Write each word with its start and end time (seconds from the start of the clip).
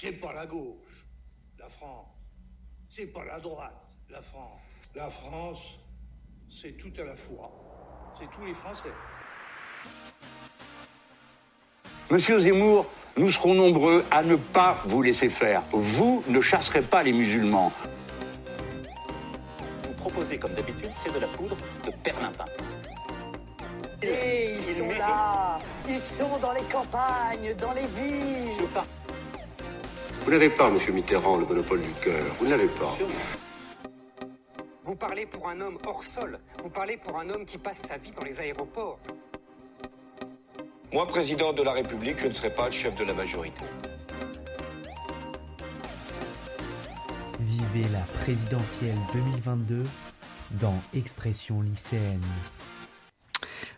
C'est 0.00 0.12
pas 0.12 0.32
la 0.32 0.46
gauche, 0.46 1.06
la 1.58 1.68
France. 1.68 2.06
C'est 2.88 3.06
pas 3.06 3.24
la 3.24 3.40
droite, 3.40 3.96
la 4.10 4.22
France. 4.22 4.60
La 4.94 5.08
France, 5.08 5.80
c'est 6.48 6.76
tout 6.76 6.92
à 7.00 7.04
la 7.04 7.16
fois. 7.16 7.50
C'est 8.16 8.30
tous 8.30 8.46
les 8.46 8.54
Français. 8.54 8.92
Monsieur 12.12 12.38
Zemmour, 12.38 12.88
nous 13.16 13.32
serons 13.32 13.54
nombreux 13.54 14.04
à 14.12 14.22
ne 14.22 14.36
pas 14.36 14.80
vous 14.84 15.02
laisser 15.02 15.28
faire. 15.28 15.64
Vous 15.72 16.22
ne 16.28 16.40
chasserez 16.40 16.82
pas 16.82 17.02
les 17.02 17.12
musulmans. 17.12 17.72
Vous 19.82 19.94
proposez, 19.94 20.38
comme 20.38 20.54
d'habitude, 20.54 20.90
c'est 21.02 21.12
de 21.12 21.18
la 21.18 21.26
poudre 21.26 21.56
de 21.84 21.90
perlimpin. 22.04 22.44
Et 24.02 24.54
ils 24.54 24.62
sont 24.62 24.90
là 24.90 25.58
Ils 25.88 25.98
sont 25.98 26.38
dans 26.38 26.52
les 26.52 26.62
campagnes, 26.70 27.52
dans 27.56 27.72
les 27.72 27.86
villes 27.88 28.68
Vous 30.28 30.34
n'avez 30.34 30.50
pas, 30.50 30.68
monsieur 30.68 30.92
Mitterrand, 30.92 31.38
le 31.38 31.46
monopole 31.46 31.80
du 31.80 31.90
cœur. 32.02 32.22
Vous 32.38 32.44
ne 32.44 32.50
l'avez 32.50 32.68
pas. 32.68 32.98
Vous 34.84 34.94
parlez 34.94 35.24
pour 35.24 35.48
un 35.48 35.58
homme 35.58 35.78
hors 35.86 36.04
sol. 36.04 36.38
Vous 36.62 36.68
parlez 36.68 36.98
pour 36.98 37.18
un 37.18 37.30
homme 37.30 37.46
qui 37.46 37.56
passe 37.56 37.78
sa 37.78 37.96
vie 37.96 38.10
dans 38.10 38.20
les 38.20 38.38
aéroports. 38.38 38.98
Moi, 40.92 41.06
président 41.06 41.54
de 41.54 41.62
la 41.62 41.72
République, 41.72 42.18
je 42.18 42.26
ne 42.26 42.34
serai 42.34 42.50
pas 42.50 42.66
le 42.66 42.72
chef 42.72 42.94
de 42.96 43.04
la 43.04 43.14
majorité. 43.14 43.64
Vivez 47.40 47.88
la 47.90 48.04
présidentielle 48.20 48.98
2022 49.14 49.82
dans 50.60 50.76
Expression 50.94 51.62
lycéenne. 51.62 52.20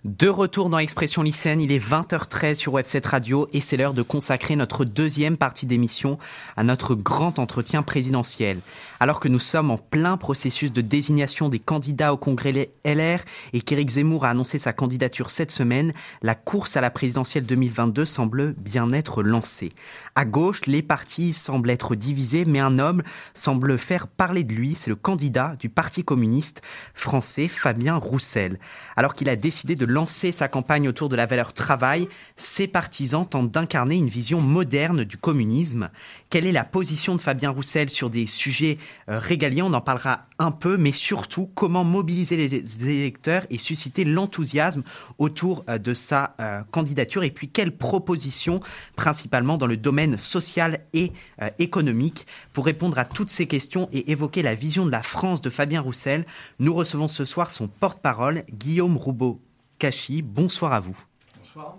De 0.05 0.29
retour 0.29 0.71
dans 0.71 0.79
Expression 0.79 1.23
lycéenne, 1.23 1.61
il 1.61 1.71
est 1.71 1.79
20h13 1.79 2.55
sur 2.55 2.73
Webset 2.73 3.03
Radio 3.05 3.47
et 3.53 3.61
c'est 3.61 3.77
l'heure 3.77 3.93
de 3.93 4.01
consacrer 4.01 4.57
notre 4.57 4.87
deuxième 4.87 5.37
partie 5.37 5.67
d'émission 5.67 6.19
à 6.57 6.65
notre 6.65 6.95
grand 6.95 7.39
entretien 7.39 7.83
présidentiel. 7.83 8.61
Alors 9.03 9.19
que 9.19 9.29
nous 9.29 9.39
sommes 9.39 9.71
en 9.71 9.79
plein 9.79 10.19
processus 10.19 10.73
de 10.73 10.83
désignation 10.83 11.49
des 11.49 11.59
candidats 11.59 12.13
au 12.13 12.19
congrès 12.19 12.71
LR 12.85 13.21
et 13.55 13.63
qu'Éric 13.63 13.89
Zemmour 13.89 14.27
a 14.27 14.29
annoncé 14.29 14.59
sa 14.59 14.75
candidature 14.75 15.31
cette 15.31 15.51
semaine, 15.51 15.95
la 16.21 16.35
course 16.35 16.77
à 16.77 16.83
la 16.83 16.91
présidentielle 16.91 17.47
2022 17.47 18.05
semble 18.05 18.53
bien 18.53 18.93
être 18.93 19.23
lancée. 19.23 19.73
À 20.17 20.27
gauche, 20.27 20.67
les 20.67 20.83
partis 20.83 21.33
semblent 21.33 21.71
être 21.71 21.95
divisés, 21.95 22.45
mais 22.45 22.61
un 22.61 22.79
homme 22.79 23.03
semble 23.33 23.79
faire 23.79 24.07
parler 24.07 24.45
de 24.45 24.53
lui, 24.53 24.75
c'est 24.75 24.91
le 24.91 24.97
candidat 24.97 25.57
du 25.59 25.71
Parti 25.71 26.05
communiste 26.05 26.61
français, 26.93 27.49
Fabien 27.49 27.97
Roussel. 27.97 28.59
Alors 28.97 29.15
qu'il 29.15 29.31
a 29.31 29.37
décidé 29.37 29.77
de 29.77 29.87
lancer 29.87 30.31
sa 30.31 30.49
campagne 30.49 30.89
autour 30.89 31.09
de 31.09 31.17
la 31.17 31.25
valeur 31.25 31.55
travail, 31.55 32.07
ses 32.37 32.69
partisans 32.69 33.27
tentent 33.27 33.51
d'incarner 33.51 33.97
une 33.97 34.11
vision 34.11 34.43
moderne 34.43 35.05
du 35.05 35.17
communisme. 35.17 35.89
Quelle 36.31 36.47
est 36.47 36.53
la 36.53 36.63
position 36.63 37.17
de 37.17 37.21
Fabien 37.21 37.51
Roussel 37.51 37.91
sur 37.91 38.09
des 38.09 38.29
sujets 38.29 38.79
euh, 39.09 39.19
régaliens? 39.19 39.65
On 39.65 39.73
en 39.73 39.81
parlera 39.81 40.23
un 40.39 40.53
peu, 40.53 40.77
mais 40.77 40.93
surtout 40.93 41.51
comment 41.57 41.83
mobiliser 41.83 42.37
les 42.37 42.89
électeurs 42.89 43.45
et 43.51 43.59
susciter 43.59 44.05
l'enthousiasme 44.05 44.85
autour 45.19 45.65
euh, 45.69 45.79
de 45.79 45.93
sa 45.93 46.37
euh, 46.39 46.63
candidature 46.71 47.25
et 47.25 47.33
puis 47.33 47.49
quelles 47.49 47.77
propositions, 47.77 48.61
principalement 48.95 49.59
dans 49.59 49.67
le 49.67 49.77
domaine 49.77 50.19
social 50.19 50.79
et 50.93 51.13
économique? 51.59 52.29
Pour 52.53 52.65
répondre 52.65 52.99
à 52.99 53.05
toutes 53.05 53.29
ces 53.29 53.49
questions 53.49 53.89
et 53.91 54.13
évoquer 54.13 54.43
la 54.43 54.55
vision 54.55 54.87
de 54.87 54.93
la 54.93 55.03
France 55.03 55.43
de 55.43 55.51
Fabien 55.51 55.81
Roussel, 55.81 56.27
nous 56.61 56.75
recevons 56.75 57.09
ce 57.09 57.25
soir 57.25 57.51
son 57.51 57.67
porte-parole, 57.67 58.45
Guillaume 58.53 58.97
Roubaud 58.97 59.41
Cachy. 59.81 60.23
Bonsoir 60.23 60.73
à 60.75 60.79
vous. 60.79 60.97
Bonsoir. 61.39 61.79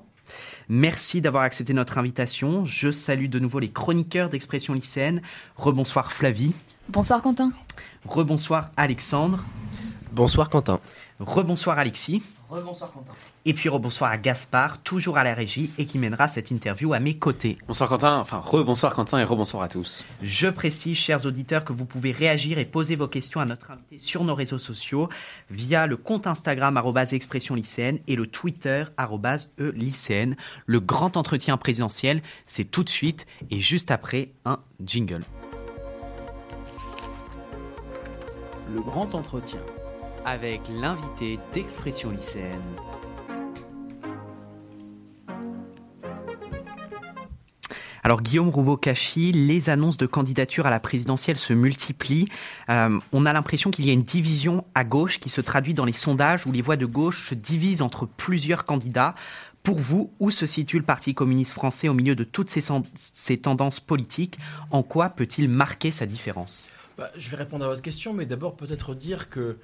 Merci 0.73 1.19
d'avoir 1.19 1.43
accepté 1.43 1.73
notre 1.73 1.97
invitation. 1.97 2.65
Je 2.65 2.91
salue 2.91 3.25
de 3.25 3.39
nouveau 3.39 3.59
les 3.59 3.69
chroniqueurs 3.69 4.29
d'expression 4.29 4.73
lycéenne. 4.73 5.21
Rebonsoir 5.57 6.13
Flavie. 6.13 6.53
Bonsoir 6.87 7.21
Quentin. 7.21 7.51
Rebonsoir 8.05 8.69
Alexandre. 8.77 9.43
Bonsoir 10.13 10.47
Quentin. 10.47 10.79
Rebonsoir 11.19 11.77
Alexis. 11.77 12.23
Rebonsoir 12.51 12.91
Quentin. 12.91 13.13
Et 13.45 13.53
puis 13.53 13.69
rebonsoir 13.69 14.11
à 14.11 14.17
Gaspard, 14.17 14.81
toujours 14.81 15.17
à 15.17 15.23
la 15.23 15.33
régie 15.33 15.71
et 15.77 15.85
qui 15.85 15.97
mènera 15.97 16.27
cette 16.27 16.51
interview 16.51 16.91
à 16.91 16.99
mes 16.99 17.17
côtés. 17.17 17.57
Bonsoir 17.65 17.87
Quentin, 17.87 18.19
enfin 18.19 18.39
rebonsoir 18.39 18.93
Quentin 18.93 19.19
et 19.19 19.23
rebonsoir 19.23 19.63
à 19.63 19.69
tous. 19.69 20.03
Je 20.21 20.49
précise, 20.49 20.97
chers 20.97 21.25
auditeurs, 21.25 21.63
que 21.63 21.71
vous 21.71 21.85
pouvez 21.85 22.11
réagir 22.11 22.59
et 22.59 22.65
poser 22.65 22.97
vos 22.97 23.07
questions 23.07 23.39
à 23.39 23.45
notre 23.45 23.71
invité 23.71 23.97
sur 23.97 24.25
nos 24.25 24.35
réseaux 24.35 24.59
sociaux 24.59 25.07
via 25.49 25.87
le 25.87 25.95
compte 25.95 26.27
Instagram 26.27 26.77
expression 27.13 27.55
lycéenne 27.55 27.99
et 28.07 28.17
le 28.17 28.27
Twitter 28.27 28.83
e 28.99 29.71
lycéenne. 29.73 30.35
Le 30.65 30.81
grand 30.81 31.15
entretien 31.15 31.55
présidentiel, 31.55 32.21
c'est 32.45 32.65
tout 32.65 32.83
de 32.83 32.89
suite 32.89 33.27
et 33.49 33.61
juste 33.61 33.91
après 33.91 34.33
un 34.43 34.59
jingle. 34.83 35.23
Le 38.73 38.81
grand 38.81 39.15
entretien. 39.15 39.59
Avec 40.25 40.61
l'invité 40.69 41.39
d'expression 41.51 42.11
lycéenne. 42.11 42.61
Alors 48.03 48.21
Guillaume 48.21 48.49
Roubaud-Cachy, 48.49 49.31
les 49.31 49.69
annonces 49.69 49.97
de 49.97 50.05
candidature 50.05 50.65
à 50.65 50.69
la 50.69 50.79
présidentielle 50.79 51.37
se 51.37 51.53
multiplient. 51.53 52.27
Euh, 52.69 52.99
on 53.11 53.25
a 53.25 53.33
l'impression 53.33 53.71
qu'il 53.71 53.85
y 53.85 53.89
a 53.89 53.93
une 53.93 54.01
division 54.01 54.63
à 54.75 54.83
gauche 54.83 55.19
qui 55.19 55.29
se 55.29 55.41
traduit 55.41 55.73
dans 55.73 55.85
les 55.85 55.93
sondages 55.93 56.45
où 56.45 56.51
les 56.51 56.61
voix 56.61 56.77
de 56.77 56.85
gauche 56.85 57.29
se 57.29 57.35
divisent 57.35 57.81
entre 57.81 58.05
plusieurs 58.05 58.65
candidats. 58.65 59.15
Pour 59.63 59.77
vous, 59.77 60.11
où 60.19 60.31
se 60.31 60.47
situe 60.47 60.79
le 60.79 60.83
Parti 60.83 61.13
communiste 61.13 61.53
français 61.53 61.87
au 61.87 61.93
milieu 61.93 62.15
de 62.15 62.23
toutes 62.23 62.49
ces, 62.49 62.63
ces 62.95 63.37
tendances 63.37 63.79
politiques? 63.79 64.39
En 64.71 64.81
quoi 64.81 65.09
peut-il 65.09 65.49
marquer 65.49 65.91
sa 65.91 66.07
différence? 66.07 66.71
Bah, 66.97 67.11
Je 67.15 67.29
vais 67.29 67.37
répondre 67.37 67.65
à 67.65 67.67
votre 67.67 67.83
question, 67.83 68.13
mais 68.13 68.25
d'abord 68.25 68.55
peut-être 68.55 68.95
dire 68.95 69.29
que 69.29 69.59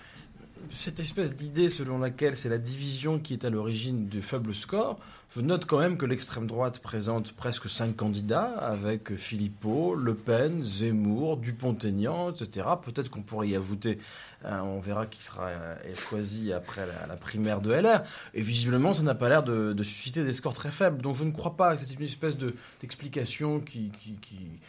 cette 0.71 0.99
espèce 0.99 1.35
d'idée 1.35 1.69
selon 1.69 1.99
laquelle 1.99 2.35
c'est 2.35 2.49
la 2.49 2.57
division 2.57 3.19
qui 3.19 3.33
est 3.33 3.45
à 3.45 3.49
l'origine 3.49 4.07
du 4.07 4.21
faible 4.21 4.53
score, 4.53 4.99
je 5.35 5.41
note 5.41 5.65
quand 5.65 5.79
même 5.79 5.97
que 5.97 6.05
l'extrême 6.05 6.47
droite 6.47 6.79
présente 6.79 7.33
presque 7.33 7.69
cinq 7.69 7.95
candidats 7.95 8.57
avec 8.57 9.15
Philippot, 9.15 9.95
Le 9.95 10.15
Pen, 10.15 10.63
Zemmour, 10.63 11.37
Dupont-Aignan, 11.37 12.31
etc. 12.31 12.65
Peut-être 12.81 13.09
qu'on 13.09 13.21
pourrait 13.21 13.49
y 13.49 13.55
ajouter, 13.55 13.99
euh, 14.45 14.59
on 14.61 14.79
verra 14.79 15.05
qui 15.05 15.23
sera 15.23 15.47
euh, 15.47 15.75
choisi 15.95 16.53
après 16.53 16.87
la, 17.07 17.15
primaire 17.17 17.61
de 17.61 17.71
LR. 17.71 18.03
Et 18.33 18.41
visiblement, 18.41 18.93
ça 18.93 19.01
n'a 19.01 19.15
pas 19.15 19.29
l'air 19.29 19.43
de, 19.43 19.75
susciter 19.83 20.23
des 20.23 20.33
scores 20.33 20.53
très 20.53 20.71
faibles. 20.71 21.01
Donc 21.01 21.15
je 21.15 21.23
ne 21.23 21.31
crois 21.31 21.57
pas 21.57 21.75
que 21.75 21.81
c'est 21.81 21.93
une 21.93 22.03
espèce 22.03 22.37
d'explication 22.37 23.59
qui, 23.59 23.91
qui 24.21 24.59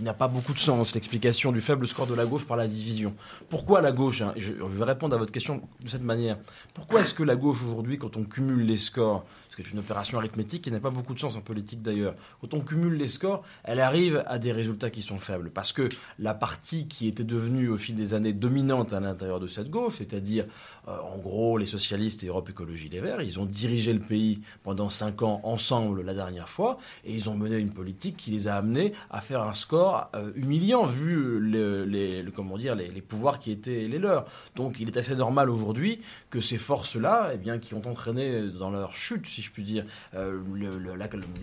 n'a 0.00 0.14
pas 0.14 0.28
beaucoup 0.28 0.52
de 0.52 0.58
sens, 0.58 0.94
l'explication 0.94 1.52
du 1.52 1.60
faible 1.60 1.86
score 1.86 2.06
de 2.06 2.14
la 2.14 2.26
gauche 2.26 2.46
par 2.46 2.56
la 2.56 2.66
division. 2.66 3.14
Pourquoi 3.48 3.80
la 3.80 3.92
gauche 3.92 4.22
hein, 4.22 4.32
je, 4.36 4.52
je, 4.56 4.64
vais 4.64 4.84
répondre 4.84 5.14
à 5.14 5.18
votre 5.18 5.32
question 5.32 5.62
de 5.82 5.88
cette 5.88 6.02
manière. 6.02 6.38
Pourquoi 6.74 7.02
est-ce 7.02 7.14
que 7.14 7.22
la 7.22 7.36
gauche 7.36 7.62
aujourd'hui, 7.62 7.98
quand 7.98 8.16
on 8.16 8.24
cumule 8.24 8.64
les 8.66 8.76
scores, 8.76 9.24
c'est 9.56 9.70
une 9.70 9.78
opération 9.78 10.18
arithmétique 10.18 10.62
qui 10.62 10.70
n'a 10.70 10.80
pas 10.80 10.90
beaucoup 10.90 11.14
de 11.14 11.18
sens 11.18 11.36
en 11.36 11.40
politique 11.40 11.80
d'ailleurs. 11.80 12.14
Quand 12.40 12.54
on 12.54 12.60
cumule 12.60 12.94
les 12.94 13.08
scores, 13.08 13.44
elle 13.62 13.80
arrive 13.80 14.24
à 14.26 14.38
des 14.38 14.52
résultats 14.52 14.90
qui 14.90 15.02
sont 15.02 15.20
faibles? 15.20 15.50
Parce 15.50 15.72
que 15.72 15.88
la 16.18 16.34
partie 16.34 16.88
qui 16.88 17.06
était 17.06 17.24
devenue 17.24 17.68
au 17.68 17.76
fil 17.76 17.94
des 17.94 18.14
années 18.14 18.32
dominante 18.32 18.92
à 18.92 19.00
l'intérieur 19.00 19.38
de 19.38 19.46
cette 19.46 19.70
gauche, 19.70 19.96
c'est-à-dire 19.98 20.46
euh, 20.88 20.98
en 21.00 21.18
gros 21.18 21.58
les 21.58 21.66
socialistes 21.66 22.24
et 22.24 22.28
Europe 22.28 22.48
Écologie 22.50 22.88
Les 22.88 23.00
Verts, 23.00 23.22
ils 23.22 23.40
ont 23.40 23.46
dirigé 23.46 23.92
le 23.92 24.00
pays 24.00 24.40
pendant 24.62 24.88
cinq 24.88 25.22
ans 25.22 25.40
ensemble 25.42 26.02
la 26.02 26.14
dernière 26.14 26.48
fois, 26.48 26.78
et 27.04 27.12
ils 27.12 27.28
ont 27.30 27.34
mené 27.34 27.58
une 27.58 27.72
politique 27.72 28.16
qui 28.16 28.30
les 28.30 28.48
a 28.48 28.56
amenés 28.56 28.92
à 29.10 29.20
faire 29.20 29.42
un 29.42 29.52
score 29.52 30.10
euh, 30.14 30.32
humiliant 30.34 30.86
vu 30.86 31.40
les, 31.40 32.24
comment 32.34 32.58
dire, 32.58 32.74
les, 32.74 33.02
pouvoirs 33.02 33.38
qui 33.38 33.50
étaient 33.50 33.86
les 33.88 33.98
leurs. 33.98 34.26
Donc 34.56 34.80
il 34.80 34.88
est 34.88 34.96
assez 34.96 35.16
normal 35.16 35.50
aujourd'hui 35.50 36.00
que 36.30 36.40
ces 36.40 36.58
forces-là, 36.58 37.30
eh 37.34 37.36
bien, 37.36 37.58
qui 37.58 37.74
ont 37.74 37.86
entraîné 37.86 38.48
dans 38.48 38.70
leur 38.70 38.92
chute, 38.94 39.26
si 39.26 39.42
je 39.42 39.50
puis 39.50 39.64
dire, 39.64 39.84
euh, 40.14 40.40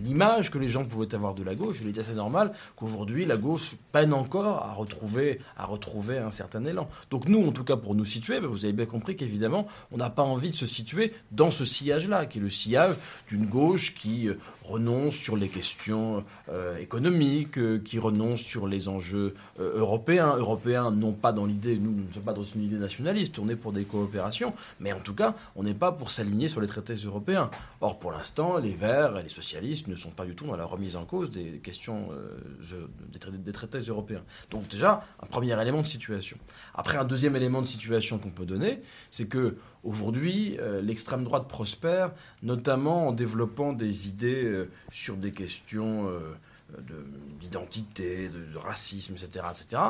l'image 0.04 0.50
que 0.50 0.58
les 0.58 0.68
gens 0.68 0.84
pouvaient 0.84 1.14
avoir 1.14 1.34
de 1.34 1.42
la 1.42 1.54
gauche. 1.54 1.78
Il 1.82 1.88
est 1.88 1.98
assez 1.98 2.14
normal 2.14 2.52
qu'aujourd'hui, 2.76 3.24
la 3.24 3.36
gauche 3.36 3.76
peine 3.92 4.12
encore 4.12 4.64
à 4.64 4.72
retrouver, 4.72 5.40
à 5.56 5.66
retrouver 5.66 6.18
un 6.18 6.30
certain 6.30 6.64
élan. 6.64 6.88
Donc 7.10 7.28
nous, 7.28 7.46
en 7.46 7.52
tout 7.52 7.64
cas, 7.64 7.76
pour 7.76 7.94
nous 7.94 8.04
situer, 8.04 8.40
ben, 8.40 8.46
vous 8.46 8.64
avez 8.64 8.72
bien 8.72 8.86
compris 8.86 9.16
qu'évidemment, 9.16 9.31
on 9.90 9.96
n'a 9.96 10.10
pas 10.10 10.22
envie 10.22 10.50
de 10.50 10.54
se 10.54 10.66
situer 10.66 11.12
dans 11.30 11.50
ce 11.50 11.64
sillage-là, 11.64 12.26
qui 12.26 12.38
est 12.38 12.40
le 12.40 12.50
sillage 12.50 12.96
d'une 13.28 13.46
gauche 13.46 13.94
qui 13.94 14.28
euh, 14.28 14.38
renonce 14.64 15.14
sur 15.14 15.36
les 15.36 15.48
questions 15.48 16.24
euh, 16.48 16.76
économiques, 16.78 17.58
euh, 17.58 17.78
qui 17.78 17.98
renonce 17.98 18.40
sur 18.40 18.66
les 18.66 18.88
enjeux 18.88 19.34
européens. 19.58 20.36
Européens, 20.36 20.90
non 20.90 21.12
pas 21.12 21.32
dans 21.32 21.46
l'idée, 21.46 21.76
nous, 21.76 21.92
ne 21.92 22.12
sommes 22.12 22.22
pas 22.22 22.32
dans 22.32 22.44
une 22.44 22.62
idée 22.62 22.76
nationaliste, 22.76 23.38
on 23.38 23.48
est 23.48 23.56
pour 23.56 23.72
des 23.72 23.84
coopérations, 23.84 24.54
mais 24.80 24.92
en 24.92 25.00
tout 25.00 25.14
cas, 25.14 25.34
on 25.56 25.62
n'est 25.62 25.74
pas 25.74 25.92
pour 25.92 26.10
s'aligner 26.10 26.48
sur 26.48 26.60
les 26.60 26.66
traités 26.66 26.94
européens. 26.94 27.50
Or, 27.80 27.98
pour 27.98 28.12
l'instant, 28.12 28.58
les 28.58 28.74
Verts 28.74 29.18
et 29.18 29.22
les 29.22 29.28
socialistes 29.28 29.88
ne 29.88 29.96
sont 29.96 30.10
pas 30.10 30.24
du 30.24 30.34
tout 30.34 30.46
dans 30.46 30.56
la 30.56 30.64
remise 30.64 30.96
en 30.96 31.04
cause 31.04 31.30
des 31.30 31.58
questions 31.58 32.08
des, 33.12 33.52
traités, 33.52 33.78
européens. 33.78 34.22
Donc 34.50 34.68
déjà, 34.68 35.04
un 35.22 35.26
premier 35.26 35.60
élément 35.60 35.82
de 35.82 35.86
situation. 35.86 36.36
Après, 36.74 36.98
un 36.98 37.04
deuxième 37.04 37.36
élément 37.36 37.62
de 37.62 37.66
situation 37.66 38.18
qu'on 38.18 38.30
peut 38.30 38.46
donner, 38.46 38.80
c'est 39.10 39.21
que 39.28 39.56
Aujourd'hui, 39.84 40.58
l'extrême 40.80 41.24
droite 41.24 41.48
prospère, 41.48 42.12
notamment 42.44 43.08
en 43.08 43.12
développant 43.12 43.72
des 43.72 44.08
idées 44.08 44.44
euh, 44.44 44.70
sur 44.92 45.16
des 45.16 45.32
questions 45.32 46.08
euh, 46.08 46.20
d'identité, 47.40 48.28
de, 48.28 48.52
de, 48.52 48.58
racisme, 48.58 49.14
etc. 49.14 49.44
etc. 49.50 49.82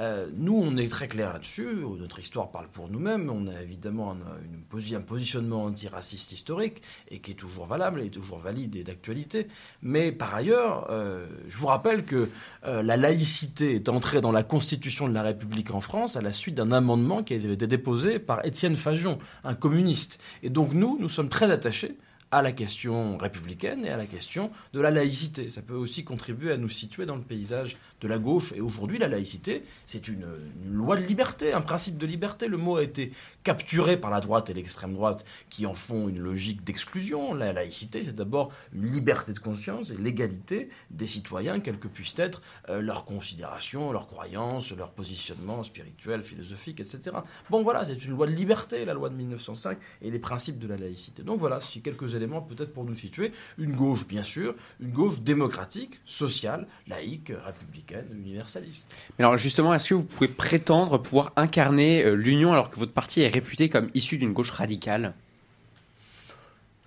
Euh, 0.00 0.28
nous, 0.34 0.56
on 0.56 0.76
est 0.76 0.90
très 0.90 1.08
clair 1.08 1.32
là-dessus. 1.32 1.84
Notre 1.98 2.18
histoire 2.18 2.50
parle 2.50 2.68
pour 2.68 2.88
nous-mêmes. 2.88 3.30
On 3.30 3.46
a 3.46 3.62
évidemment 3.62 4.12
un, 4.12 4.96
positionnement 5.06 5.64
antiraciste 5.64 6.32
historique 6.32 6.82
et 7.08 7.18
qui 7.18 7.32
est 7.32 7.34
toujours 7.34 7.66
valable 7.66 8.00
et 8.02 8.10
toujours 8.10 8.38
valide 8.38 8.76
et 8.76 8.84
d'actualité. 8.84 9.48
Mais 9.82 10.12
par 10.12 10.34
ailleurs, 10.34 10.86
euh, 10.90 11.26
je 11.48 11.56
vous 11.56 11.66
rappelle 11.66 12.04
que 12.04 12.28
euh, 12.64 12.82
la 12.82 12.96
laïcité 12.96 13.74
est 13.74 13.88
entrée 13.88 14.20
dans 14.20 14.32
la 14.32 14.42
Constitution 14.42 15.08
de 15.08 15.14
la 15.14 15.22
République 15.22 15.72
en 15.72 15.80
France 15.80 16.16
à 16.16 16.20
la 16.20 16.32
suite 16.32 16.54
d'un 16.54 16.72
amendement 16.72 17.22
qui 17.22 17.34
avait 17.34 17.52
été 17.52 17.66
déposé 17.66 18.18
par 18.18 18.44
Étienne 18.44 18.76
Fajon, 18.76 19.18
un 19.44 19.54
communiste. 19.54 20.20
Et 20.42 20.50
donc 20.50 20.72
nous, 20.72 20.98
nous 21.00 21.08
sommes 21.08 21.28
très 21.28 21.50
attachés 21.50 21.96
à 22.32 22.40
la 22.40 22.50
question 22.50 23.18
républicaine 23.18 23.84
et 23.84 23.90
à 23.90 23.98
la 23.98 24.06
question 24.06 24.50
de 24.72 24.80
la 24.80 24.90
laïcité. 24.90 25.50
Ça 25.50 25.60
peut 25.60 25.74
aussi 25.74 26.02
contribuer 26.02 26.50
à 26.50 26.56
nous 26.56 26.70
situer 26.70 27.04
dans 27.04 27.16
le 27.16 27.22
paysage 27.22 27.76
de 28.00 28.08
la 28.08 28.18
gauche. 28.18 28.52
Et 28.56 28.60
aujourd'hui, 28.62 28.98
la 28.98 29.08
laïcité, 29.08 29.62
c'est 29.84 30.08
une, 30.08 30.26
loi 30.64 30.96
de 30.96 31.02
liberté, 31.02 31.52
un 31.52 31.60
principe 31.60 31.98
de 31.98 32.06
liberté. 32.06 32.48
Le 32.48 32.56
mot 32.56 32.76
a 32.76 32.82
été 32.82 33.12
capturé 33.44 33.98
par 33.98 34.10
la 34.10 34.20
droite 34.20 34.48
et 34.48 34.54
l'extrême 34.54 34.94
droite 34.94 35.24
qui 35.50 35.66
en 35.66 35.74
font 35.74 36.08
une 36.08 36.18
logique 36.18 36.64
d'exclusion. 36.64 37.34
La 37.34 37.52
laïcité, 37.52 38.02
c'est 38.02 38.14
d'abord 38.14 38.50
une 38.72 38.86
liberté 38.86 39.34
de 39.34 39.38
conscience 39.38 39.90
et 39.90 39.96
l'égalité 39.96 40.70
des 40.90 41.06
citoyens, 41.06 41.60
quelles 41.60 41.78
que 41.78 41.88
puissent 41.88 42.18
être 42.18 42.40
euh, 42.70 42.80
leurs 42.80 43.04
considérations, 43.04 43.92
leurs 43.92 44.06
croyances, 44.06 44.72
leur 44.72 44.90
positionnement 44.90 45.62
spirituel, 45.62 46.22
philosophique, 46.22 46.80
etc. 46.80 47.10
Bon, 47.50 47.62
voilà, 47.62 47.84
c'est 47.84 48.02
une 48.04 48.12
loi 48.12 48.26
de 48.26 48.32
liberté, 48.32 48.86
la 48.86 48.94
loi 48.94 49.10
de 49.10 49.16
1905, 49.16 49.76
et 50.00 50.10
les 50.10 50.18
principes 50.18 50.58
de 50.58 50.66
la 50.66 50.78
laïcité. 50.78 51.22
Donc 51.22 51.38
voilà, 51.38 51.60
c'est 51.60 51.80
quelques 51.80 52.14
éléments 52.22 52.40
peut-être 52.40 52.72
pour 52.72 52.84
nous 52.84 52.94
situer. 52.94 53.32
Une 53.58 53.74
gauche, 53.74 54.06
bien 54.06 54.22
sûr, 54.22 54.54
une 54.80 54.90
gauche 54.90 55.20
démocratique, 55.22 56.00
sociale, 56.04 56.66
laïque, 56.86 57.32
républicaine 57.44 58.06
universaliste. 58.12 58.86
alors 59.18 59.36
justement, 59.36 59.74
est-ce 59.74 59.90
que 59.90 59.94
vous 59.94 60.04
pouvez 60.04 60.28
prétendre 60.28 60.98
pouvoir 60.98 61.32
incarner 61.36 62.04
euh, 62.04 62.14
l'union 62.14 62.52
alors 62.52 62.70
que 62.70 62.78
votre 62.78 62.92
parti 62.92 63.22
est 63.22 63.28
réputé 63.28 63.68
comme 63.68 63.90
issu 63.94 64.18
d'une 64.18 64.32
gauche 64.32 64.50
radicale? 64.50 65.14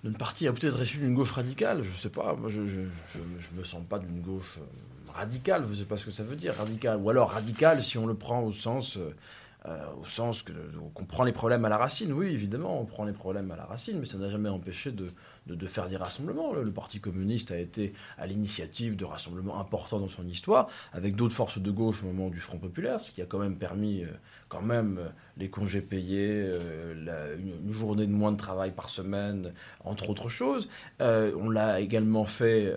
Notre 0.04 0.18
parti 0.18 0.48
a 0.48 0.54
peut-être 0.54 0.82
issu 0.82 1.00
d'une 1.00 1.16
gauche 1.16 1.32
radicale, 1.32 1.84
je 1.84 1.90
ne 1.90 1.96
sais 1.96 2.10
pas. 2.10 2.36
Moi, 2.36 2.50
je 2.50 2.60
ne 2.60 3.60
me 3.60 3.64
sens 3.64 3.84
pas 3.90 4.00
d'une 4.00 4.22
gauche 4.22 4.58
euh, 4.60 5.12
radicale, 5.14 5.64
je 5.66 5.72
ne 5.72 5.76
sais 5.76 5.86
pas 5.86 5.98
ce 5.98 6.06
que 6.06 6.12
ça 6.12 6.24
veut 6.24 6.36
dire, 6.36 6.54
radical. 6.56 6.98
Ou 6.98 7.10
alors 7.10 7.32
radical 7.32 7.84
si 7.84 7.98
on 7.98 8.06
le 8.06 8.16
prend 8.16 8.42
au 8.42 8.54
sens... 8.54 8.98
Euh, 8.98 9.14
au 10.00 10.06
sens 10.06 10.44
qu'on 10.94 11.06
prend 11.06 11.24
les 11.24 11.32
problèmes 11.32 11.66
à 11.66 11.70
la 11.70 11.78
racine. 11.78 12.14
Oui, 12.14 12.28
évidemment, 12.28 12.80
on 12.80 12.86
prend 12.86 13.06
les 13.06 13.14
problèmes 13.14 13.52
à 13.52 13.56
la 13.56 13.66
racine, 13.66 13.98
mais 14.00 14.06
ça 14.06 14.18
n'a 14.18 14.30
jamais 14.30 14.50
empêché 14.50 14.92
de, 14.92 15.08
de, 15.48 15.68
faire 15.68 15.90
des 15.90 15.98
rassemblements. 15.98 16.54
Le, 16.54 16.72
Parti 16.72 17.00
communiste 17.00 17.52
a 17.52 17.58
été 17.58 17.94
à 18.18 18.28
l'initiative 18.28 18.96
de 18.96 19.06
rassemblements 19.06 19.60
importants 19.60 20.00
dans 20.00 20.10
son 20.10 20.28
histoire, 20.28 20.68
avec 20.94 21.16
d'autres 21.16 21.34
forces 21.34 21.60
de 21.60 21.72
gauche 21.72 22.04
au 22.04 22.08
moment 22.08 22.30
du 22.30 22.40
Front 22.40 22.58
populaire, 22.58 23.00
ce 23.00 23.12
qui 23.12 23.22
a 23.22 23.26
quand 23.26 23.40
même 23.40 23.56
permis 23.56 24.04
euh, 24.04 24.08
quand 24.50 24.62
même 24.62 24.98
euh, 24.98 25.08
les 25.38 25.50
congés 25.50 25.82
payés, 25.82 26.44
euh, 26.46 27.38
une, 27.38 27.72
journée 27.72 28.08
de 28.08 28.12
moins 28.12 28.32
de 28.32 28.38
travail 28.38 28.72
par 28.72 28.90
semaine, 28.90 29.54
entre 29.84 30.10
autres 30.10 30.30
choses. 30.30 30.70
on 31.00 31.50
l'a 31.50 31.82
également 31.82 32.26
fait 32.26 32.74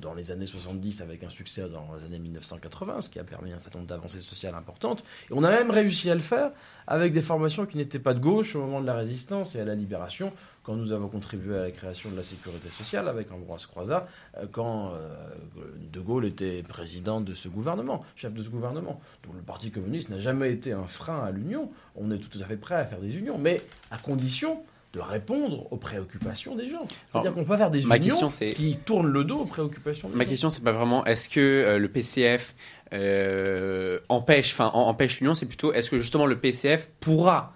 dans 0.00 0.14
les 0.14 0.32
années 0.32 0.46
70 0.46 1.02
avec 1.02 1.22
un 1.22 1.28
succès 1.28 1.68
dans 1.68 1.94
les 1.96 2.04
années 2.04 2.18
1980, 2.18 3.02
ce 3.02 3.10
qui 3.10 3.20
a 3.20 3.24
permis 3.24 3.52
un 3.52 3.58
certain 3.58 3.78
nombre 3.78 3.88
d'avancées 3.88 4.18
sociales 4.18 4.54
importantes. 4.56 5.04
Et 5.30 5.34
on 5.34 5.44
a 5.44 5.50
même 5.50 5.70
réussi 5.70 6.10
à 6.10 6.14
le 6.14 6.20
faire 6.20 6.50
avec 6.90 7.12
des 7.12 7.22
formations 7.22 7.64
qui 7.64 7.76
n'étaient 7.76 8.00
pas 8.00 8.14
de 8.14 8.18
gauche 8.18 8.56
au 8.56 8.60
moment 8.60 8.80
de 8.80 8.86
la 8.86 8.94
résistance 8.94 9.54
et 9.54 9.60
à 9.60 9.64
la 9.64 9.76
libération, 9.76 10.32
quand 10.62 10.76
nous 10.76 10.92
avons 10.92 11.08
contribué 11.08 11.56
à 11.56 11.62
la 11.62 11.70
création 11.70 12.10
de 12.10 12.16
la 12.16 12.22
sécurité 12.22 12.68
sociale 12.68 13.08
avec 13.08 13.32
Ambroise 13.32 13.66
Croizat, 13.66 14.06
euh, 14.36 14.46
quand 14.50 14.92
euh, 14.94 15.08
De 15.92 16.00
Gaulle 16.00 16.26
était 16.26 16.62
président 16.62 17.20
de 17.20 17.34
ce 17.34 17.48
gouvernement, 17.48 18.04
chef 18.16 18.34
de 18.34 18.42
ce 18.42 18.50
gouvernement. 18.50 19.00
Donc 19.24 19.34
le 19.36 19.42
Parti 19.42 19.70
communiste 19.70 20.10
n'a 20.10 20.20
jamais 20.20 20.52
été 20.52 20.72
un 20.72 20.86
frein 20.86 21.24
à 21.24 21.30
l'union. 21.30 21.70
On 21.96 22.10
est 22.10 22.18
tout 22.18 22.38
à 22.40 22.44
fait 22.44 22.56
prêt 22.56 22.74
à 22.74 22.84
faire 22.84 23.00
des 23.00 23.16
unions, 23.16 23.38
mais 23.38 23.60
à 23.90 23.96
condition 23.96 24.62
de 24.92 24.98
répondre 24.98 25.72
aux 25.72 25.76
préoccupations 25.76 26.56
des 26.56 26.68
gens. 26.68 26.86
C'est-à-dire 27.12 27.32
qu'on 27.32 27.44
peut 27.44 27.56
faire 27.56 27.70
des 27.70 27.84
unions 27.84 28.28
qui 28.28 28.76
tournent 28.76 29.06
le 29.06 29.22
dos 29.22 29.38
aux 29.38 29.44
préoccupations 29.44 30.08
des 30.08 30.14
ma 30.14 30.24
gens. 30.24 30.26
Ma 30.26 30.30
question, 30.30 30.50
c'est 30.50 30.64
pas 30.64 30.72
vraiment 30.72 31.04
est-ce 31.04 31.28
que 31.28 31.40
euh, 31.40 31.78
le 31.78 31.88
PCF 31.88 32.54
empêche, 34.08 34.52
enfin 34.52 34.66
empêche 34.74 35.20
l'union, 35.20 35.34
c'est 35.34 35.46
plutôt 35.46 35.72
est-ce 35.72 35.90
que 35.90 36.00
justement 36.00 36.26
le 36.26 36.40
PCF 36.40 36.90
pourra 36.98 37.54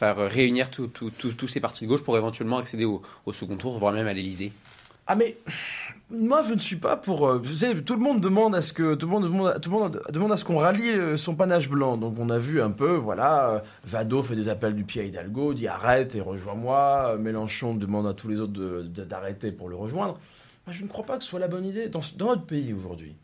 faire 0.00 0.16
réunir 0.16 0.70
tous 0.70 1.48
ces 1.48 1.60
partis 1.60 1.84
de 1.84 1.88
gauche 1.90 2.02
pour 2.02 2.16
éventuellement 2.16 2.56
accéder 2.56 2.86
au, 2.86 3.02
second 3.34 3.56
tour, 3.56 3.78
voire 3.78 3.92
même 3.92 4.06
à 4.06 4.14
l'Elysée 4.14 4.50
Ah 5.06 5.14
mais 5.14 5.36
moi 6.08 6.42
je 6.48 6.54
ne 6.54 6.58
suis 6.58 6.76
pas 6.76 6.96
pour. 6.96 7.28
Euh, 7.28 7.38
vous 7.38 7.56
savez, 7.56 7.84
tout 7.84 7.96
le 7.96 8.00
monde 8.00 8.20
demande 8.20 8.54
à 8.54 8.62
ce 8.62 8.72
que 8.72 8.94
tout 8.94 9.06
le 9.06 9.12
monde 9.12 9.60
tout 9.60 9.70
le 9.70 9.76
monde 9.76 10.02
demande 10.10 10.32
à 10.32 10.38
ce 10.38 10.44
qu'on 10.46 10.56
rallie 10.56 10.90
euh, 10.90 11.18
son 11.18 11.34
panache 11.34 11.68
blanc. 11.68 11.98
Donc 11.98 12.14
on 12.18 12.30
a 12.30 12.38
vu 12.38 12.62
un 12.62 12.70
peu, 12.70 12.94
voilà, 12.94 13.50
euh, 13.50 13.60
Vado 13.84 14.22
fait 14.22 14.36
des 14.36 14.48
appels 14.48 14.74
du 14.74 14.84
pied 14.84 15.02
à 15.02 15.04
Hidalgo, 15.04 15.52
dit 15.52 15.68
arrête 15.68 16.14
et 16.14 16.22
rejoins-moi. 16.22 17.16
Mélenchon 17.18 17.74
demande 17.74 18.06
à 18.06 18.14
tous 18.14 18.28
les 18.28 18.40
autres 18.40 18.82
d'arrêter 19.04 19.52
pour 19.52 19.68
le 19.68 19.76
rejoindre. 19.76 20.18
Je 20.66 20.82
ne 20.82 20.88
crois 20.88 21.04
pas 21.04 21.18
que 21.18 21.24
ce 21.24 21.28
soit 21.28 21.40
la 21.40 21.48
bonne 21.48 21.66
idée. 21.66 21.88
Dans, 21.88 22.02
dans 22.16 22.28
notre 22.28 22.46
pays 22.46 22.72
aujourd'hui, 22.72 23.14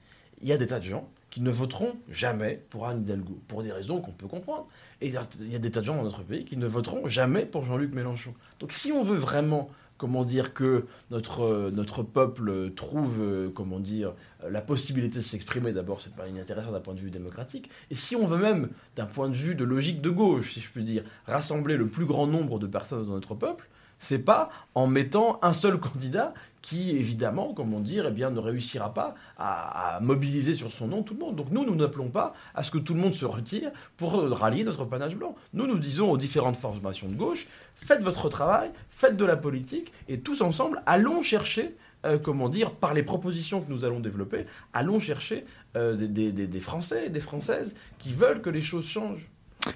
il 0.42 0.48
y 0.48 0.52
a 0.52 0.58
des 0.58 0.66
tas 0.66 0.80
de 0.80 0.84
gens 0.84 1.08
qui 1.30 1.40
ne 1.40 1.50
voteront 1.50 1.94
jamais 2.10 2.62
pour 2.68 2.86
Anne 2.86 3.00
Hidalgo, 3.02 3.38
pour 3.48 3.62
des 3.62 3.72
raisons 3.72 4.02
qu'on 4.02 4.12
peut 4.12 4.28
comprendre. 4.28 4.66
Et 5.00 5.08
il 5.08 5.52
y 5.52 5.56
a 5.56 5.58
des 5.58 5.70
tas 5.70 5.80
de 5.80 5.86
gens 5.86 5.96
dans 5.96 6.04
notre 6.04 6.22
pays 6.22 6.44
qui 6.44 6.56
ne 6.56 6.66
voteront 6.66 7.06
jamais 7.06 7.44
pour 7.44 7.64
Jean-Luc 7.64 7.94
Mélenchon. 7.94 8.34
Donc 8.60 8.72
si 8.72 8.92
on 8.92 9.04
veut 9.04 9.16
vraiment 9.16 9.68
comment 9.98 10.24
dire 10.24 10.54
que 10.54 10.86
notre 11.10 11.70
notre 11.70 12.02
peuple 12.02 12.72
trouve 12.74 13.50
comment 13.54 13.80
dire 13.80 14.12
la 14.48 14.60
possibilité 14.60 15.18
de 15.18 15.24
s'exprimer 15.24 15.72
d'abord 15.72 16.02
c'est 16.02 16.14
pas 16.14 16.28
inintéressant 16.28 16.72
d'un 16.72 16.80
point 16.80 16.94
de 16.94 17.00
vue 17.00 17.10
démocratique 17.10 17.70
et 17.90 17.94
si 17.94 18.14
on 18.14 18.26
veut 18.26 18.38
même 18.38 18.68
d'un 18.94 19.06
point 19.06 19.28
de 19.28 19.34
vue 19.34 19.54
de 19.54 19.64
logique 19.64 20.02
de 20.02 20.10
gauche 20.10 20.52
si 20.52 20.60
je 20.60 20.70
puis 20.70 20.84
dire 20.84 21.02
rassembler 21.26 21.76
le 21.76 21.88
plus 21.88 22.04
grand 22.04 22.26
nombre 22.26 22.58
de 22.58 22.66
personnes 22.66 23.06
dans 23.06 23.14
notre 23.14 23.34
peuple 23.34 23.68
c'est 23.98 24.18
pas 24.18 24.50
en 24.74 24.86
mettant 24.86 25.38
un 25.42 25.52
seul 25.52 25.78
candidat 25.80 26.34
qui, 26.62 26.96
évidemment, 26.96 27.52
comment 27.54 27.78
dire, 27.78 28.06
eh 28.08 28.10
bien, 28.10 28.30
ne 28.30 28.40
réussira 28.40 28.92
pas 28.92 29.14
à, 29.38 30.00
mobiliser 30.00 30.54
sur 30.54 30.72
son 30.72 30.88
nom 30.88 31.04
tout 31.04 31.14
le 31.14 31.20
monde. 31.20 31.36
Donc 31.36 31.52
nous, 31.52 31.64
nous 31.64 31.76
n'appelons 31.76 32.08
pas 32.08 32.34
à 32.56 32.64
ce 32.64 32.72
que 32.72 32.78
tout 32.78 32.92
le 32.92 32.98
monde 32.98 33.14
se 33.14 33.24
retire 33.24 33.70
pour 33.96 34.14
rallier 34.32 34.64
notre 34.64 34.84
panache 34.84 35.14
blanc. 35.14 35.36
Nous, 35.54 35.68
nous 35.68 35.78
disons 35.78 36.10
aux 36.10 36.18
différentes 36.18 36.56
formations 36.56 37.08
de 37.08 37.14
gauche, 37.14 37.46
faites 37.76 38.02
votre 38.02 38.28
travail, 38.28 38.72
faites 38.88 39.16
de 39.16 39.24
la 39.24 39.36
politique, 39.36 39.92
et 40.08 40.18
tous 40.18 40.42
ensemble, 40.42 40.82
allons 40.86 41.22
chercher 41.22 41.76
euh, 42.04 42.18
comment 42.18 42.48
dire, 42.48 42.72
par 42.72 42.94
les 42.94 43.02
propositions 43.04 43.60
que 43.60 43.70
nous 43.70 43.84
allons 43.84 44.00
développer, 44.00 44.46
allons 44.72 44.98
chercher 44.98 45.44
euh, 45.76 45.94
des, 45.94 46.32
des 46.32 46.60
Français 46.60 47.06
et 47.06 47.10
des 47.10 47.20
Françaises 47.20 47.76
qui 47.98 48.12
veulent 48.12 48.42
que 48.42 48.50
les 48.50 48.62
choses 48.62 48.86
changent. 48.86 49.28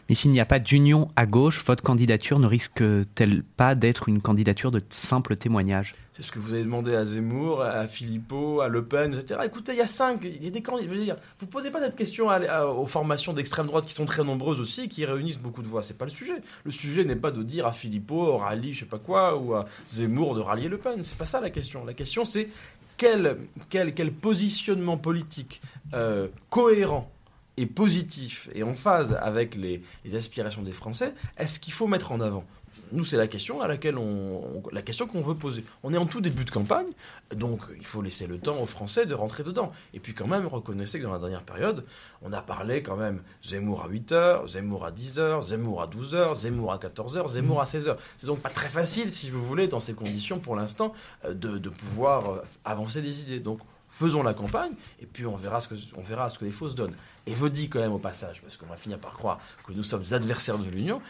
Mais 0.09 0.15
s'il 0.15 0.31
n'y 0.31 0.41
a 0.41 0.45
pas 0.45 0.59
d'union 0.59 1.09
à 1.17 1.27
gauche, 1.27 1.63
votre 1.65 1.83
candidature 1.83 2.39
ne 2.39 2.47
risque-t-elle 2.47 3.43
pas 3.43 3.75
d'être 3.75 4.09
une 4.09 4.21
candidature 4.21 4.71
de 4.71 4.81
simple 4.89 5.37
témoignage? 5.37 5.95
C'est 6.13 6.23
ce 6.23 6.33
que 6.33 6.39
vous 6.39 6.53
avez 6.53 6.65
demandé 6.65 6.95
à 6.95 7.05
Zemmour, 7.05 7.63
à 7.63 7.87
Philippot, 7.87 8.61
à 8.61 8.69
Le 8.69 8.85
Pen, 8.85 9.15
etc. 9.15 9.41
Écoutez, 9.45 9.73
il 9.73 9.79
y 9.79 9.83
a 9.83 9.87
cinq, 9.87 10.21
il 10.23 10.43
y 10.43 10.49
a 10.49 10.51
des 10.51 10.63
candidats. 10.63 10.95
Dire, 10.95 11.17
vous 11.39 11.47
posez 11.47 11.71
pas 11.71 11.81
cette 11.81 11.97
question 11.97 12.29
aux 12.29 12.87
formations 12.87 13.33
d'extrême 13.33 13.67
droite 13.67 13.87
qui 13.87 13.95
sont 13.95 14.07
très 14.07 14.25
nombreuses 14.25 14.61
aussi, 14.61 14.89
qui 14.89 15.05
réunissent 15.05 15.39
beaucoup 15.39 15.63
de 15.63 15.69
voix. 15.69 15.83
C'est 15.83 15.97
pas 15.97 16.05
le 16.05 16.11
sujet. 16.11 16.35
Le 16.65 16.71
sujet 16.71 17.05
n'est 17.05 17.17
pas 17.17 17.31
de 17.31 17.43
dire 17.43 17.67
à 17.67 17.73
Philippot, 17.73 18.37
rallie, 18.39 18.75
je 18.75 18.81
sais 18.81 18.87
pas 18.87 18.99
quoi, 18.99 19.37
ou 19.37 19.55
à 19.55 19.67
Zemmour 19.89 20.35
de 20.35 20.41
rallier 20.41 20.69
Le 20.69 20.79
Pen. 20.79 21.01
C'est 21.05 21.19
pas 21.19 21.27
ça 21.27 21.41
la 21.41 21.51
question. 21.51 21.85
La 21.85 21.95
question, 21.95 22.25
c'est 22.25 22.49
quel, 22.97 23.39
quel, 23.71 23.95
quel 23.95 24.13
positionnement 24.13 24.99
politique 24.99 25.63
euh, 25.95 26.29
cohérent 26.51 27.11
est 27.57 27.67
positif 27.67 28.49
et 28.55 28.63
en 28.63 28.75
phase 28.75 29.19
avec 29.21 29.55
les, 29.55 29.83
aspirations 30.15 30.63
des 30.63 30.73
Français, 30.73 31.15
est-ce 31.37 31.61
qu'il 31.61 31.73
faut 31.73 31.87
mettre 31.87 32.13
en 32.13 32.21
avant? 32.21 32.45
Nous, 32.93 33.05
c'est 33.05 33.17
la 33.17 33.27
question 33.27 33.61
à 33.61 33.69
laquelle 33.69 33.99
on, 33.99 34.63
la 34.73 34.83
question 34.83 35.07
qu'on 35.07 35.23
veut 35.23 35.35
poser. 35.35 35.65
On 35.83 35.93
est 35.93 35.97
en 35.97 36.07
tout 36.07 36.21
début 36.21 36.45
de 36.45 36.51
campagne, 36.51 36.87
donc 37.35 37.63
il 37.77 37.87
faut 37.87 38.01
laisser 38.03 38.27
le 38.27 38.39
temps 38.39 38.61
aux 38.61 38.67
Français 38.67 39.07
de 39.07 39.15
rentrer 39.15 39.43
dedans. 39.43 39.73
Et 39.93 40.01
puis 40.01 40.15
quand 40.15 40.27
même, 40.27 40.47
reconnaissez 40.47 40.99
que 40.99 41.05
dans 41.05 41.13
la 41.13 41.19
dernière 41.19 41.43
période, 41.43 41.85
on 42.23 42.33
a 42.33 42.43
parlé 42.43 42.83
quand 42.83 42.97
même 42.97 43.23
Zemmour 43.45 43.85
à 43.85 43.89
8h, 43.89 44.49
Zemmour 44.49 44.85
à 44.85 44.93
10h, 44.93 45.49
Zemmour 45.49 45.83
à 45.83 45.87
12h, 45.87 46.37
Zemmour 46.37 46.73
à 46.73 46.79
14h, 46.79 47.29
Zemmour 47.29 47.61
à 47.61 47.65
16h. 47.65 47.97
C'est 48.17 48.27
donc 48.27 48.41
pas 48.41 48.51
très 48.51 48.69
facile, 48.69 49.11
si 49.11 49.31
vous 49.31 49.45
voulez, 49.45 49.69
dans 49.69 49.81
ces 49.81 49.95
conditions 49.95 50.39
pour 50.39 50.57
l'instant, 50.57 50.93
euh, 51.25 51.35
de, 51.35 51.59
de 51.59 51.69
pouvoir 51.69 52.31
euh, 52.31 52.43
avancer 52.65 53.03
des 53.03 53.23
idées. 53.23 53.41
Donc 53.41 53.61
faisons 53.91 54.23
la 54.23 54.35
campagne, 54.35 54.73
et 55.01 55.07
puis 55.07 55.27
on 55.27 55.37
verra 55.37 55.61
ce 55.61 55.69
que, 55.69 55.75
on 55.97 56.03
verra 56.03 56.31
ce 56.31 56.39
que 56.39 56.45
les 56.45 56.51
choses 56.51 56.75
donnent. 56.75 56.95
Et 57.27 57.35
je 57.35 57.47
dis 57.47 57.69
quand 57.69 57.81
même 57.81 57.93
au 57.93 57.99
passage, 57.99 58.41
parce 58.43 58.57
qu'on 58.57 58.67
va 58.67 58.77
finir 58.77 58.99
par 58.99 59.13
croire 59.13 59.39
que 59.67 59.73
nous 59.73 59.83
sommes 59.83 60.05
adversaires 60.13 60.59
de 60.59 60.69
l'Union, 60.69 61.01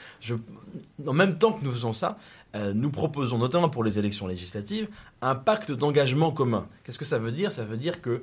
en 1.07 1.13
même 1.13 1.39
temps 1.39 1.53
que 1.53 1.65
nous 1.65 1.73
faisons 1.73 1.93
ça, 1.93 2.19
euh, 2.57 2.73
nous 2.75 2.91
proposons, 2.91 3.39
notamment 3.39 3.69
pour 3.69 3.85
les 3.85 3.99
élections 3.99 4.27
législatives, 4.27 4.89
un 5.23 5.35
pacte 5.35 5.71
d'engagement 5.71 6.33
commun. 6.33 6.67
Qu'est-ce 6.85 6.99
que 6.99 7.05
ça 7.05 7.19
veut 7.19 7.33
dire? 7.33 7.53
Ça 7.53 7.65
veut 7.65 7.77
dire 7.77 8.01
que 8.01 8.23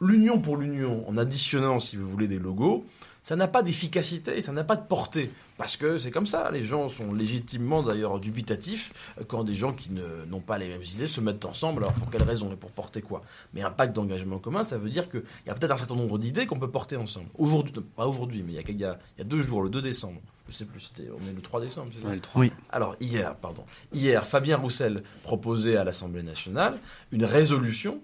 l'Union 0.00 0.40
pour 0.40 0.56
l'Union, 0.56 1.08
en 1.08 1.16
additionnant, 1.16 1.80
si 1.80 1.96
vous 1.96 2.08
voulez, 2.08 2.28
des 2.28 2.38
logos, 2.38 2.84
ça 3.22 3.34
n'a 3.34 3.48
pas 3.48 3.62
d'efficacité, 3.62 4.40
ça 4.40 4.52
n'a 4.52 4.62
pas 4.62 4.76
de 4.76 4.86
portée. 4.86 5.32
Parce 5.58 5.76
que 5.78 5.96
c'est 5.98 6.10
comme 6.10 6.26
ça, 6.26 6.50
les 6.50 6.62
gens 6.62 6.88
sont 6.88 7.14
légitimement 7.14 7.82
d'ailleurs 7.82 8.20
dubitatifs 8.20 8.92
euh, 9.18 9.24
quand 9.26 9.42
des 9.44 9.54
gens 9.54 9.72
qui 9.72 9.92
ne- 9.92 10.24
n'ont 10.26 10.40
pas 10.40 10.58
les 10.58 10.68
mêmes 10.68 10.82
idées 10.82 11.08
se 11.08 11.20
mettent 11.20 11.44
ensemble. 11.46 11.82
Alors 11.82 11.94
pour 11.94 12.10
quelle 12.10 12.22
raison 12.24 12.52
et 12.52 12.56
pour 12.56 12.70
porter 12.70 13.00
quoi? 13.02 13.22
Mais 13.54 13.62
un 13.62 13.70
pacte 13.70 13.94
d'engagement 13.96 14.38
commun, 14.38 14.64
ça 14.64 14.76
veut 14.78 14.90
dire 14.90 15.08
qu'il 15.08 15.22
y 15.46 15.50
a 15.50 15.54
peut-être 15.54 15.70
un 15.72 15.76
certain 15.78 15.94
nombre 15.96 16.18
d'idées 16.18 16.46
qu'on 16.46 16.58
peut 16.58 16.70
porter 16.70 16.96
ensemble. 16.96 17.28
Aujourd'hui, 17.38 17.72
pas 17.96 18.06
aujourd'hui, 18.06 18.42
mais 18.46 18.52
il 18.52 18.56
y, 18.56 18.58
a, 18.58 18.62
il, 18.68 18.78
y 18.80 18.84
a, 18.84 18.98
il 19.16 19.18
y 19.18 19.22
a 19.22 19.24
deux 19.24 19.40
jours, 19.42 19.62
le 19.62 19.70
2 19.70 19.80
décembre. 19.80 20.20
Je 20.48 20.52
sais 20.54 20.64
plus, 20.66 20.78
c'était, 20.80 21.08
on 21.10 21.26
est 21.28 21.32
le 21.34 21.40
3 21.42 21.60
décembre, 21.60 21.90
c'est 21.92 22.02
ça? 22.02 22.08
Ouais, 22.08 22.14
le 22.14 22.20
3. 22.20 22.40
Oui. 22.40 22.52
alors 22.70 22.94
hier, 23.00 23.34
pardon, 23.36 23.64
hier, 23.92 24.24
Fabien 24.26 24.58
Roussel 24.58 25.02
proposait 25.24 25.76
à 25.76 25.82
l'Assemblée 25.84 26.22
nationale 26.22 26.78
une 27.12 27.24
résolution 27.24 28.00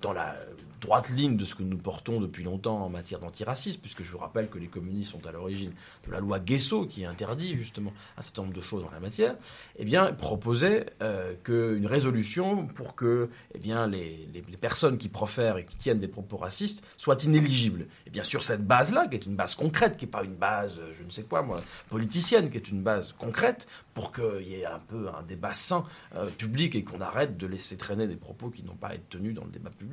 dans 0.00 0.12
la 0.12 0.36
droite 0.80 1.10
ligne 1.10 1.36
de 1.36 1.44
ce 1.44 1.56
que 1.56 1.64
nous 1.64 1.76
portons 1.76 2.20
depuis 2.20 2.44
longtemps 2.44 2.84
en 2.84 2.88
matière 2.88 3.18
d'antiracisme, 3.18 3.80
puisque 3.80 4.04
je 4.04 4.12
vous 4.12 4.18
rappelle 4.18 4.48
que 4.48 4.58
les 4.58 4.68
communistes 4.68 5.10
sont 5.10 5.26
à 5.26 5.32
l'origine 5.32 5.72
de 6.06 6.12
la 6.12 6.20
loi 6.20 6.38
Guesso 6.38 6.86
qui 6.86 7.04
interdit 7.04 7.56
justement 7.56 7.92
un 8.16 8.22
certain 8.22 8.42
nombre 8.42 8.54
de 8.54 8.60
choses 8.60 8.84
en 8.84 8.90
la 8.92 9.00
matière, 9.00 9.34
eh 9.76 9.84
bien, 9.84 10.12
proposait 10.12 10.86
euh, 11.02 11.34
une 11.48 11.86
résolution 11.86 12.66
pour 12.68 12.94
que 12.94 13.28
eh 13.54 13.58
bien, 13.58 13.88
les, 13.88 14.28
les- 14.32 14.42
personnes 14.56 14.98
qui 14.98 15.08
profèrent 15.08 15.56
et 15.56 15.64
qui 15.64 15.76
tiennent 15.76 15.98
des 15.98 16.06
propos 16.08 16.36
racistes 16.36 16.84
soient 16.96 17.18
inéligibles. 17.24 17.86
Et 18.06 18.10
bien 18.10 18.22
sur 18.22 18.42
cette 18.44 18.64
base-là, 18.64 19.08
qui 19.08 19.16
est 19.16 19.26
une 19.26 19.34
base 19.34 19.56
concrète, 19.56 19.96
qui 19.96 20.04
n'est 20.04 20.10
pas 20.12 20.22
une 20.22 20.36
base, 20.36 20.76
je 20.96 21.04
ne 21.04 21.10
sais 21.10 21.24
quoi 21.24 21.44
politicienne, 21.88 22.50
qui 22.50 22.56
est 22.56 22.68
une 22.68 22.82
base 22.82 23.12
concrète, 23.18 23.66
pour 23.94 24.12
qu'il 24.12 24.46
y 24.46 24.54
ait 24.54 24.66
un 24.66 24.78
peu 24.78 25.08
un 25.08 25.22
débat 25.22 25.54
sain 25.54 25.82
euh, 26.14 26.28
public 26.28 26.76
et 26.76 26.84
qu'on 26.84 27.00
arrête 27.00 27.36
de 27.36 27.46
laisser 27.48 27.76
traîner 27.76 28.06
des 28.06 28.16
propos 28.16 28.48
qui 28.50 28.62
n'ont 28.62 28.76
pas 28.76 28.88
à 28.88 28.94
être 28.94 29.08
tenus 29.08 29.34
dans 29.34 29.44
le 29.44 29.50
débat 29.50 29.70
public, 29.70 29.87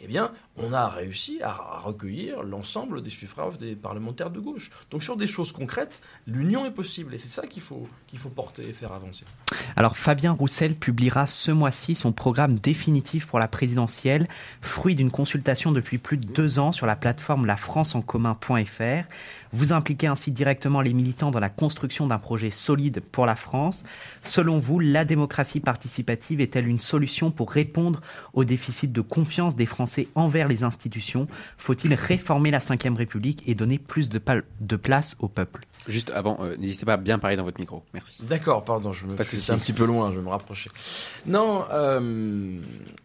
eh 0.00 0.06
bien, 0.06 0.32
on 0.56 0.72
a 0.72 0.88
réussi 0.88 1.40
à, 1.42 1.80
recueillir 1.84 2.42
l'ensemble 2.42 3.02
des 3.02 3.10
suffrages 3.10 3.58
des 3.58 3.76
parlementaires 3.76 4.30
de 4.30 4.40
gauche. 4.40 4.70
Donc 4.90 5.02
sur 5.02 5.16
des 5.16 5.26
choses 5.26 5.52
concrètes, 5.52 6.00
l'union 6.26 6.66
est 6.66 6.70
possible 6.70 7.14
et 7.14 7.18
c'est 7.18 7.28
ça 7.28 7.46
qu'il 7.46 7.62
faut, 7.62 7.88
qu'il 8.06 8.18
faut 8.18 8.28
porter 8.28 8.68
et 8.68 8.72
faire 8.72 8.92
avancer. 8.92 9.24
Alors 9.76 9.96
Fabien 9.96 10.32
Roussel 10.32 10.74
publiera 10.74 11.26
ce 11.26 11.50
mois-ci 11.50 11.94
son 11.94 12.12
programme 12.12 12.58
définitif 12.58 13.26
pour 13.26 13.38
la 13.38 13.48
présidentielle, 13.48 14.28
fruit 14.60 14.94
d'une 14.94 15.10
consultation 15.10 15.72
depuis 15.72 15.98
plus 15.98 16.16
de 16.16 16.26
deux 16.26 16.58
ans 16.58 16.72
sur 16.72 16.86
la 16.86 16.96
plateforme 16.96 17.46
lafranceencommun.fr. 17.46 19.08
Vous 19.52 19.72
impliquez 19.72 20.06
ainsi 20.06 20.32
directement 20.32 20.80
les 20.80 20.92
militants 20.92 21.30
dans 21.30 21.40
la 21.40 21.48
construction 21.48 22.06
d'un 22.06 22.18
projet 22.18 22.50
solide 22.50 23.00
pour 23.12 23.26
la 23.26 23.36
France. 23.36 23.84
Selon 24.22 24.58
vous, 24.58 24.78
la 24.80 25.04
démocratie 25.04 25.60
participative 25.60 26.40
est-elle 26.40 26.68
une 26.68 26.80
solution 26.80 27.30
pour 27.30 27.50
répondre 27.50 28.00
au 28.34 28.44
déficit 28.44 28.92
de 28.92 29.00
confiance 29.00 29.56
des 29.56 29.66
Français 29.66 30.08
envers 30.14 30.48
les 30.48 30.64
institutions? 30.64 31.28
Faut-il 31.56 31.94
réformer 31.94 32.50
la 32.50 32.58
Ve 32.58 32.96
République 32.96 33.42
et 33.46 33.54
donner 33.54 33.78
plus 33.78 34.08
de, 34.08 34.18
place 34.76 35.16
au 35.20 35.28
peuple? 35.28 35.66
Juste 35.88 36.10
avant, 36.10 36.38
euh, 36.40 36.56
n'hésitez 36.58 36.84
pas 36.84 36.94
à 36.94 36.96
bien 36.98 37.18
parler 37.18 37.36
dans 37.36 37.44
votre 37.44 37.60
micro. 37.60 37.82
Merci. 37.94 38.22
D'accord, 38.24 38.64
pardon, 38.64 38.92
je 38.92 39.06
me 39.06 39.14
Pas 39.16 39.24
souci. 39.24 39.50
un 39.50 39.58
petit 39.58 39.72
peu 39.72 39.86
loin, 39.86 40.12
je 40.12 40.18
vais 40.18 40.22
me 40.24 40.28
rapprocher. 40.28 40.70
Non, 41.26 41.64
euh, 41.72 42.58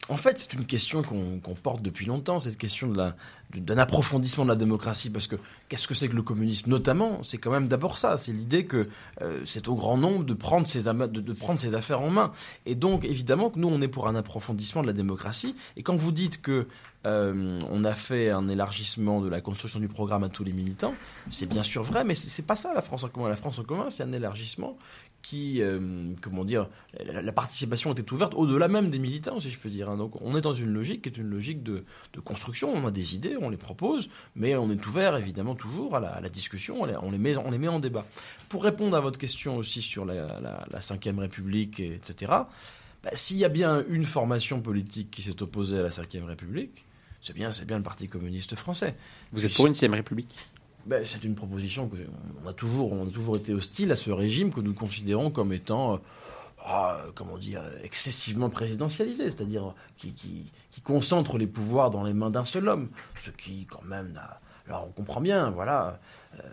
en 0.09 0.17
fait, 0.17 0.37
c'est 0.37 0.53
une 0.53 0.65
question 0.65 1.01
qu'on 1.01 1.39
qu'on 1.41 1.55
porte 1.55 1.81
depuis 1.81 2.05
longtemps, 2.05 2.39
cette 2.39 2.57
question 2.57 2.87
de 2.87 2.97
la- 2.97 3.15
d'un 3.55 3.77
approfondissement 3.77 4.43
de 4.43 4.49
la 4.49 4.55
démocratie, 4.55 5.09
parce 5.09 5.27
que 5.27 5.35
qu'est-ce 5.69 5.87
que 5.87 5.93
c'est 5.93 6.07
que 6.07 6.15
le 6.15 6.21
communisme 6.21 6.69
Notamment, 6.69 7.21
c'est 7.23 7.37
quand 7.37 7.51
même 7.51 7.67
d'abord 7.67 7.97
ça, 7.97 8.17
c'est 8.17 8.31
l'idée 8.31 8.65
que 8.65 8.87
euh, 9.21 9.41
c'est 9.45 9.67
au 9.67 9.75
grand 9.75 9.97
nombre 9.97 10.25
de 10.25 10.33
prendre, 10.33 10.67
ses 10.67 10.83
de, 10.83 11.33
prendre 11.33 11.59
ses 11.59 11.75
affaires 11.75 12.01
en 12.01 12.09
main. 12.09 12.31
Et 12.65 12.75
donc, 12.75 13.05
évidemment, 13.05 13.49
que 13.49 13.59
nous, 13.59 13.67
on 13.67 13.81
est 13.81 13.87
pour 13.87 14.07
un 14.07 14.15
approfondissement 14.15 14.81
de 14.81 14.87
la 14.87 14.93
démocratie. 14.93 15.55
Et 15.77 15.83
quand 15.83 15.95
vous 15.95 16.11
dites 16.11 16.41
que 16.41 16.67
euh, 17.05 17.61
on 17.69 17.83
a 17.83 17.93
fait 17.93 18.29
un 18.29 18.47
élargissement 18.47 19.19
de 19.19 19.29
la 19.29 19.41
construction 19.41 19.79
du 19.79 19.89
programme 19.89 20.23
à 20.23 20.29
tous 20.29 20.43
les 20.43 20.53
militants, 20.53 20.93
c'est 21.29 21.47
bien 21.47 21.63
sûr 21.63 21.83
vrai, 21.83 22.05
mais 22.05 22.15
c'est 22.15 22.45
pas 22.45 22.55
ça 22.55 22.73
la 22.73 22.81
France 22.81 23.03
en 23.03 23.09
commun. 23.09 23.29
La 23.29 23.35
France 23.35 23.59
en 23.59 23.63
commun, 23.63 23.89
c'est 23.89 24.03
un 24.03 24.13
élargissement 24.13 24.77
qui, 25.23 25.61
euh, 25.61 25.79
comment 26.21 26.45
dire, 26.45 26.69
la, 27.03 27.23
la 27.23 27.31
participation 27.31 27.91
était 27.93 28.13
ouverte 28.13 28.33
au-delà 28.35 28.67
même 28.67 28.91
des 28.91 28.99
militants, 28.99 29.39
si 29.39 29.49
je 29.49 29.57
peux 29.57 29.69
dire. 29.69 29.89
hein. 29.89 29.97
Donc 29.97 30.21
on 30.21 30.37
est 30.37 30.41
dans 30.41 30.53
une 30.53 30.69
logique 30.71 31.01
qui 31.01 31.09
est 31.09 31.17
une 31.17 31.29
logique 31.29 31.63
de, 31.63 31.85
de 32.13 32.19
construction. 32.19 32.71
On 32.75 32.85
a 32.85 32.91
des 32.91 33.15
idées, 33.15 33.35
on 33.41 33.49
les 33.49 33.57
propose, 33.57 34.09
mais 34.35 34.55
on 34.55 34.69
est 34.69 34.85
ouvert 34.85 35.17
évidemment 35.17 35.55
toujours 35.55 35.95
à 35.95 35.99
la, 35.99 36.09
à 36.09 36.21
la 36.21 36.29
discussion, 36.29 36.81
on 36.81 36.85
les, 36.85 36.95
on 37.01 37.09
les 37.09 37.17
met, 37.17 37.35
on 37.37 37.49
les 37.49 37.57
met 37.57 37.69
en 37.69 37.79
débat. 37.79 38.05
Pour 38.49 38.63
répondre 38.63 38.95
à 38.95 38.99
votre 38.99 39.17
question 39.17 39.57
aussi 39.57 39.81
sur 39.81 40.05
la, 40.05 40.39
la, 40.41 40.67
la 40.69 40.81
Cinquième 40.81 41.17
République, 41.19 41.79
et 41.79 41.95
etc., 41.95 42.31
bah, 42.31 43.09
s'il 43.13 43.37
y 43.37 43.45
a 43.45 43.49
bien 43.49 43.83
une 43.87 44.05
formation 44.05 44.61
politique 44.61 45.09
qui 45.09 45.21
s'est 45.21 45.41
opposée 45.41 45.79
à 45.79 45.83
la 45.83 45.91
Cinquième 45.91 46.25
République, 46.25 46.85
c'est 47.21 47.33
bien, 47.33 47.53
c'est 47.53 47.65
bien 47.65 47.77
le 47.77 47.83
Parti 47.83 48.07
communiste 48.07 48.55
français. 48.55 48.95
Vous 49.31 49.45
êtes 49.45 49.53
pour 49.53 49.67
une 49.67 49.73
sixième 49.73 49.93
république? 49.93 50.35
Ben, 50.85 51.05
c'est 51.05 51.23
une 51.23 51.35
proposition 51.35 51.87
que 51.87 51.95
on 52.43 52.47
a 52.47 52.53
toujours, 52.53 52.91
on 52.91 53.07
a 53.07 53.09
toujours 53.09 53.37
été 53.37 53.53
hostile 53.53 53.91
à 53.91 53.95
ce 53.95 54.11
régime 54.11 54.51
que 54.51 54.59
nous 54.59 54.73
considérons 54.73 55.31
comme 55.31 55.53
étant, 55.53 55.93
euh, 55.93 55.97
ah, 56.65 56.99
comment 57.15 57.37
dire, 57.37 57.61
excessivement 57.83 58.49
présidentialisé, 58.49 59.25
c'est-à-dire 59.25 59.73
qui, 59.97 60.13
concentre 60.83 61.37
les 61.37 61.47
pouvoirs 61.47 61.89
dans 61.91 62.03
les 62.03 62.13
mains 62.13 62.29
d'un 62.29 62.43
seul 62.43 62.67
homme, 62.67 62.89
ce 63.17 63.29
qui 63.29 63.65
quand 63.69 63.83
même. 63.83 64.19
Alors 64.67 64.85
on 64.85 64.91
comprend 64.91 65.21
bien, 65.21 65.49
voilà, 65.51 65.97
euh, 66.37 66.43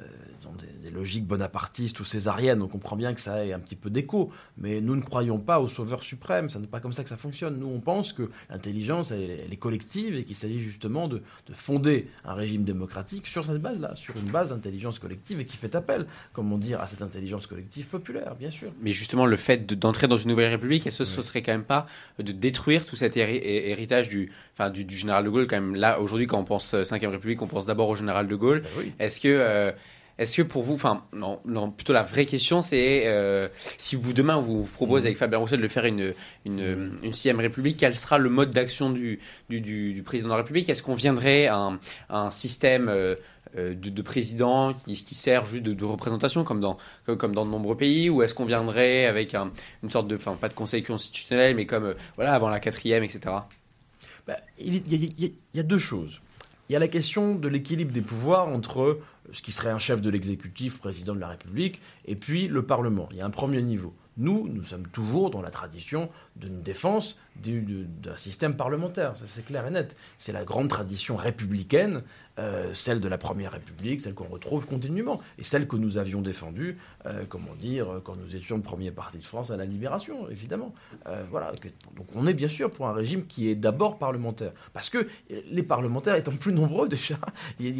dans 0.42 0.52
des, 0.52 0.66
des 0.82 0.90
logiques 0.90 1.26
bonapartistes 1.26 2.00
ou 2.00 2.04
césariennes, 2.04 2.62
on 2.62 2.68
comprend 2.68 2.96
bien 2.96 3.12
que 3.14 3.20
ça 3.20 3.44
ait 3.44 3.52
un 3.52 3.60
petit 3.60 3.76
peu 3.76 3.90
d'écho, 3.90 4.32
mais 4.56 4.80
nous 4.80 4.96
ne 4.96 5.02
croyons 5.02 5.38
pas 5.38 5.60
au 5.60 5.68
sauveur 5.68 6.02
suprême, 6.02 6.48
ça 6.48 6.58
n'est 6.58 6.66
pas 6.66 6.80
comme 6.80 6.92
ça 6.92 7.02
que 7.02 7.08
ça 7.10 7.16
fonctionne. 7.16 7.58
Nous 7.58 7.66
on 7.68 7.80
pense 7.80 8.12
que 8.12 8.30
l'intelligence 8.48 9.10
elle, 9.10 9.22
est- 9.22 9.42
elle 9.46 9.52
est 9.52 9.56
collective 9.56 10.16
et 10.16 10.24
qu'il 10.24 10.36
s'agit 10.36 10.60
justement 10.60 11.08
de, 11.08 11.22
de 11.46 11.52
fonder 11.52 12.08
un 12.24 12.34
régime 12.34 12.64
démocratique 12.64 13.26
sur 13.26 13.44
cette 13.44 13.60
base-là, 13.60 13.94
sur 13.94 14.16
une 14.16 14.30
base 14.30 14.50
d'intelligence 14.50 14.98
collective 14.98 15.40
et 15.40 15.44
qui 15.44 15.56
fait 15.56 15.74
appel, 15.74 16.06
comment 16.32 16.58
dire, 16.58 16.80
à 16.80 16.86
cette 16.86 17.02
intelligence 17.02 17.46
collective 17.46 17.86
populaire, 17.88 18.34
bien 18.34 18.50
sûr. 18.50 18.72
Mais 18.80 18.92
justement, 18.92 19.26
le 19.26 19.36
fait 19.36 19.66
de- 19.66 19.74
d'entrer 19.74 20.08
dans 20.08 20.16
une 20.16 20.28
nouvelle 20.30 20.50
république, 20.50 20.86
est-ce 20.86 20.98
que 20.98 21.04
ce 21.04 21.22
serait 21.22 21.42
quand 21.42 21.52
même 21.52 21.64
pas 21.64 21.86
de 22.18 22.32
détruire 22.32 22.84
tout 22.84 22.96
cet 22.96 23.16
héri- 23.16 23.36
hé- 23.36 23.70
héritage 23.70 24.08
du, 24.08 24.30
enfin, 24.54 24.70
du, 24.70 24.84
du 24.84 24.96
général 24.96 25.24
de 25.24 25.30
Gaulle 25.30 25.46
quand 25.46 25.56
même 25.60 25.74
Là, 25.74 26.00
aujourd'hui, 26.00 26.26
quand 26.26 26.38
on 26.38 26.44
pense 26.44 26.74
euh, 26.74 26.84
Cinquième 26.84 27.10
République, 27.10 27.40
on 27.42 27.46
pense 27.46 27.66
d'abord 27.66 27.88
au 27.88 27.94
général 27.94 28.26
de 28.26 28.34
Gaulle. 28.36 28.62
oui. 28.78 28.92
Est-ce 28.98 29.20
que, 29.20 29.28
euh, 29.28 29.72
est-ce 30.20 30.36
que 30.36 30.42
pour 30.42 30.62
vous, 30.62 30.74
enfin, 30.74 31.02
non, 31.12 31.40
non, 31.46 31.70
plutôt 31.70 31.92
la 31.92 32.04
vraie 32.04 32.26
question, 32.26 32.62
c'est 32.62 33.04
euh, 33.06 33.48
si 33.78 33.96
vous 33.96 34.12
demain 34.12 34.38
vous, 34.40 34.62
vous 34.64 34.70
proposez 34.70 35.06
avec 35.06 35.16
Fabien 35.18 35.38
Roussel 35.38 35.60
de 35.60 35.66
faire 35.68 35.84
une 35.86 36.14
une, 36.44 36.92
une 37.02 37.14
sixième 37.14 37.40
République, 37.40 37.76
quel 37.78 37.96
sera 37.96 38.18
le 38.18 38.30
mode 38.30 38.50
d'action 38.52 38.90
du, 38.90 39.18
du, 39.48 39.60
du, 39.60 39.92
du 39.94 40.02
président 40.02 40.28
de 40.28 40.34
la 40.34 40.36
République? 40.38 40.68
Est-ce 40.68 40.82
qu'on 40.82 40.94
viendrait 40.94 41.46
à 41.48 41.56
un, 41.56 41.80
à 42.08 42.20
un 42.26 42.30
système 42.30 42.88
euh, 42.88 43.16
euh, 43.56 43.74
de, 43.74 43.90
de 43.90 44.02
président 44.02 44.72
qui, 44.74 44.94
qui 45.02 45.14
sert 45.16 45.44
juste 45.46 45.64
de, 45.64 45.72
de 45.72 45.84
représentation 45.84 46.44
comme 46.44 46.60
dans 46.60 46.76
comme, 47.06 47.16
comme 47.16 47.34
dans 47.34 47.44
de 47.44 47.50
nombreux 47.50 47.76
pays? 47.76 48.08
Ou 48.10 48.22
est-ce 48.22 48.34
qu'on 48.34 48.44
viendrait 48.44 49.06
avec 49.06 49.34
un- 49.34 49.50
une 49.82 49.90
sorte 49.90 50.06
de 50.06 50.16
enfin 50.16 50.36
pas 50.40 50.48
de 50.48 50.54
conseil 50.54 50.82
constitutionnel 50.82 51.56
mais 51.56 51.66
comme 51.66 51.84
euh, 51.86 51.94
voilà 52.16 52.34
avant 52.34 52.48
la 52.48 52.60
quatrième 52.60 53.02
etc 53.02 53.34
il 54.58 54.74
y 54.74 54.78
a- 54.78 55.08
il 55.22 55.32
y 55.54 55.60
a 55.60 55.62
deux 55.64 55.78
choses. 55.78 56.20
Il 56.68 56.72
y 56.74 56.76
a 56.76 56.78
la 56.78 56.86
question 56.88 57.34
de 57.34 57.48
l'équilibre 57.48 57.92
des 57.92 58.00
pouvoirs 58.02 58.46
entre 58.46 59.00
ce 59.32 59.42
qui 59.42 59.52
serait 59.52 59.70
un 59.70 59.78
chef 59.78 60.00
de 60.00 60.10
l'exécutif, 60.10 60.78
président 60.78 61.14
de 61.14 61.20
la 61.20 61.28
République, 61.28 61.80
et 62.06 62.16
puis 62.16 62.48
le 62.48 62.64
Parlement. 62.64 63.08
Il 63.12 63.18
y 63.18 63.20
a 63.20 63.26
un 63.26 63.30
premier 63.30 63.62
niveau. 63.62 63.94
Nous, 64.16 64.48
nous 64.48 64.64
sommes 64.64 64.86
toujours 64.88 65.30
dans 65.30 65.40
la 65.40 65.50
tradition 65.50 66.10
d'une 66.36 66.62
défense 66.62 67.16
du- 67.36 67.62
du- 67.62 67.84
d'un 67.86 68.16
système 68.16 68.56
parlementaire, 68.56 69.14
c'est 69.26 69.46
clair 69.46 69.66
et 69.66 69.70
net. 69.70 69.96
C'est 70.18 70.32
la 70.32 70.44
grande 70.44 70.68
tradition 70.68 71.16
républicaine, 71.16 72.02
euh, 72.40 72.70
celle 72.72 73.00
de 73.00 73.08
la 73.08 73.18
Première 73.18 73.52
République, 73.52 74.00
celle 74.00 74.14
qu'on 74.14 74.28
retrouve 74.28 74.66
continuellement, 74.66 75.20
et 75.38 75.44
celle 75.44 75.68
que 75.68 75.76
nous 75.76 75.98
avions 75.98 76.22
défendue, 76.22 76.78
euh, 77.04 77.24
comment 77.28 77.54
dire, 77.54 78.00
quand 78.02 78.16
nous 78.16 78.34
étions 78.34 78.56
le 78.56 78.62
premier 78.62 78.90
parti 78.90 79.18
de 79.18 79.24
France 79.24 79.50
à 79.50 79.58
la 79.58 79.66
Libération, 79.66 80.28
évidemment. 80.30 80.74
Euh, 81.06 81.22
voilà. 81.30 81.52
Donc 81.96 82.06
on 82.14 82.26
est 82.26 82.32
bien 82.32 82.48
sûr 82.48 82.70
pour 82.70 82.88
un 82.88 82.94
régime 82.94 83.26
qui 83.26 83.50
est 83.50 83.54
d'abord 83.54 83.98
parlementaire, 83.98 84.52
parce 84.72 84.88
que 84.88 85.06
les 85.28 85.62
parlementaires 85.62 86.14
étant 86.14 86.32
plus 86.32 86.52
nombreux 86.52 86.88
déjà, 86.88 87.16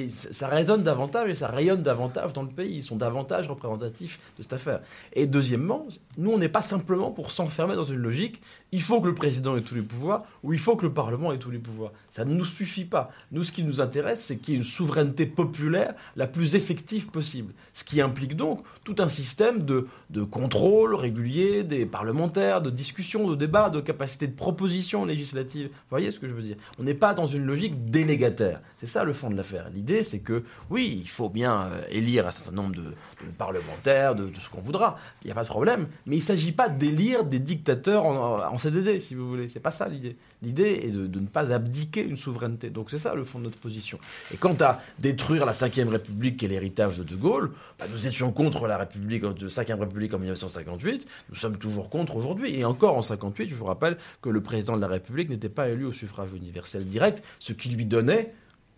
ça 0.08 0.48
résonne 0.48 0.82
davantage 0.82 1.30
et 1.30 1.34
ça 1.34 1.48
rayonne 1.48 1.82
davantage 1.82 2.32
dans 2.34 2.42
le 2.42 2.48
pays. 2.48 2.76
Ils 2.76 2.82
sont 2.82 2.96
davantage 2.96 3.48
représentatifs 3.48 4.20
de 4.36 4.42
cette 4.42 4.52
affaire. 4.52 4.80
Et 5.14 5.26
deuxièmement, 5.26 5.86
nous, 6.18 6.32
on 6.32 6.38
n'est 6.38 6.50
pas 6.50 6.62
simplement 6.62 7.10
pour 7.10 7.30
s'enfermer 7.30 7.76
dans 7.76 7.86
une 7.86 7.96
logique 7.96 8.42
il 8.72 8.82
faut 8.82 9.00
que 9.00 9.08
le 9.08 9.14
président 9.14 9.56
ait 9.56 9.62
tous 9.62 9.74
les 9.74 9.82
pouvoirs 9.82 10.24
ou 10.42 10.52
il 10.52 10.58
faut 10.58 10.76
que 10.76 10.86
le 10.86 10.92
Parlement 10.92 11.32
ait 11.32 11.38
tous 11.38 11.50
les 11.50 11.58
pouvoirs. 11.58 11.92
Ça 12.10 12.24
ne 12.24 12.32
nous 12.32 12.44
suffit 12.44 12.84
pas. 12.84 13.10
Nous, 13.32 13.44
ce 13.44 13.52
qui 13.52 13.64
nous 13.64 13.80
intéresse, 13.80 14.22
c'est 14.22 14.36
qu'il 14.36 14.49
une 14.54 14.64
souveraineté 14.64 15.26
populaire 15.26 15.94
la 16.16 16.26
plus 16.26 16.54
effective 16.54 17.08
possible. 17.08 17.52
Ce 17.72 17.84
qui 17.84 18.00
implique 18.00 18.36
donc 18.36 18.62
tout 18.84 18.96
un 18.98 19.08
système 19.08 19.62
de, 19.62 19.86
de 20.10 20.22
contrôle 20.22 20.94
régulier 20.94 21.64
des 21.64 21.86
parlementaires, 21.86 22.62
de 22.62 22.70
discussion, 22.70 23.28
de 23.28 23.36
débat, 23.36 23.70
de 23.70 23.80
capacité 23.80 24.26
de 24.26 24.34
proposition 24.34 25.04
législative. 25.04 25.68
Vous 25.68 25.90
voyez 25.90 26.10
ce 26.10 26.18
que 26.18 26.28
je 26.28 26.34
veux 26.34 26.42
dire? 26.42 26.56
On 26.78 26.84
n'est 26.84 26.94
pas 26.94 27.14
dans 27.14 27.26
une 27.26 27.44
logique 27.44 27.90
délégataire. 27.90 28.60
C'est 28.76 28.86
ça 28.86 29.04
le 29.04 29.12
fond 29.12 29.30
de 29.30 29.36
l'affaire. 29.36 29.68
L'idée, 29.70 30.02
c'est 30.02 30.20
que 30.20 30.42
oui, 30.70 31.00
il 31.02 31.08
faut 31.08 31.28
bien 31.28 31.66
euh, 31.66 31.82
élire 31.90 32.26
un 32.26 32.30
certain 32.30 32.52
nombre 32.52 32.74
de, 32.74 32.94
parlementaires, 33.38 34.14
de, 34.14 34.30
ce 34.40 34.48
qu'on 34.48 34.60
voudra. 34.60 34.96
Il 35.22 35.26
n'y 35.26 35.32
a 35.32 35.34
pas 35.34 35.42
de 35.42 35.48
problème. 35.48 35.88
Mais 36.06 36.16
il 36.16 36.20
ne 36.20 36.24
s'agit 36.24 36.52
pas 36.52 36.68
d'élire 36.68 37.24
des 37.24 37.38
dictateurs 37.38 38.04
en, 38.06 38.58
CDD, 38.58 39.00
si 39.00 39.14
vous 39.14 39.28
voulez. 39.28 39.48
C'est 39.48 39.60
pas 39.60 39.70
ça 39.70 39.88
l'idée. 39.88 40.16
L'idée 40.42 40.82
est 40.84 40.90
de, 40.90 41.06
de 41.06 41.20
ne 41.20 41.28
pas 41.28 41.52
abdiquer 41.52 42.02
une 42.02 42.16
souveraineté. 42.16 42.70
Donc 42.70 42.90
c'est 42.90 42.98
ça 42.98 43.14
le 43.14 43.24
fond 43.24 43.38
de 43.38 43.44
notre 43.44 43.58
position. 43.58 43.98
Et 44.32 44.36
quant 44.40 44.56
à 44.60 44.80
détruire 44.98 45.46
la 45.46 45.52
Ve 45.52 45.88
République, 45.88 46.38
qui 46.38 46.46
est 46.46 46.48
l'héritage 46.48 46.98
de 46.98 47.04
De 47.04 47.14
Gaulle, 47.14 47.52
bah, 47.78 47.86
nous 47.92 48.06
étions 48.06 48.32
contre 48.32 48.66
la 48.66 48.78
République, 48.78 49.22
de 49.22 49.80
République 49.80 50.14
en 50.14 50.18
1958. 50.18 51.06
Nous 51.28 51.36
sommes 51.36 51.58
toujours 51.58 51.90
contre 51.90 52.16
aujourd'hui. 52.16 52.58
Et 52.58 52.64
encore 52.64 52.96
en 52.96 53.02
58, 53.02 53.48
je 53.48 53.54
vous 53.54 53.66
rappelle 53.66 53.96
que 54.22 54.30
le 54.30 54.42
président 54.42 54.76
de 54.76 54.80
la 54.80 54.88
République 54.88 55.28
n'était 55.28 55.48
pas 55.48 55.68
élu 55.68 55.84
au 55.84 55.92
suffrage 55.92 56.32
universel 56.32 56.86
direct, 56.86 57.22
ce 57.38 57.52
qui 57.52 57.68
lui 57.68 57.86
donnait 57.86 58.32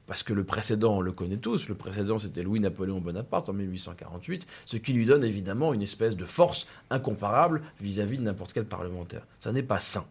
parce 0.07 0.25
que 0.25 0.33
le 0.33 0.45
précédent, 0.45 0.97
on 0.97 1.01
le 1.01 1.13
connaît 1.13 1.37
tous, 1.37 1.69
le 1.69 1.75
précédent 1.75 2.19
c'était 2.19 2.43
Louis-Napoléon 2.43 3.01
Bonaparte 3.01 3.49
en 3.49 3.53
1848, 3.53 4.47
ce 4.67 4.77
qui 4.77 4.93
lui 4.93 5.07
donne 5.07 5.25
évidemment 5.25 5.73
une 5.73 5.81
espèce 5.81 6.17
de 6.17 6.25
force 6.25 6.67
incomparable 6.91 7.63
vis-à-vis 7.81 8.19
de 8.19 8.23
n'importe 8.23 8.53
quel 8.53 8.65
parlementaire. 8.65 9.23
Ça 9.39 9.53
n'est 9.53 9.63
pas 9.63 9.81
sain. 9.81 10.05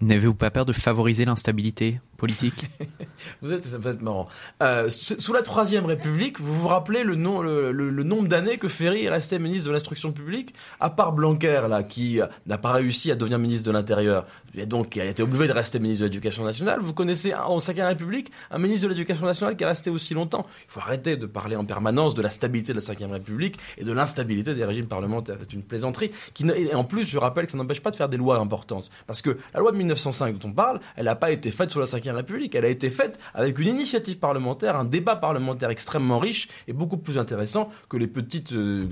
N'avez-vous 0.00 0.34
pas 0.34 0.50
peur 0.50 0.64
de 0.64 0.72
favoriser 0.72 1.24
l'instabilité? 1.24 2.00
Politique 2.24 2.64
vous, 3.42 3.52
êtes, 3.52 4.00
marrant. 4.00 4.26
Euh, 4.62 4.88
sous 4.88 5.32
la 5.34 5.42
Troisième 5.42 5.84
République, 5.84 6.40
vous 6.40 6.54
vous 6.54 6.68
rappelez 6.68 7.04
le, 7.04 7.16
nom, 7.16 7.42
le, 7.42 7.70
le, 7.70 8.02
nombre 8.02 8.28
d'années 8.28 8.56
que 8.56 8.68
Ferry 8.68 9.04
est 9.04 9.10
resté 9.10 9.38
ministre 9.38 9.68
de 9.68 9.74
l'Instruction 9.74 10.10
publique 10.10 10.54
À 10.80 10.88
part 10.88 11.12
Blanquer, 11.12 11.60
là, 11.68 11.82
qui 11.82 12.22
euh, 12.22 12.26
n'a 12.46 12.56
pas 12.56 12.72
réussi 12.72 13.10
à 13.10 13.14
devenir 13.14 13.38
ministre 13.38 13.66
de 13.66 13.72
l'Intérieur, 13.72 14.24
et 14.54 14.64
donc 14.64 14.88
qui 14.88 15.02
a 15.02 15.04
été 15.04 15.22
obligé 15.22 15.48
de 15.48 15.52
rester 15.52 15.78
ministre 15.80 16.00
de 16.00 16.06
l'Éducation 16.06 16.44
nationale, 16.44 16.80
vous 16.80 16.94
connaissez 16.94 17.34
en 17.34 17.60
Cinquième 17.60 17.88
République 17.88 18.32
un 18.50 18.58
ministre 18.58 18.88
de 18.88 18.94
l'Éducation 18.94 19.26
nationale 19.26 19.54
qui 19.54 19.64
est 19.64 19.66
resté 19.66 19.90
aussi 19.90 20.14
longtemps. 20.14 20.46
Il 20.66 20.70
faut 20.72 20.80
arrêter 20.80 21.18
de 21.18 21.26
parler 21.26 21.56
en 21.56 21.66
permanence 21.66 22.14
de 22.14 22.22
la 22.22 22.30
stabilité 22.30 22.72
de 22.72 22.78
la 22.78 22.82
Cinquième 22.82 23.12
République 23.12 23.58
et 23.76 23.84
de 23.84 23.92
l'instabilité 23.92 24.54
des 24.54 24.64
régimes 24.64 24.86
parlementaires. 24.86 25.36
C'est 25.40 25.52
une 25.52 25.62
plaisanterie. 25.62 26.10
Et 26.56 26.74
en 26.74 26.84
plus, 26.84 27.06
je 27.06 27.18
rappelle 27.18 27.44
que 27.44 27.52
ça 27.52 27.58
n'empêche 27.58 27.82
pas 27.82 27.90
de 27.90 27.96
faire 27.96 28.08
des 28.08 28.16
lois 28.16 28.38
importantes. 28.38 28.88
Parce 29.06 29.20
que 29.20 29.36
la 29.52 29.60
loi 29.60 29.72
de 29.72 29.76
1905 29.76 30.38
dont 30.38 30.48
on 30.48 30.52
parle, 30.52 30.80
elle 30.96 31.04
n'a 31.04 31.16
pas 31.16 31.30
été 31.30 31.50
faite 31.50 31.70
sous 31.70 31.80
la 31.80 31.86
Cinquième 32.14 32.16
République. 32.16 32.54
Elle 32.54 32.64
a 32.64 32.68
été 32.68 32.90
faite 32.90 33.18
avec 33.34 33.58
une 33.58 33.68
initiative 33.68 34.18
parlementaire, 34.18 34.76
un 34.76 34.84
débat 34.84 35.16
parlementaire 35.16 35.70
extrêmement 35.70 36.18
riche 36.18 36.48
et 36.68 36.72
beaucoup 36.72 36.96
plus 36.96 37.18
intéressant 37.18 37.70
que 37.88 37.96
les 37.96 38.06
petites 38.06 38.52
euh, 38.52 38.86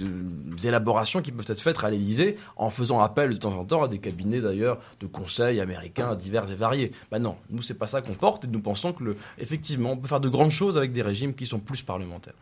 élaborations 0.64 1.22
qui 1.22 1.32
peuvent 1.32 1.46
être 1.48 1.60
faites 1.60 1.82
à 1.84 1.90
l'Élysée 1.90 2.36
en 2.56 2.70
faisant 2.70 3.00
appel 3.00 3.30
de 3.30 3.36
temps 3.36 3.56
en 3.58 3.64
temps 3.64 3.84
à 3.84 3.88
des 3.88 3.98
cabinets 3.98 4.40
d'ailleurs 4.40 4.78
de 5.00 5.06
conseils 5.06 5.60
américains 5.60 6.14
divers 6.14 6.50
et 6.50 6.56
variés. 6.56 6.92
Ben 7.10 7.18
non, 7.18 7.36
nous 7.50 7.62
c'est 7.62 7.78
pas 7.78 7.86
ça 7.86 8.00
qu'on 8.00 8.14
porte 8.14 8.44
et 8.44 8.48
nous 8.48 8.60
pensons 8.60 8.92
que 8.92 9.04
le, 9.04 9.16
effectivement 9.38 9.92
on 9.92 9.96
peut 9.96 10.08
faire 10.08 10.20
de 10.20 10.28
grandes 10.28 10.50
choses 10.50 10.76
avec 10.76 10.92
des 10.92 11.02
régimes 11.02 11.34
qui 11.34 11.46
sont 11.46 11.60
plus 11.60 11.82
parlementaires. 11.82 12.34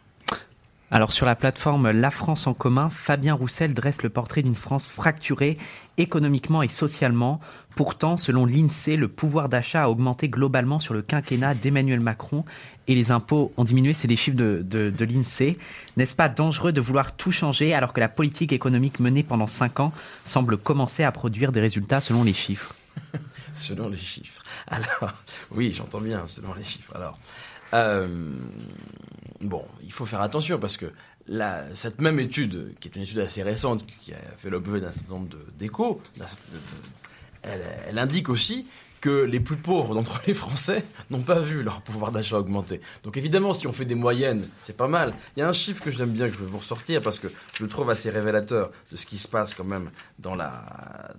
Alors 0.93 1.13
sur 1.13 1.25
la 1.25 1.37
plateforme 1.37 1.91
La 1.91 2.11
France 2.11 2.49
en 2.49 2.55
commun, 2.55 2.91
Fabien 2.91 3.35
Roussel 3.35 3.75
dresse 3.75 4.03
le 4.03 4.11
portrait 4.11 4.43
d'une 4.43 4.57
France 4.57 4.89
fracturée 4.89 5.57
économiquement 5.99 6.63
et 6.63 6.69
socialement. 6.69 7.39
Pourtant, 7.77 8.17
selon 8.17 8.45
l'INSEE, 8.45 8.97
le 8.97 9.07
pouvoir 9.07 9.49
d'achat 9.49 9.85
a 9.85 9.89
augmenté 9.89 10.29
globalement 10.29 10.81
sur 10.81 10.93
le 10.93 11.03
quinquennat 11.03 11.55
d'Emmanuel 11.55 12.01
Macron 12.01 12.45
et 12.89 12.97
les 12.97 13.13
impôts 13.13 13.53
ont 13.57 13.63
diminué. 13.63 13.93
C'est 13.93 14.09
des 14.09 14.17
chiffres 14.17 14.37
de, 14.37 14.67
de, 14.69 15.05
l'INSEE. 15.05 15.59
N'est-ce 15.97 16.17
pas 16.17 16.29
dangereux 16.29 16.73
de 16.73 16.81
vouloir 16.81 17.15
tout 17.15 17.31
changer 17.31 17.73
alors 17.73 17.93
que 17.93 18.01
la 18.01 18.09
politique 18.09 18.53
économique 18.53 18.99
menée 18.99 19.23
pendant 19.23 19.47
cinq 19.47 19.79
ans 19.79 19.93
semble 20.25 20.57
commencer 20.57 21.05
à 21.05 21.13
produire 21.13 21.53
des 21.53 21.61
résultats 21.61 22.01
selon 22.01 22.25
les 22.25 22.35
chiffres? 22.35 22.75
Selon 23.53 23.89
les 23.89 23.97
chiffres. 23.97 24.43
Alors, 24.69 25.13
oui, 25.51 25.73
j'entends 25.77 26.01
bien, 26.01 26.27
selon 26.29 26.55
les 26.55 26.63
chiffres. 26.63 26.95
Alors, 26.95 27.19
euh, 27.75 28.33
bon, 29.41 29.65
il 29.83 29.93
faut 29.93 30.07
faire 30.07 30.21
attention 30.21 30.59
parce 30.59 30.77
que 30.77 30.87
cette 31.75 32.01
même 32.01 32.19
étude, 32.19 32.75
qui 32.81 32.89
est 32.89 32.97
une 32.97 33.03
étude 33.03 33.19
assez 33.21 33.43
récente, 33.43 33.87
qui 33.87 34.13
a 34.13 34.19
fait 34.37 34.51
l'objet 34.51 34.81
d'un 34.81 34.93
certain 34.93 35.15
nombre 35.15 35.37
d'échos, 35.59 36.03
elle, 37.43 37.63
elle 37.87 37.99
indique 37.99 38.29
aussi 38.29 38.67
que 39.01 39.25
les 39.25 39.41
plus 39.41 39.57
pauvres 39.57 39.95
d'entre 39.95 40.21
les 40.27 40.35
Français 40.35 40.85
n'ont 41.11 41.23
pas 41.23 41.39
vu 41.39 41.63
leur 41.63 41.81
pouvoir 41.81 42.13
d'achat 42.13 42.39
augmenter. 42.39 42.81
Donc 43.03 43.17
évidemment, 43.17 43.55
si 43.55 43.67
on 43.67 43.73
fait 43.73 43.85
des 43.85 43.95
moyennes, 43.95 44.47
c'est 44.63 44.77
pas 44.77 44.89
mal. 44.89 45.15
Il 45.37 45.41
y 45.41 45.43
a 45.43 45.49
un 45.49 45.53
chiffre 45.53 45.83
que 45.83 45.91
j'aime 45.91 46.11
bien, 46.11 46.27
que 46.27 46.35
je 46.35 46.39
vais 46.39 46.47
vous 46.47 46.59
ressortir, 46.59 47.01
parce 47.03 47.19
que 47.19 47.29
je 47.57 47.63
le 47.63 47.69
trouve 47.69 47.89
assez 47.91 48.11
révélateur 48.11 48.71
de 48.93 48.97
ce 48.97 49.07
qui 49.07 49.19
se 49.19 49.29
passe 49.29 49.55
quand 49.55 49.65
même 49.65 49.91
dans 50.19 50.35
la, 50.35 50.53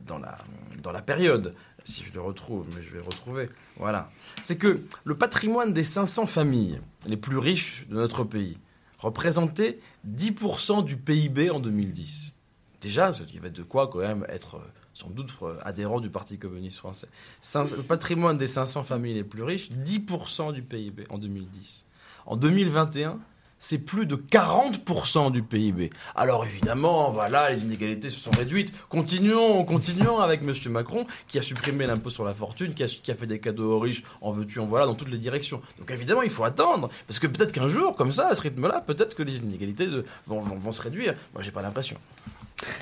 dans 0.05 0.19
la, 0.19 0.37
dans 0.83 0.91
la 0.91 1.01
période 1.01 1.55
si 1.83 2.03
je 2.03 2.13
le 2.13 2.21
retrouve, 2.21 2.67
mais 2.75 2.83
je 2.83 2.89
vais 2.91 2.97
le 2.97 3.05
retrouver. 3.05 3.49
Voilà. 3.77 4.11
C'est 4.41 4.57
que 4.57 4.81
le 5.03 5.17
patrimoine 5.17 5.73
des 5.73 5.83
500 5.83 6.27
familles 6.27 6.79
les 7.07 7.17
plus 7.17 7.37
riches 7.37 7.87
de 7.89 7.95
notre 7.95 8.23
pays 8.23 8.57
représentait 8.99 9.79
10% 10.07 10.85
du 10.85 10.97
PIB 10.97 11.49
en 11.49 11.59
2010. 11.59 12.33
Déjà, 12.81 13.11
il 13.27 13.35
y 13.35 13.37
avait 13.37 13.51
de 13.51 13.63
quoi 13.63 13.87
quand 13.87 13.99
même 13.99 14.25
être 14.29 14.55
euh, 14.55 14.71
sans 14.93 15.09
doute 15.09 15.31
euh, 15.43 15.57
adhérent 15.61 15.99
du 15.99 16.09
Parti 16.09 16.39
communiste 16.39 16.79
français. 16.79 17.07
Le 17.55 17.83
patrimoine 17.83 18.37
des 18.37 18.47
500 18.47 18.83
familles 18.83 19.13
les 19.13 19.23
plus 19.23 19.43
riches, 19.43 19.69
10% 19.71 20.53
du 20.53 20.63
PIB 20.63 21.03
en 21.09 21.19
2010. 21.19 21.85
En 22.25 22.37
2021, 22.37 23.19
c'est 23.61 23.77
plus 23.77 24.05
de 24.05 24.17
40% 24.17 25.31
du 25.31 25.43
PIB. 25.43 25.91
Alors 26.15 26.45
évidemment, 26.45 27.11
voilà, 27.11 27.49
les 27.49 27.63
inégalités 27.63 28.09
se 28.09 28.19
sont 28.19 28.31
réduites. 28.31 28.73
Continuons, 28.89 29.63
continuons 29.63 30.19
avec 30.19 30.41
M. 30.41 30.53
Macron, 30.71 31.05
qui 31.27 31.39
a 31.39 31.41
supprimé 31.41 31.87
l'impôt 31.87 32.09
sur 32.09 32.25
la 32.25 32.33
fortune, 32.33 32.73
qui 32.73 32.83
a, 32.83 33.15
fait 33.15 33.27
des 33.27 33.39
cadeaux 33.39 33.77
aux 33.77 33.79
riches, 33.79 34.03
en 34.19 34.31
veux-tu, 34.31 34.59
en 34.59 34.65
voilà, 34.65 34.85
dans 34.85 34.95
toutes 34.95 35.11
les 35.11 35.19
directions. 35.19 35.61
Donc 35.77 35.91
évidemment, 35.91 36.23
il 36.23 36.29
faut 36.29 36.43
attendre, 36.43 36.89
parce 37.07 37.19
que 37.19 37.27
peut-être 37.27 37.53
qu'un 37.53 37.69
jour, 37.69 37.95
comme 37.95 38.11
ça, 38.11 38.27
à 38.27 38.35
ce 38.35 38.41
rythme-là, 38.41 38.81
peut-être 38.81 39.15
que 39.15 39.23
les 39.23 39.39
inégalités 39.39 39.87
vont, 40.25 40.41
vont, 40.41 40.55
vont 40.55 40.71
se 40.71 40.81
réduire. 40.81 41.13
Moi, 41.33 41.43
j'ai 41.43 41.51
pas 41.51 41.61
l'impression. 41.61 41.97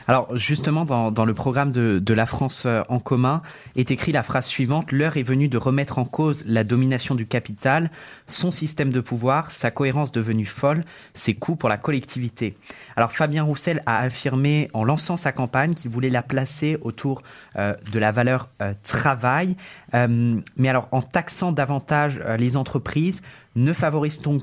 Alors 0.07 0.35
justement, 0.37 0.85
dans, 0.85 1.25
le 1.25 1.33
programme 1.33 1.71
de, 1.71 2.13
la 2.13 2.25
France 2.25 2.63
euh, 2.65 2.81
en 2.89 2.99
commun 2.99 3.41
est 3.75 3.91
écrit 3.91 4.11
la 4.11 4.23
phrase 4.23 4.45
suivante 4.45 4.91
L'heure 4.91 5.17
est 5.17 5.23
venue 5.23 5.47
de 5.47 5.57
remettre 5.57 5.99
en 5.99 6.05
cause 6.05 6.43
la 6.45 6.63
domination 6.63 7.15
du 7.15 7.25
capital, 7.25 7.91
son 8.27 8.51
système 8.51 8.91
de 8.91 8.99
pouvoir, 8.99 9.51
sa 9.51 9.71
cohérence 9.71 10.11
devenue 10.11 10.45
folle, 10.45 10.83
ses 11.13 11.35
coûts 11.35 11.55
pour 11.55 11.69
la 11.69 11.77
collectivité. 11.77 12.57
Alors 12.95 13.11
Fabien 13.11 13.43
Roussel 13.43 13.81
a 13.85 13.99
affirmé 13.99 14.69
en 14.73 14.83
lançant 14.83 15.17
sa 15.17 15.31
campagne 15.31 15.73
qu'il 15.73 15.91
voulait 15.91 16.09
la 16.09 16.23
placer 16.23 16.77
autour 16.81 17.21
euh, 17.57 17.73
de 17.91 17.99
la 17.99 18.11
valeur 18.11 18.49
euh, 18.61 18.73
travail. 18.83 19.55
mais 19.93 20.69
alors 20.69 20.87
en 20.91 21.01
taxant 21.01 21.51
davantage 21.51 22.21
les 22.37 22.57
entreprises, 22.57 23.21
ne 23.55 23.73
favorise-t-on 23.73 24.39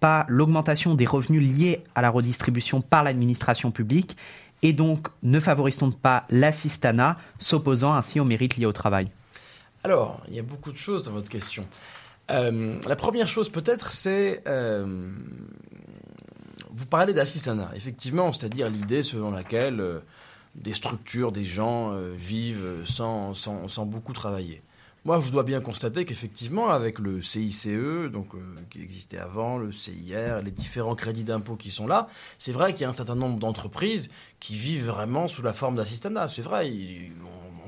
pas 0.00 0.24
l'augmentation 0.28 0.94
des 0.94 1.06
revenus 1.06 1.42
liés 1.42 1.82
à 1.94 2.02
la 2.02 2.10
redistribution 2.10 2.80
par 2.80 3.04
l'administration 3.04 3.70
publique 3.70 4.16
et 4.62 4.72
donc 4.72 5.08
ne 5.22 5.40
favorise-t-on 5.40 5.90
pas 5.90 6.24
l'assistanat, 6.30 7.18
s'opposant 7.38 7.94
ainsi 7.94 8.20
au 8.20 8.24
mérite 8.24 8.56
lié 8.56 8.66
au 8.66 8.72
travail 8.72 9.08
Alors, 9.84 10.20
il 10.28 10.34
y 10.34 10.38
a 10.38 10.42
beaucoup 10.42 10.72
de 10.72 10.76
choses 10.76 11.02
dans 11.02 11.12
votre 11.12 11.30
question. 11.30 11.66
Euh, 12.30 12.78
la 12.86 12.96
première 12.96 13.28
chose 13.28 13.48
peut-être, 13.48 13.92
c'est... 13.92 14.42
Euh, 14.46 15.10
vous 16.72 16.86
parlez 16.86 17.12
d'assistanat, 17.12 17.70
effectivement, 17.74 18.32
c'est-à-dire 18.32 18.70
l'idée 18.70 19.02
selon 19.02 19.30
laquelle 19.30 19.80
euh, 19.80 20.00
des 20.54 20.72
structures, 20.72 21.32
des 21.32 21.44
gens 21.44 21.92
vivent 22.14 22.82
sans, 22.84 23.34
sans, 23.34 23.68
sans, 23.68 23.86
beaucoup 23.86 24.12
travailler. 24.12 24.62
Moi, 25.06 25.18
je 25.18 25.32
dois 25.32 25.44
bien 25.44 25.62
constater 25.62 26.04
qu'effectivement, 26.04 26.68
avec 26.68 26.98
le 26.98 27.22
CICE, 27.22 27.68
donc 28.12 28.28
qui 28.68 28.82
existait 28.82 29.16
avant, 29.16 29.56
le 29.56 29.72
CIR, 29.72 30.42
les 30.44 30.50
différents 30.50 30.94
crédits 30.94 31.24
d'impôt 31.24 31.56
qui 31.56 31.70
sont 31.70 31.86
là, 31.86 32.06
c'est 32.36 32.52
vrai 32.52 32.74
qu'il 32.74 32.82
y 32.82 32.84
a 32.84 32.90
un 32.90 32.92
certain 32.92 33.14
nombre 33.14 33.38
d'entreprises 33.38 34.10
qui 34.40 34.56
vivent 34.56 34.86
vraiment 34.86 35.26
sous 35.26 35.40
la 35.40 35.54
forme 35.54 35.76
d'assistanat. 35.76 36.28
C'est 36.28 36.42
vrai, 36.42 36.70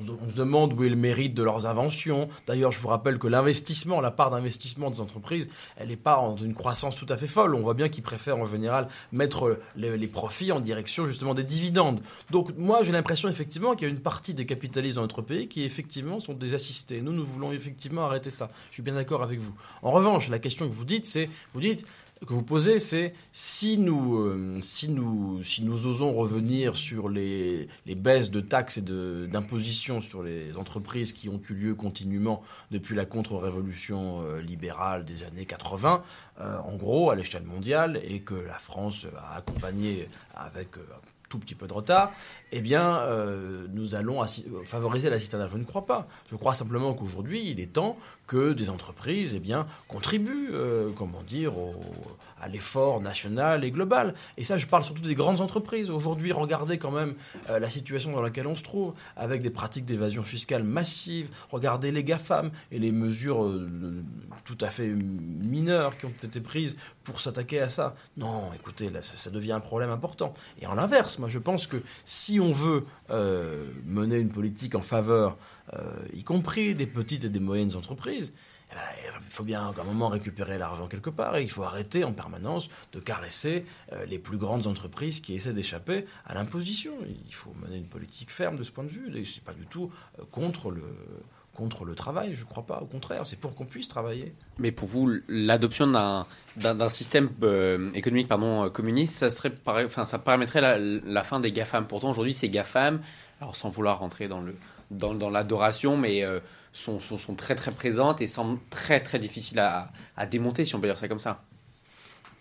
on, 0.09 0.31
se 0.31 0.35
demande 0.35 0.73
où 0.73 0.85
est 0.85 0.89
le 0.89 0.97
mérite 0.97 1.35
de 1.35 1.43
leurs 1.43 1.67
inventions. 1.67 2.29
D'ailleurs, 2.47 2.73
je 2.73 2.81
vous 2.81 2.89
rappelle 2.89 3.19
que 3.19 3.27
l'investissement, 3.27 4.01
la 4.01 4.11
part 4.11 4.31
d'investissement 4.31 4.91
des 4.91 5.01
entreprises, 5.01 5.49
elle 5.77 5.89
n'est 5.89 5.97
pas 5.97 6.19
en 6.19 6.37
une 6.37 6.55
croissance 6.55 6.97
tout 6.97 7.07
à 7.09 7.17
fait 7.17 7.27
folle. 7.27 7.55
On 7.55 7.61
voit 7.61 7.75
bien 7.75 7.89
qu'ils 7.89 8.03
préfèrent 8.03 8.39
en 8.39 8.47
général 8.47 8.89
mettre 9.13 9.59
les, 9.77 10.09
profits 10.09 10.53
en 10.53 10.61
direction 10.61 11.07
justement 11.07 11.35
des 11.35 11.45
dividendes. 11.45 12.01
Donc 12.31 12.57
moi, 12.57 12.83
j'ai 12.83 12.93
l'impression 12.93 13.29
effectivement 13.29 13.75
qu'il 13.75 13.89
y 13.89 13.91
a 13.91 13.95
une 13.95 14.01
partie 14.01 14.35
des 14.35 14.47
capitalistes 14.47 14.97
dans 14.97 15.03
notre 15.03 15.23
pays 15.23 15.49
qui 15.49 15.65
effectivement 15.65 16.21
sont 16.21 16.35
des 16.35 16.55
assistés. 16.55 17.01
Nous, 17.01 17.13
nous 17.13 17.25
voulons 17.25 17.53
effectivement 17.53 18.05
arrêter 18.05 18.31
ça. 18.31 18.51
Je 18.71 18.75
suis 18.75 18.83
bien 18.83 18.95
d'accord 18.95 19.23
avec 19.23 19.41
vous. 19.41 19.55
En 19.83 19.91
revanche, 19.91 20.29
la 20.29 20.39
question 20.39 20.69
que 20.69 20.73
vous 20.73 20.85
dites, 20.85 21.07
c'est, 21.07 21.31
vous 21.55 21.61
dites, 21.61 21.87
que 22.25 22.33
vous 22.33 22.43
posez, 22.43 22.79
c'est 22.79 23.15
si 23.33 23.79
nous, 23.79 24.19
euh, 24.19 24.59
si, 24.63 24.91
nous, 24.91 25.43
si 25.43 25.65
nous 25.65 25.87
osons 25.87 26.13
revenir 26.13 26.77
sur 26.77 27.09
les, 27.09 27.69
baisses 27.97 28.31
de 28.31 28.41
taxes 28.41 28.79
et 28.79 28.83
d'impositions 28.83 30.01
sur 30.01 30.23
les 30.23 30.57
entreprises 30.57 31.13
qui 31.13 31.29
ont 31.29 31.41
eu 31.51 31.55
lieu 31.55 31.75
continuellement 31.75 32.43
depuis 32.71 32.95
la 32.95 33.05
contre-révolution 33.05 34.23
euh, 34.23 34.41
libérale 34.41 35.05
des 35.05 35.25
années 35.25 35.47
80, 35.47 36.03
euh, 36.41 36.59
en 36.59 36.77
gros, 36.77 37.11
à 37.11 37.17
l'échelle 37.17 37.45
mondiale, 37.45 38.01
et 38.05 38.21
que 38.21 38.35
la 38.35 38.59
France 38.59 39.07
a 39.17 39.37
accompagné 39.37 40.09
avec 40.35 40.69
tout 41.29 41.39
petit 41.39 41.55
peu 41.55 41.67
de 41.67 41.73
retard, 41.73 42.13
eh 42.53 42.61
bien, 42.61 42.99
euh, 43.01 43.67
nous 43.73 43.95
allons 43.95 44.23
assi- 44.23 44.45
favoriser 44.65 45.09
l'assistanat. 45.11 45.49
Je 45.49 45.57
ne 45.57 45.65
crois 45.65 45.87
pas. 45.87 46.07
Je 46.31 46.37
crois 46.37 46.55
simplement 46.55 46.93
qu'aujourd'hui, 46.95 47.49
il 47.51 47.61
est 47.61 47.73
temps 47.73 47.97
que 48.27 48.53
des 48.53 48.71
entreprises, 48.71 49.33
eh 49.35 49.41
bien, 49.41 49.67
contribuent, 49.89 50.51
euh, 50.53 50.91
comment 50.97 51.23
dire, 51.23 51.57
au- 51.59 51.75
à 52.41 52.49
l'effort 52.49 53.01
national 53.01 53.65
et 53.65 53.71
global. 53.71 54.15
Et 54.37 54.45
ça, 54.45 54.59
je 54.59 54.67
parle 54.67 54.83
surtout 54.83 55.03
des 55.03 55.15
grandes 55.15 55.41
entreprises. 55.41 55.91
Aujourd'hui, 55.91 56.33
regardez 56.33 56.77
quand 56.79 56.91
même 56.91 57.15
euh, 57.51 57.59
la 57.59 57.71
situation 57.71 58.13
dans 58.13 58.23
laquelle 58.23 58.47
on 58.49 58.57
se 58.57 58.63
trouve, 58.65 58.95
avec 59.17 59.43
des 59.43 59.51
pratiques 59.51 59.85
d'évasion 59.85 60.23
fiscale 60.25 60.63
massives. 60.65 61.29
Regardez 61.53 61.93
les 61.93 62.03
GAFAM 62.05 62.51
et 62.73 62.79
les 62.79 62.91
mesures 62.93 63.45
euh, 63.45 63.69
tout 64.45 64.59
à 64.61 64.69
fait 64.71 64.89
mineures 64.89 65.97
qui 65.97 66.07
ont 66.07 66.13
été 66.23 66.41
prises 66.41 66.77
pour 67.05 67.21
s'attaquer 67.21 67.61
à 67.61 67.69
ça. 67.69 67.95
Non, 68.17 68.51
écoutez, 68.55 68.91
ça, 68.93 69.03
ça 69.03 69.31
devient 69.31 69.53
un 69.53 69.61
problème 69.61 69.91
important. 69.91 70.35
Et 70.61 70.67
en 70.67 70.75
l'inverse, 70.75 71.19
moi, 71.19 71.29
je 71.29 71.39
pense 71.39 71.67
que 71.67 71.77
si 72.05 72.41
on 72.43 72.53
veut 72.53 72.85
euh, 73.11 73.69
mener 73.87 74.19
une 74.19 74.31
politique 74.31 74.75
en 74.75 74.83
faveur, 74.83 75.39
euh, 75.75 75.81
y 76.13 76.25
compris 76.25 76.75
des 76.75 76.87
petites 76.87 77.25
et 77.25 77.29
des 77.29 77.41
moyennes 77.41 77.75
entreprises, 77.77 78.33
eh 78.71 78.75
ben, 78.75 78.81
il 79.25 79.31
faut 79.31 79.45
bien 79.45 79.63
à 79.63 79.81
un 79.81 79.85
moment 79.85 80.09
récupérer 80.09 80.59
l'argent 80.59 80.89
quelque 80.89 81.11
part 81.11 81.37
et 81.37 81.43
il 81.43 81.51
faut 81.51 81.63
arrêter 81.63 82.05
en 82.05 82.13
permanence 82.13 82.69
de 82.93 83.01
caresser 83.01 83.65
euh, 83.93 84.05
les 84.07 84.19
plus 84.19 84.39
grandes 84.39 84.67
entreprises 84.67 85.21
qui 85.21 85.35
essaient 85.35 85.53
d'échapper 85.53 86.07
à 86.27 86.35
l'imposition. 86.35 86.93
Il 87.27 87.35
faut 87.35 87.53
mener 87.63 87.77
une 87.77 87.89
politique 87.89 88.31
ferme 88.31 88.57
de 88.57 88.63
ce 88.63 88.73
point 88.73 88.85
de 88.85 88.91
vue. 88.91 89.17
Et 89.17 89.25
c'est 89.25 89.45
pas 89.45 89.55
du 89.55 89.67
tout 89.67 89.91
contre 90.31 90.71
le 90.71 90.83
contre 91.55 91.85
le 91.85 91.95
travail, 91.95 92.35
je 92.35 92.45
crois 92.45 92.65
pas. 92.65 92.81
Au 92.81 92.87
contraire, 92.87 93.27
c'est 93.27 93.39
pour 93.39 93.55
qu'on 93.55 93.67
puisse 93.67 93.89
travailler. 93.89 94.35
Mais 94.59 94.73
pour 94.73 94.89
vous, 94.89 95.11
l'adoption 95.29 95.87
d'un 95.87 96.89
système 96.89 97.29
euh, 97.43 97.91
économique 97.95 98.29
pardon, 98.29 98.65
euh, 98.65 98.69
communiste, 98.71 99.17
ça, 99.17 99.31
serait, 99.31 99.53
enfin, 99.67 100.05
ça 100.05 100.19
permettrait 100.19 100.61
la, 100.61 101.25
fin 101.25 101.41
des 101.41 101.53
GAFAM. 101.53 101.87
Pourtant, 101.87 102.11
aujourd'hui, 102.11 102.35
ces 102.35 102.49
GAFAM, 102.49 103.01
alors 103.41 103.55
sans 103.55 103.69
vouloir 103.69 103.99
rentrer 103.99 104.29
dans, 104.29 104.43
dans 104.91 105.31
l'adoration, 105.31 105.97
mais 105.97 106.25
euh, 106.25 106.41
sont, 106.73 107.01
sont, 107.01 107.19
sont 107.19 107.35
très 107.35 107.55
très 107.55 107.73
présentes 107.73 108.21
et 108.23 108.27
semblent 108.27 108.59
très 108.71 109.01
très 109.01 109.19
difficiles 109.19 109.59
à, 109.59 109.91
à 110.17 110.27
démonter, 110.27 110.65
si 110.65 110.75
on 110.75 110.81
peut 110.81 110.87
dire 110.87 110.99
ça 110.99 111.09
comme 111.09 111.19
ça. 111.19 111.43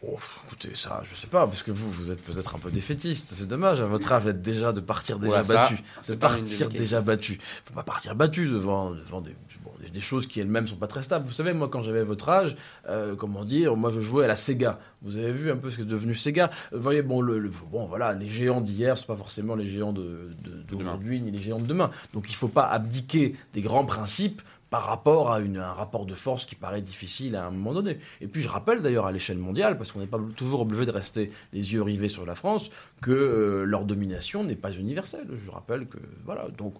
Oh, 0.03 0.17
écoutez, 0.47 0.71
ça, 0.73 1.03
je 1.07 1.13
sais 1.15 1.27
pas, 1.27 1.45
parce 1.45 1.61
que 1.61 1.69
vous, 1.69 1.91
vous 1.91 2.09
êtes 2.09 2.21
peut-être 2.23 2.55
un 2.55 2.59
peu 2.59 2.71
défaitiste. 2.71 3.33
C'est 3.35 3.47
dommage, 3.47 3.81
à 3.81 3.85
votre 3.85 4.11
âge, 4.11 4.23
d'être 4.23 4.41
déjà, 4.41 4.73
de 4.73 4.79
partir 4.79 5.19
déjà 5.19 5.43
ça, 5.43 5.53
battu. 5.53 5.75
c'est 6.01 6.13
De 6.13 6.15
de 6.15 6.19
partir 6.21 6.69
déjà 6.79 7.01
battu. 7.01 7.37
Faut 7.65 7.73
pas 7.75 7.83
partir 7.83 8.15
battu 8.15 8.47
devant, 8.49 8.89
devant 8.95 9.21
des, 9.21 9.35
bon, 9.63 9.69
des, 9.79 9.91
des 9.91 10.01
choses 10.01 10.25
qui 10.25 10.39
elles-mêmes 10.39 10.67
sont 10.67 10.75
pas 10.77 10.87
très 10.87 11.03
stables. 11.03 11.27
Vous 11.27 11.33
savez, 11.33 11.53
moi, 11.53 11.69
quand 11.69 11.83
j'avais 11.83 12.03
votre 12.03 12.27
âge, 12.29 12.55
euh, 12.89 13.15
comment 13.15 13.45
dire, 13.45 13.75
moi, 13.75 13.91
je 13.91 13.99
jouais 13.99 14.25
à 14.25 14.27
la 14.27 14.35
Sega. 14.35 14.79
Vous 15.03 15.17
avez 15.17 15.31
vu 15.31 15.51
un 15.51 15.57
peu 15.57 15.69
ce 15.69 15.75
qui 15.75 15.81
est 15.83 15.85
devenu 15.85 16.15
Sega. 16.15 16.49
Vous 16.71 16.81
voyez, 16.81 17.03
bon, 17.03 17.21
le, 17.21 17.37
le- 17.37 17.51
bon, 17.71 17.85
voilà, 17.85 18.13
les 18.13 18.27
géants 18.27 18.61
d'hier, 18.61 18.97
c'est 18.97 19.05
pas 19.07 19.15
forcément 19.17 19.53
les 19.53 19.67
géants 19.67 19.93
de- 19.93 20.31
de- 20.43 20.63
d'aujourd'hui, 20.67 21.21
ni 21.21 21.29
les 21.29 21.37
géants 21.39 21.59
de 21.59 21.67
demain. 21.67 21.91
Donc, 22.13 22.27
il 22.27 22.35
faut 22.35 22.47
pas 22.47 22.65
abdiquer 22.65 23.35
des 23.53 23.61
grands 23.61 23.85
principes 23.85 24.41
par 24.71 24.85
rapport 24.85 25.31
à 25.31 25.37
un 25.37 25.73
rapport 25.73 26.05
de 26.05 26.15
force 26.15 26.45
qui 26.45 26.55
paraît 26.55 26.81
difficile 26.81 27.35
à 27.35 27.45
un 27.45 27.51
moment 27.51 27.73
donné. 27.73 27.99
Et 28.21 28.27
puis 28.27 28.41
je 28.41 28.47
rappelle 28.47 28.81
d'ailleurs 28.81 29.05
à 29.05 29.11
l'échelle 29.11 29.37
mondiale, 29.37 29.77
parce 29.77 29.91
qu'on 29.91 29.99
n'est 29.99 30.07
pas 30.07 30.19
toujours 30.37 30.61
obligé 30.61 30.85
de 30.85 30.91
rester 30.91 31.29
les 31.51 31.73
yeux 31.73 31.83
rivés 31.83 32.07
sur 32.07 32.25
la 32.25 32.35
France, 32.35 32.71
que 33.01 33.11
euh, 33.11 33.63
leur 33.65 33.83
domination 33.83 34.45
n'est 34.45 34.55
pas 34.55 34.71
universelle. 34.71 35.27
Je 35.45 35.51
rappelle 35.51 35.87
que 35.87 35.97
voilà, 36.23 36.47
donc 36.57 36.75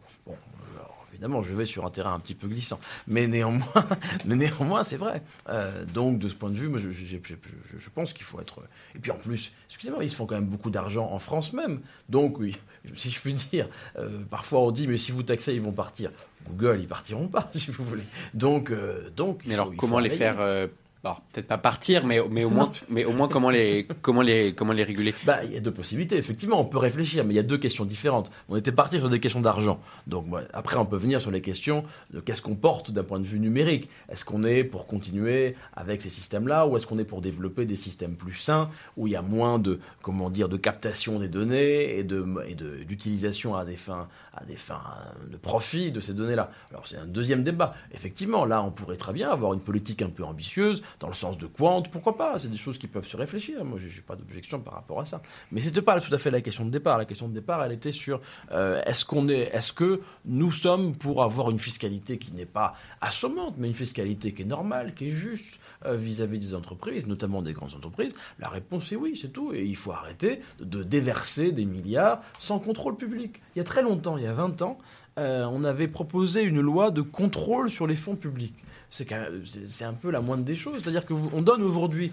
évidemment 1.22 1.44
je 1.44 1.54
vais 1.54 1.66
sur 1.66 1.86
un 1.86 1.92
terrain 1.92 2.14
un 2.16 2.20
petit 2.20 2.34
peu 2.34 2.48
glissant, 2.48 2.80
mais 3.08 3.28
néanmoins, 3.28 3.86
mais 4.26 4.36
néanmoins 4.36 4.84
c'est 4.84 4.98
vrai. 4.98 5.22
Euh, 5.50 5.86
donc 5.86 6.18
de 6.18 6.28
ce 6.28 6.34
point 6.34 6.50
de 6.50 6.56
vue, 6.58 6.68
moi 6.68 6.80
je, 6.80 6.90
je- 6.92 7.06
je- 7.06 7.18
je- 7.78 7.90
pense 7.92 8.14
qu'il 8.14 8.24
faut 8.24 8.40
être. 8.42 8.62
Et 8.96 9.00
puis 9.00 9.12
en 9.12 9.16
plus, 9.18 9.52
excusez-moi, 9.68 10.04
ils 10.04 10.10
se 10.10 10.16
font 10.16 10.26
quand 10.26 10.36
même 10.36 10.48
beaucoup 10.48 10.70
d'argent 10.72 11.10
en 11.12 11.20
France 11.20 11.54
même. 11.54 11.82
Donc 12.10 12.40
oui, 12.40 12.58
si 12.96 13.12
je 13.12 13.20
puis 13.20 13.34
dire, 13.34 13.68
euh, 14.00 14.24
parfois 14.30 14.62
on 14.62 14.72
dit 14.72 14.88
mais 14.88 14.98
si 14.98 15.12
vous 15.12 15.22
taxez 15.24 15.54
ils 15.54 15.62
vont 15.62 15.74
partir. 15.74 16.12
Google 16.50 16.80
ils 16.82 16.88
partiront 16.88 17.28
pas 17.28 17.52
si 17.56 17.70
vous 17.70 17.84
voulez. 17.84 18.04
Donc 18.34 18.72
euh, 18.72 19.10
donc. 19.16 19.44
Mais 19.46 19.54
alors, 19.54 19.72
comment 19.78 20.00
les 20.00 20.10
faire 20.10 20.38
peut-être 21.04 21.48
pas 21.48 21.58
partir, 21.58 22.06
mais, 22.06 22.20
mais, 22.30 22.44
au 22.44 22.50
moins, 22.50 22.72
mais 22.90 23.06
au 23.06 23.12
moins 23.12 23.28
comment 23.28 23.50
les, 23.50 23.88
comment 24.02 24.22
les, 24.22 24.54
comment 24.54 24.74
les 24.74 24.84
réguler 24.84 25.16
Bah, 25.26 25.44
il 25.44 25.52
y 25.54 25.58
a 25.58 25.60
deux 25.60 25.72
possibilités. 25.72 26.16
Effectivement, 26.18 26.60
on 26.62 26.66
peut 26.66 26.78
réfléchir, 26.78 27.24
mais 27.26 27.34
il 27.34 27.38
y 27.38 27.40
a 27.40 27.44
deux 27.44 27.58
questions 27.58 27.86
différentes. 27.86 28.32
On 28.50 28.56
était 28.56 28.72
parti 28.72 29.00
sur 29.00 29.10
des 29.10 29.20
questions 29.20 29.42
d'argent. 29.42 29.80
Donc, 30.08 30.28
après, 30.54 30.78
on 30.78 30.86
peut 30.86 30.98
venir 30.98 31.20
sur 31.20 31.32
les 31.32 31.42
questions 31.42 31.84
de 32.14 32.20
qu'est-ce 32.20 32.42
qu'on 32.42 32.56
porte 32.56 32.92
d'un 32.92 33.04
point 33.04 33.20
de 33.20 33.26
vue 33.26 33.40
numérique. 33.40 33.90
Est-ce 34.10 34.24
qu'on 34.26 34.44
est 34.44 34.64
pour 34.64 34.86
continuer 34.86 35.56
avec 35.76 36.02
ces 36.02 36.10
systèmes-là, 36.10 36.68
ou 36.68 36.78
est-ce 36.78 36.86
qu'on 36.86 37.00
est 37.00 37.04
pour 37.06 37.22
développer 37.22 37.66
des 37.66 37.76
systèmes 37.76 38.16
plus 38.16 38.36
sains, 38.36 38.70
où 38.96 39.08
il 39.08 39.14
y 39.14 39.16
a 39.16 39.22
moins 39.24 39.58
de, 39.58 39.80
comment 40.04 40.30
dire, 40.30 40.50
de 40.50 40.58
captation 40.58 41.20
des 41.20 41.30
données 41.30 41.98
et 41.98 42.04
de, 42.04 42.24
et 42.48 42.54
de- 42.56 42.84
d'utilisation 42.84 43.56
à 43.56 43.66
des 43.66 43.76
fins, 43.78 44.08
à 44.36 44.44
des 44.46 44.56
fins 44.56 44.82
de 45.32 45.38
profit 45.38 45.92
de 45.92 46.00
ces 46.00 46.14
données-là? 46.14 46.52
Alors, 46.70 46.86
c'est 46.86 46.98
un 46.98 47.08
deuxième 47.08 47.44
débat. 47.44 47.74
Effectivement, 47.92 48.46
là, 48.46 48.62
on 48.62 48.70
pourrait 48.72 48.98
très 48.98 49.14
bien 49.14 49.32
avoir 49.32 49.54
une 49.54 49.62
politique 49.62 50.02
un 50.04 50.10
peu 50.10 50.24
ambitieuse, 50.24 50.84
dans 51.00 51.08
le 51.08 51.14
sens 51.14 51.38
de 51.38 51.48
Quant, 51.48 51.82
pourquoi 51.84 52.18
pas 52.18 52.40
C'est 52.40 52.50
des 52.50 52.58
choses 52.58 52.78
qui 52.78 52.88
peuvent 52.88 53.08
se 53.08 53.18
réfléchir. 53.18 53.64
Moi, 53.66 53.80
j'ai 53.80 54.02
pas 54.02 54.16
d'objection 54.16 54.60
par 54.60 54.76
rapport 54.76 55.00
à 55.00 55.06
ça. 55.06 55.22
Mais 55.52 55.62
c'était 55.62 55.82
pas 55.82 56.00
tout 56.00 56.14
à 56.14 56.18
fait 56.18 56.32
la 56.32 56.42
question 56.42 56.66
de 56.66 56.70
départ. 56.70 56.98
La 56.98 57.06
question 57.06 57.28
de 57.28 57.34
départ, 57.34 57.64
elle 57.64 57.72
était 57.72 57.92
sur 57.92 58.22
euh, 58.52 58.82
est-ce 58.86 59.06
qu'on 59.06 59.30
est, 59.30 59.50
est-ce 59.54 59.74
que 59.74 60.02
nous 60.26 60.52
sommes 60.52 60.96
pour 60.96 61.24
avoir 61.24 61.52
une 61.52 61.60
fiscalité 61.60 62.18
qui 62.18 62.32
n'est 62.34 62.46
pas 62.46 62.74
assommante, 63.02 63.56
mais 63.58 63.68
une 63.68 63.76
fiscalité 63.76 64.34
qui 64.34 64.44
est 64.44 64.46
normale, 64.46 64.94
qui 64.94 65.10
est 65.10 65.12
juste 65.12 65.60
euh, 65.86 65.96
vis-à-vis 65.96 66.40
des 66.40 66.54
entreprises, 66.56 67.08
notamment 67.08 67.42
des 67.42 67.54
grandes 67.54 67.76
entreprises? 67.76 68.16
La 68.40 68.50
réponse 68.50 68.92
est 68.92 68.96
oui, 68.96 69.18
c'est 69.20 69.32
tout. 69.32 69.54
Et 69.54 69.64
il 69.64 69.76
faut 69.76 69.92
arrêter 69.92 70.42
de 70.60 70.84
déverser 70.84 71.52
des 71.52 71.66
milliards 71.66 72.22
sans 72.40 72.60
contrôle 72.60 72.98
public. 72.98 73.42
Il 73.56 73.60
y 73.60 73.62
a 73.62 73.66
très 73.66 73.82
longtemps, 73.82 74.18
il 74.18 74.24
y 74.24 74.28
a 74.28 74.34
20 74.34 74.62
ans, 74.62 74.78
euh, 75.18 75.46
on 75.52 75.64
avait 75.64 75.88
proposé 75.88 76.44
une 76.44 76.62
loi 76.62 76.92
de 76.92 77.02
contrôle 77.02 77.70
sur 77.70 77.86
les 77.88 77.96
fonds 77.96 78.16
publics. 78.16 78.56
C'est 78.90 79.84
un 79.86 79.94
peu 79.94 80.12
la 80.12 80.20
moindre 80.20 80.44
des 80.44 80.56
choses. 80.56 80.80
C'est-à-dire 80.82 81.06
qu'on 81.06 81.42
donne 81.42 81.62
aujourd'hui 81.62 82.12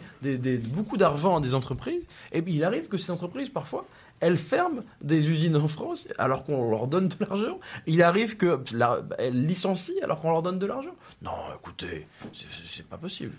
beaucoup 0.72 0.96
d'argent 0.96 1.36
à 1.36 1.40
des 1.40 1.54
entreprises, 1.56 2.02
et 2.32 2.42
il 2.46 2.62
arrive 2.62 2.86
que 2.88 2.98
ces 2.98 3.10
entreprises, 3.10 3.48
parfois, 3.48 3.84
elles 4.20 4.36
ferment 4.36 4.82
des 5.02 5.28
usines 5.28 5.56
en 5.56 5.66
France 5.68 6.06
alors 6.18 6.44
qu'on 6.44 6.70
leur 6.70 6.86
donne 6.86 7.08
de 7.08 7.16
l'argent. 7.20 7.58
Il 7.86 8.02
arrive 8.02 8.36
que 8.36 8.60
la- 8.72 9.00
elles 9.18 9.44
licencient 9.46 9.94
alors 10.02 10.20
qu'on 10.20 10.30
leur 10.30 10.42
donne 10.42 10.58
de 10.58 10.66
l'argent. 10.66 10.94
Non, 11.22 11.32
écoutez, 11.56 12.06
c'est 12.32 12.86
pas 12.86 12.98
possible. 12.98 13.32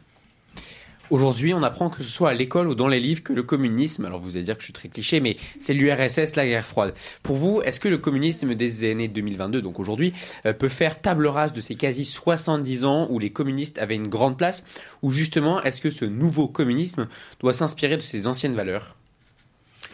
Aujourd'hui, 1.10 1.54
on 1.56 1.64
apprend 1.64 1.90
que 1.90 2.04
ce 2.04 2.10
soit 2.10 2.30
à 2.30 2.34
l'école 2.36 2.68
ou 2.70 2.76
dans 2.76 2.88
les 2.88 3.00
livres 3.00 3.24
que 3.24 3.34
le 3.34 3.42
communisme, 3.42 4.06
alors 4.06 4.20
vous 4.20 4.36
allez 4.38 4.44
dire 4.46 4.56
que 4.56 4.62
je 4.62 4.66
suis 4.66 4.74
très 4.74 4.90
cliché, 4.90 5.20
mais 5.20 5.38
c'est 5.60 5.74
l'URSS, 5.74 6.36
la 6.36 6.46
guerre 6.46 6.66
froide. 6.66 6.94
Pour 7.24 7.38
vous, 7.38 7.62
est-ce 7.64 7.80
que 7.80 7.88
le 7.88 7.98
communisme 7.98 8.54
des 8.54 8.90
années 8.92 9.08
2022, 9.08 9.62
donc 9.64 9.80
aujourd'hui, 9.80 10.14
euh, 10.46 10.54
peut 10.54 10.68
faire 10.70 11.02
table 11.02 11.26
rase 11.26 11.52
de 11.54 11.62
ces 11.62 11.74
quasi 11.76 12.06
70 12.06 12.84
ans 12.86 13.08
où 13.10 13.18
les 13.18 13.32
communistes 13.32 13.80
avaient 13.80 13.96
une 13.96 14.08
grande 14.08 14.38
place, 14.38 14.64
ou 15.02 15.12
justement, 15.12 15.64
est-ce 15.64 15.82
que 15.82 15.90
ce 15.90 16.06
nouveau 16.06 16.48
communisme 16.48 17.08
doit 17.40 17.54
s'inspirer 17.54 17.98
de 17.98 18.02
ces 18.04 18.28
anciennes 18.28 18.56
valeurs 18.56 18.96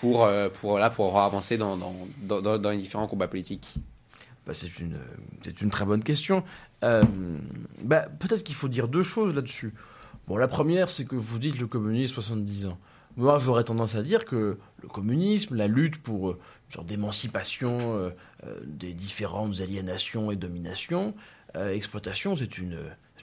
pour, 0.02 0.26
euh, 0.26 0.50
pour, 0.50 0.80
là, 0.80 0.90
pour 0.90 1.18
avancer 1.20 1.58
dans, 1.58 1.78
dans, 1.78 1.94
dans- 2.42 2.58
dans- 2.58 2.70
les 2.72 2.78
différents 2.78 3.08
combats 3.08 3.30
politiques? 3.30 3.76
Bah, 4.46 4.54
c'est 4.54 4.80
une, 4.80 4.98
c'est 5.44 5.62
une 5.62 5.70
très 5.70 5.86
bonne 5.86 6.04
question. 6.04 6.44
Euh, 6.84 7.02
bah, 7.82 8.06
peut-être 8.20 8.44
qu'il 8.44 8.54
faut 8.56 8.68
dire 8.68 8.88
deux 8.90 9.02
choses 9.02 9.34
là-dessus. 9.34 9.74
Bon, 10.28 10.38
la 10.38 10.48
première, 10.48 10.90
c'est 10.90 11.06
que 11.06 11.16
vous 11.16 11.38
dites 11.38 11.60
le 11.60 11.68
communisme 11.68 12.16
70 12.16 12.66
ans. 12.66 12.80
Moi, 13.16 13.38
j'aurais 13.38 13.64
tendance 13.64 13.96
à 13.96 14.02
dire 14.02 14.26
que 14.26 14.58
le 14.82 14.88
communisme, 14.90 15.56
la 15.56 15.68
lutte 15.68 16.02
pour 16.02 16.30
euh, 16.30 16.40
une 16.68 16.74
sorte 16.74 16.88
d'émancipation 16.88 17.96
euh, 17.96 18.10
euh, 18.46 18.60
des 18.66 18.94
différentes 18.94 19.62
aliénations 19.62 20.32
et 20.32 20.36
dominations, 20.36 21.14
exploitation, 21.72 22.36
c'est 22.36 22.58
une, 22.58 22.78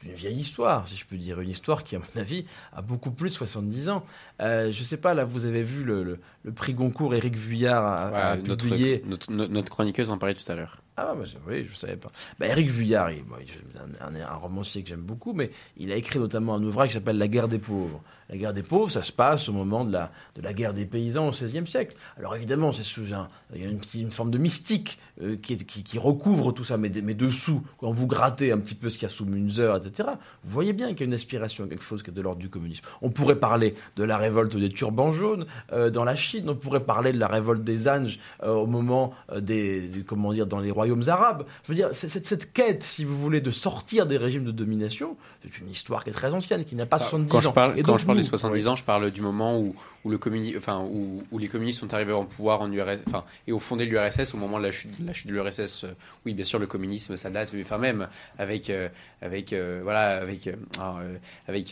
vieille 0.05 0.39
histoire, 0.39 0.89
si 0.89 0.97
je 0.97 1.05
peux 1.05 1.19
dire. 1.19 1.39
Une 1.39 1.51
histoire 1.51 1.85
qui, 1.85 1.97
à 1.97 1.99
mon 1.99 2.21
avis, 2.21 2.47
a 2.73 2.81
beaucoup 2.81 3.11
plus 3.11 3.29
de 3.29 3.35
70 3.35 3.91
ans. 3.91 4.07
Je 4.41 4.83
sais 4.83 4.97
pas, 4.97 5.13
là, 5.13 5.25
vous 5.25 5.45
avez 5.45 5.63
vu 5.63 5.85
le- 5.85 6.19
le 6.45 6.53
prix 6.53 6.75
Goncourt, 6.75 7.15
Éric 7.15 7.37
Vuillard 7.37 7.85
a, 7.85 8.35
Ouais, 8.37 8.43
notre, 8.43 8.65
publié... 8.67 9.03
notre, 9.07 9.31
notre- 9.33 9.53
notre 9.53 9.71
chroniqueuse 9.71 10.11
en 10.11 10.19
parlait 10.19 10.35
tout 10.35 10.51
à 10.51 10.55
l'heure. 10.55 10.79
Ah, 10.97 11.15
bah, 11.17 11.25
oui, 11.49 11.67
je 11.69 11.75
savais 11.75 11.97
pas. 11.97 12.11
Bah, 12.39 12.47
Éric 12.49 12.69
Vuillard, 12.69 13.11
il- 13.13 13.23
bon, 13.25 13.37
il- 13.41 14.03
un, 14.03 14.15
un- 14.15 14.21
un 14.29 14.35
romancier 14.37 14.83
que 14.83 14.89
j'aime 14.91 15.01
beaucoup, 15.03 15.33
mais 15.33 15.51
il 15.79 15.91
a 15.91 15.97
écrit 15.97 16.19
notamment 16.19 16.55
un 16.55 16.63
ouvrage 16.63 16.89
qui 16.89 16.95
s'appelle 16.95 17.17
La 17.19 17.29
guerre 17.29 17.49
des 17.49 17.59
pauvres. 17.59 18.03
La 18.29 18.37
guerre 18.39 18.53
des 18.55 18.63
pauvres, 18.63 18.91
ça 18.91 19.03
se 19.03 19.13
passe 19.13 19.49
au 19.49 19.53
moment 19.53 19.85
de 19.85 19.93
la, 19.93 20.11
de 20.37 20.43
la 20.43 20.53
guerre 20.55 20.73
des 20.75 20.87
paysans 20.87 21.29
au 21.29 21.31
XVIe 21.33 21.67
siècle. 21.67 21.97
Alors 22.19 22.35
évidemment, 22.35 22.73
c'est 22.73 22.83
sous 22.83 23.13
un, 23.15 23.29
il 23.55 23.63
y 23.63 23.67
a 23.67 23.69
une, 23.69 24.11
forme 24.11 24.31
de 24.31 24.39
mystique 24.39 24.99
euh, 25.23 25.37
qui, 25.37 25.55
est- 25.55 25.65
qui, 25.65 25.83
qui 25.83 25.99
recouvre 25.99 26.53
tout 26.53 26.65
ça, 26.65 26.77
mais, 26.77 26.91
mais 27.03 27.15
dessous, 27.15 27.63
quand 27.79 27.93
vous 27.93 28.07
grattez 28.07 28.53
un 28.53 28.59
petit 28.59 28.75
peu 28.75 28.89
ce 28.91 28.95
qu'il 28.97 29.05
y 29.05 29.07
a 29.07 29.15
sous 29.15 29.25
Münzer, 29.27 29.77
etc., 29.77 30.11
vous 30.45 30.51
voyez 30.51 30.73
bien 30.73 30.89
qu'il 30.89 31.01
y 31.01 31.03
a 31.03 31.07
une 31.07 31.15
aspiration 31.15 31.65
à 31.65 31.69
quelque 31.69 31.85
chose 31.85 32.03
qui 32.03 32.11
est 32.11 32.15
de 32.15 32.21
l'ordre 32.21 32.41
du 32.41 32.49
communisme. 32.51 32.85
On 33.03 33.11
pourrait 33.11 33.37
parler 33.41 33.75
de 33.97 34.05
la 34.05 34.17
révolte 34.19 34.57
des 34.57 34.69
turbans 34.71 35.13
jaunes 35.13 35.47
euh, 35.73 35.91
dans 35.91 36.05
la 36.05 36.17
Chine, 36.17 36.32
on 36.47 36.55
pourrait 36.55 36.85
parler 36.85 37.13
de 37.13 37.19
la 37.19 37.27
révolte 37.29 37.65
des 37.65 37.89
Anges 37.89 38.19
euh, 38.43 38.53
au 38.55 38.67
moment 38.67 39.13
euh, 39.33 39.41
des, 39.41 39.89
des- 39.89 40.03
comment 40.05 40.33
dire, 40.33 40.47
dans 40.47 40.59
les 40.61 40.71
royaumes 40.71 41.03
arabes. 41.09 41.45
Je 41.65 41.69
veux 41.69 41.75
dire, 41.75 41.89
c'est- 41.93 42.09
cette, 42.09 42.27
cette 42.27 42.53
quête, 42.53 42.83
si 42.83 43.05
vous 43.05 43.19
voulez, 43.19 43.41
de 43.41 43.51
sortir 43.51 44.07
des 44.07 44.17
régimes 44.17 44.45
de 44.45 44.53
domination, 44.53 45.17
c'est 45.43 45.59
une 45.59 45.71
histoire 45.71 46.05
qui 46.05 46.11
est 46.11 46.13
très 46.15 46.33
ancienne, 46.35 46.65
qui 46.65 46.75
n'a 46.77 46.87
pas 46.87 46.99
70 46.99 47.29
Quand 47.31 47.41
je 47.41 47.49
ans. 47.49 47.53
parle, 47.53 47.79
Et 47.79 47.83
quand 47.83 47.99
je 47.99 48.07
parle 48.07 48.19
nous- 48.19 48.23
des 48.25 48.29
70 48.29 48.67
ans, 48.69 48.77
je 48.77 48.85
parle 48.85 49.11
du 49.11 49.21
moment 49.21 49.59
où, 49.59 49.75
où, 50.05 50.11
le 50.11 50.19
communi- 50.19 50.57
enfin, 50.57 50.81
où, 50.91 51.23
où 51.31 51.39
les 51.39 51.49
communistes 51.49 51.81
sont 51.81 51.93
arrivés 51.95 52.13
au 52.13 52.25
pouvoir 52.25 52.61
en 52.61 52.71
URSS, 52.73 53.01
enfin, 53.09 53.25
et 53.47 53.53
ont 53.53 53.59
fondé 53.59 53.87
l'URSS 53.87 54.35
au 54.35 54.37
moment 54.37 54.59
de 54.59 54.65
la 54.65 54.73
chute, 54.73 55.01
de 55.01 55.07
la 55.07 55.13
chute 55.13 55.29
de 55.29 55.33
l'URSS. 55.33 55.85
euh, 55.85 55.89
oui, 56.27 56.35
bien 56.35 56.45
sûr, 56.45 56.59
le 56.59 56.67
communisme, 56.67 57.17
ça 57.17 57.31
date, 57.31 57.53
mais 57.53 57.63
enfin 57.63 57.79
même 57.79 58.09
avec, 58.39 58.71
euh, 58.71 58.89
avec, 59.21 59.53
euh, 59.53 59.81
voilà, 59.83 60.17
avec, 60.21 60.47
euh, 60.49 60.55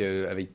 euh, 0.00 0.30
avec 0.30 0.50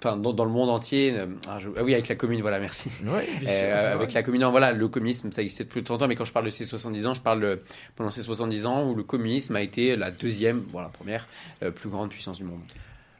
Enfin, 0.00 0.16
dans, 0.16 0.32
dans 0.32 0.44
le 0.44 0.50
monde 0.52 0.70
entier, 0.70 1.12
euh, 1.18 1.26
ah, 1.48 1.58
je- 1.58 1.68
ah 1.76 1.82
oui, 1.82 1.92
avec 1.92 2.06
la 2.06 2.14
commune, 2.14 2.40
voilà, 2.40 2.60
merci. 2.60 2.88
Ouais, 3.04 3.26
sûr, 3.40 3.48
Euh, 3.48 3.94
avec 3.94 4.12
la 4.12 4.22
commune, 4.22 4.42
non, 4.42 4.50
voilà, 4.52 4.72
le 4.72 4.86
communisme, 4.88 5.32
ça 5.32 5.42
existait 5.42 5.64
depuis 5.64 5.82
30 5.82 6.02
ans, 6.02 6.06
mais 6.08 6.14
quand 6.14 6.24
je 6.24 6.32
parle 6.32 6.44
de 6.44 6.50
ces 6.50 6.64
70 6.64 7.06
ans, 7.08 7.14
je 7.14 7.20
parle 7.20 7.40
de- 7.40 7.60
pendant 7.96 8.10
ces 8.12 8.22
70 8.22 8.64
ans 8.66 8.88
où 8.88 8.94
le 8.94 9.02
communisme 9.02 9.56
a 9.56 9.60
été 9.60 9.96
la 9.96 10.12
deuxième, 10.12 10.62
voilà, 10.70 10.86
la 10.86 10.92
première 10.92 11.26
euh, 11.64 11.72
plus 11.72 11.88
grande 11.90 12.10
puissance 12.10 12.36
du 12.38 12.44
monde. 12.44 12.60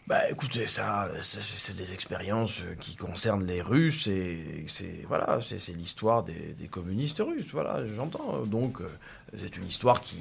Bah 0.06 0.22
écoutez, 0.30 0.66
ça, 0.68 1.10
c'est 1.20 1.76
des 1.76 1.92
expériences 1.92 2.62
euh, 2.62 2.74
qui 2.78 2.96
concernent 2.96 3.44
les 3.44 3.60
Russes 3.60 4.06
et 4.06 4.64
c'est 4.66 5.04
voilà, 5.06 5.38
c'est 5.42 5.76
l'histoire 5.76 6.22
des, 6.22 6.54
des 6.58 6.68
communistes 6.68 7.18
russes. 7.22 7.48
Voilà, 7.52 7.84
j'entends. 7.94 8.38
Donc 8.46 8.80
euh, 8.80 8.88
c'est 9.36 9.56
une 9.56 9.66
histoire 9.66 10.00
qui 10.00 10.16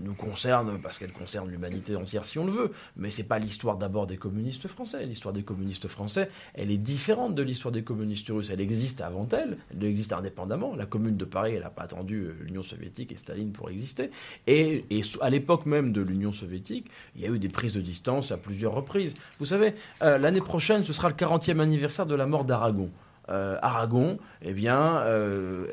nous 0.00 0.14
concerne 0.14 0.78
parce 0.82 0.98
qu'elle 0.98 1.12
concerne 1.12 1.48
l'humanité 1.50 1.96
entière 1.96 2.26
si 2.26 2.38
on 2.38 2.44
le 2.44 2.52
veut. 2.52 2.72
Mais 2.96 3.10
c'est 3.10 3.24
pas 3.24 3.38
l'histoire 3.38 3.76
d'abord 3.78 4.06
des 4.06 4.18
communistes 4.18 4.68
français. 4.68 5.06
L'histoire 5.06 5.32
des 5.32 5.42
communistes 5.44 5.88
français, 5.88 6.28
elle 6.52 6.70
est 6.70 6.76
différente 6.78 7.34
de 7.34 7.42
l'histoire 7.42 7.72
des 7.72 7.82
communistes 7.84 8.28
russes. 8.28 8.50
Elle 8.50 8.60
existe 8.60 9.00
avant 9.00 9.26
elle, 9.32 9.56
elle 9.70 9.84
existe 9.84 10.12
indépendamment. 10.12 10.76
La 10.76 10.84
Commune 10.84 11.16
de 11.16 11.24
Paris, 11.24 11.54
elle 11.54 11.62
n'a 11.62 11.70
pas 11.70 11.84
attendu 11.84 12.24
euh, 12.24 12.36
l'Union 12.42 12.62
soviétique 12.62 13.12
et 13.12 13.16
Staline 13.16 13.52
pour 13.52 13.70
exister. 13.70 14.10
Et, 14.46 14.84
à 15.22 15.30
l'époque 15.30 15.64
même 15.64 15.92
de 15.92 16.02
l'Union 16.02 16.32
soviétique, 16.34 16.86
il 17.16 17.22
y 17.22 17.26
a 17.26 17.30
eu 17.30 17.38
des 17.38 17.48
prises 17.48 17.72
de 17.72 17.80
distance 17.80 18.30
à 18.30 18.36
plusieurs 18.36 18.72
reprises. 18.74 19.14
Vous 19.38 19.46
savez, 19.46 19.74
euh, 20.02 20.18
l'année 20.18 20.42
prochaine, 20.42 20.84
ce 20.84 20.92
sera 20.92 21.08
le 21.08 21.14
40e 21.14 21.60
anniversaire 21.60 22.04
de 22.06 22.14
la 22.14 22.26
mort 22.26 22.44
d'Aragon. 22.44 22.90
Euh, 23.30 23.56
Aragon, 23.62 24.18
eh 24.42 24.52
bien, 24.52 25.02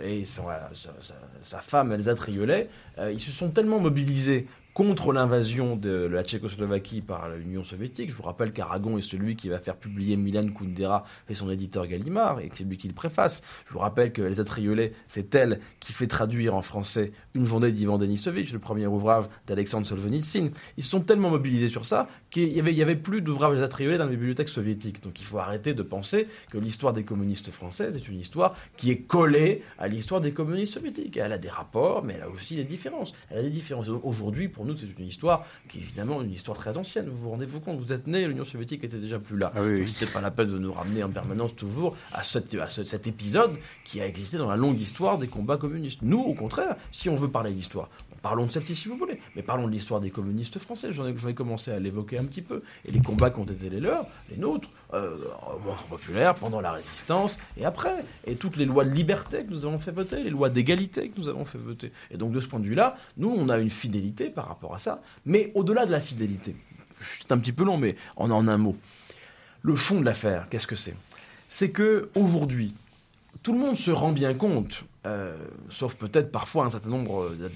et 0.05 0.23
sa- 0.23 0.69
sa 1.43 1.59
femme 1.59 1.91
Elsa 1.91 2.15
Triolet, 2.15 2.69
euh, 2.97 3.11
ils 3.11 3.19
se 3.19 3.31
sont 3.31 3.49
tellement 3.49 3.79
mobilisés 3.79 4.47
contre 4.73 5.11
l'invasion 5.11 5.75
de 5.75 6.05
la 6.05 6.23
Tchécoslovaquie 6.23 7.01
par 7.01 7.29
l'Union 7.29 7.63
soviétique. 7.63 8.09
Je 8.09 8.15
vous 8.15 8.23
rappelle 8.23 8.53
qu'Aragon 8.53 8.97
est 8.97 9.01
celui 9.01 9.35
qui 9.35 9.49
va 9.49 9.59
faire 9.59 9.75
publier 9.75 10.15
Milan 10.15 10.47
Kundera 10.47 11.03
et 11.29 11.33
son 11.33 11.49
éditeur 11.49 11.87
Gallimard, 11.87 12.39
et 12.39 12.49
c'est 12.53 12.63
lui 12.63 12.77
qui 12.77 12.87
le 12.87 12.93
préface. 12.93 13.41
Je 13.67 13.73
vous 13.73 13.79
rappelle 13.79 14.13
que 14.13 14.21
Elsa 14.21 14.43
Triolet, 14.43 14.93
c'est 15.07 15.35
elle 15.35 15.59
qui 15.79 15.91
fait 15.91 16.07
traduire 16.07 16.55
en 16.55 16.61
français 16.61 17.11
Une 17.33 17.45
journée 17.45 17.71
d'Ivan 17.71 17.97
Denisovitch, 17.97 18.53
le 18.53 18.59
premier 18.59 18.87
ouvrage 18.87 19.25
d'Alexandre 19.45 19.85
Solzhenitsyn. 19.85 20.51
Ils 20.77 20.83
sont 20.83 21.01
tellement 21.01 21.29
mobilisés 21.29 21.67
sur 21.67 21.85
ça 21.85 22.07
qu'il 22.31 22.49
y 22.49 22.59
avait, 22.59 22.71
il 22.71 22.77
y 22.77 22.81
avait 22.81 22.95
plus 22.95 23.21
d'ouvrages 23.21 23.59
Triolet 23.69 23.97
dans 23.99 24.05
les 24.05 24.15
bibliothèques 24.15 24.49
soviétiques. 24.49 25.03
Donc 25.03 25.19
il 25.19 25.25
faut 25.25 25.37
arrêter 25.37 25.73
de 25.73 25.83
penser 25.83 26.27
que 26.49 26.57
l'histoire 26.57 26.93
des 26.93 27.03
communistes 27.03 27.51
françaises 27.51 27.95
est 27.95 28.07
une 28.07 28.19
histoire 28.19 28.55
qui 28.77 28.89
est 28.89 29.01
collée 29.01 29.63
à 29.77 29.87
l'histoire 29.87 30.21
des 30.21 30.31
communistes 30.31 30.73
soviétiques. 30.73 31.17
Elle 31.17 31.31
a 31.33 31.37
des 31.37 31.49
rapports, 31.49 32.03
mais 32.03 32.13
elle 32.15 32.23
a 32.23 32.29
aussi 32.29 32.55
des 32.55 32.63
différences. 32.63 33.13
Elle 33.29 33.37
a 33.39 33.41
des 33.43 33.49
différences. 33.49 33.89
Aujourd'hui, 33.89 34.47
pour 34.47 34.65
nous, 34.65 34.75
c'est 34.77 34.87
une 34.97 35.05
histoire 35.05 35.45
qui 35.67 35.79
est 35.79 35.81
évidemment 35.81 36.21
une 36.21 36.31
histoire 36.31 36.57
très 36.57 36.77
ancienne. 36.77 37.07
Vous 37.09 37.17
vous 37.17 37.29
rendez-vous 37.31 37.59
compte 37.59 37.79
Vous 37.79 37.93
êtes 37.93 38.07
né, 38.07 38.25
l'Union 38.27 38.45
soviétique 38.45 38.83
était 38.83 38.97
déjà 38.99 39.19
plus 39.19 39.37
là. 39.37 39.51
Ah 39.55 39.61
oui, 39.63 39.87
c'était 39.87 40.05
pas 40.11 40.21
la 40.21 40.31
peine 40.31 40.47
de 40.49 40.57
nous 40.57 40.73
ramener 40.73 41.03
en 41.03 41.09
permanence 41.11 41.55
toujours 41.55 41.95
à, 42.13 42.21
à 42.21 42.23
ce- 42.23 42.85
cet 42.85 43.07
épisode 43.07 43.57
qui 43.83 44.01
a 44.01 44.07
existé 44.07 44.37
dans 44.37 44.49
la 44.49 44.55
longue 44.55 44.79
histoire 44.79 45.17
des 45.17 45.27
combats 45.27 45.57
communistes. 45.57 45.99
Nous, 46.01 46.19
au 46.19 46.33
contraire, 46.33 46.75
si 46.91 47.09
on 47.09 47.15
veut 47.17 47.29
parler 47.29 47.51
d'histoire, 47.51 47.89
parlons 48.21 48.45
de 48.45 48.51
celle-ci 48.51 48.75
si 48.75 48.87
vous 48.87 48.95
voulez, 48.95 49.19
mais 49.35 49.43
parlons 49.43 49.67
de 49.67 49.71
l'histoire 49.71 49.99
des 49.99 50.11
communistes 50.11 50.59
français. 50.59 50.91
J'en 50.91 51.05
ai, 51.07 51.17
je 51.17 51.25
vais 51.25 51.33
commencer 51.33 51.71
à 51.71 51.79
l'évoquer 51.79 52.17
un 52.17 52.25
petit 52.25 52.41
peu. 52.41 52.61
Et 52.85 52.91
les 52.91 53.01
combats 53.01 53.29
qui 53.29 53.39
ont 53.39 53.45
été 53.45 53.69
les 53.69 53.79
leurs, 53.79 54.05
les 54.29 54.37
nôtres, 54.37 54.69
euh, 54.93 55.17
au 55.47 55.59
mouvement 55.59 55.75
populaire, 55.89 56.35
pendant 56.35 56.61
la 56.61 56.71
résistance 56.71 57.37
et 57.57 57.65
après. 57.65 58.03
Et 58.25 58.35
toutes 58.35 58.57
les 58.57 58.65
lois 58.65 58.85
de 58.85 58.91
liberté 58.91 59.45
que 59.45 59.51
nous 59.51 59.65
avons 59.65 59.79
fait 59.79 59.91
voter, 59.91 60.23
les 60.23 60.29
lois 60.29 60.49
d'égalité 60.49 61.09
que 61.09 61.19
nous 61.19 61.29
avons 61.29 61.45
fait 61.45 61.57
voter. 61.57 61.91
Et 62.11 62.17
donc, 62.17 62.31
de 62.31 62.39
ce 62.39 62.47
point 62.47 62.59
de 62.59 62.65
vue-là, 62.65 62.95
nous, 63.17 63.29
on 63.29 63.49
a 63.49 63.57
une 63.57 63.69
fidélité 63.69 64.29
par 64.29 64.47
rapport 64.47 64.75
à 64.75 64.79
ça. 64.79 65.01
Mais 65.25 65.51
au-delà 65.55 65.85
de 65.85 65.91
la 65.91 65.99
fidélité, 65.99 66.55
c'est 66.99 67.31
un 67.31 67.39
petit 67.39 67.53
peu 67.53 67.63
long, 67.63 67.77
mais 67.77 67.95
en, 68.15 68.31
en 68.31 68.47
un 68.47 68.57
mot. 68.57 68.75
Le 69.63 69.75
fond 69.75 69.99
de 69.99 70.05
l'affaire, 70.05 70.47
qu'est-ce 70.49 70.67
que 70.67 70.75
c'est? 70.75 70.95
C'est 71.47 71.71
que 71.71 72.09
aujourd'hui, 72.15 72.73
tout 73.43 73.53
le 73.53 73.59
monde 73.59 73.77
se 73.77 73.91
rend 73.91 74.11
bien 74.11 74.33
compte, 74.33 74.83
euh, 75.07 75.35
sauf 75.69 75.95
peut-être 75.95 76.31
parfois 76.31 76.65
un 76.65 76.69
certain 76.69 76.89
nombre 76.89 77.31
de, 77.31 77.49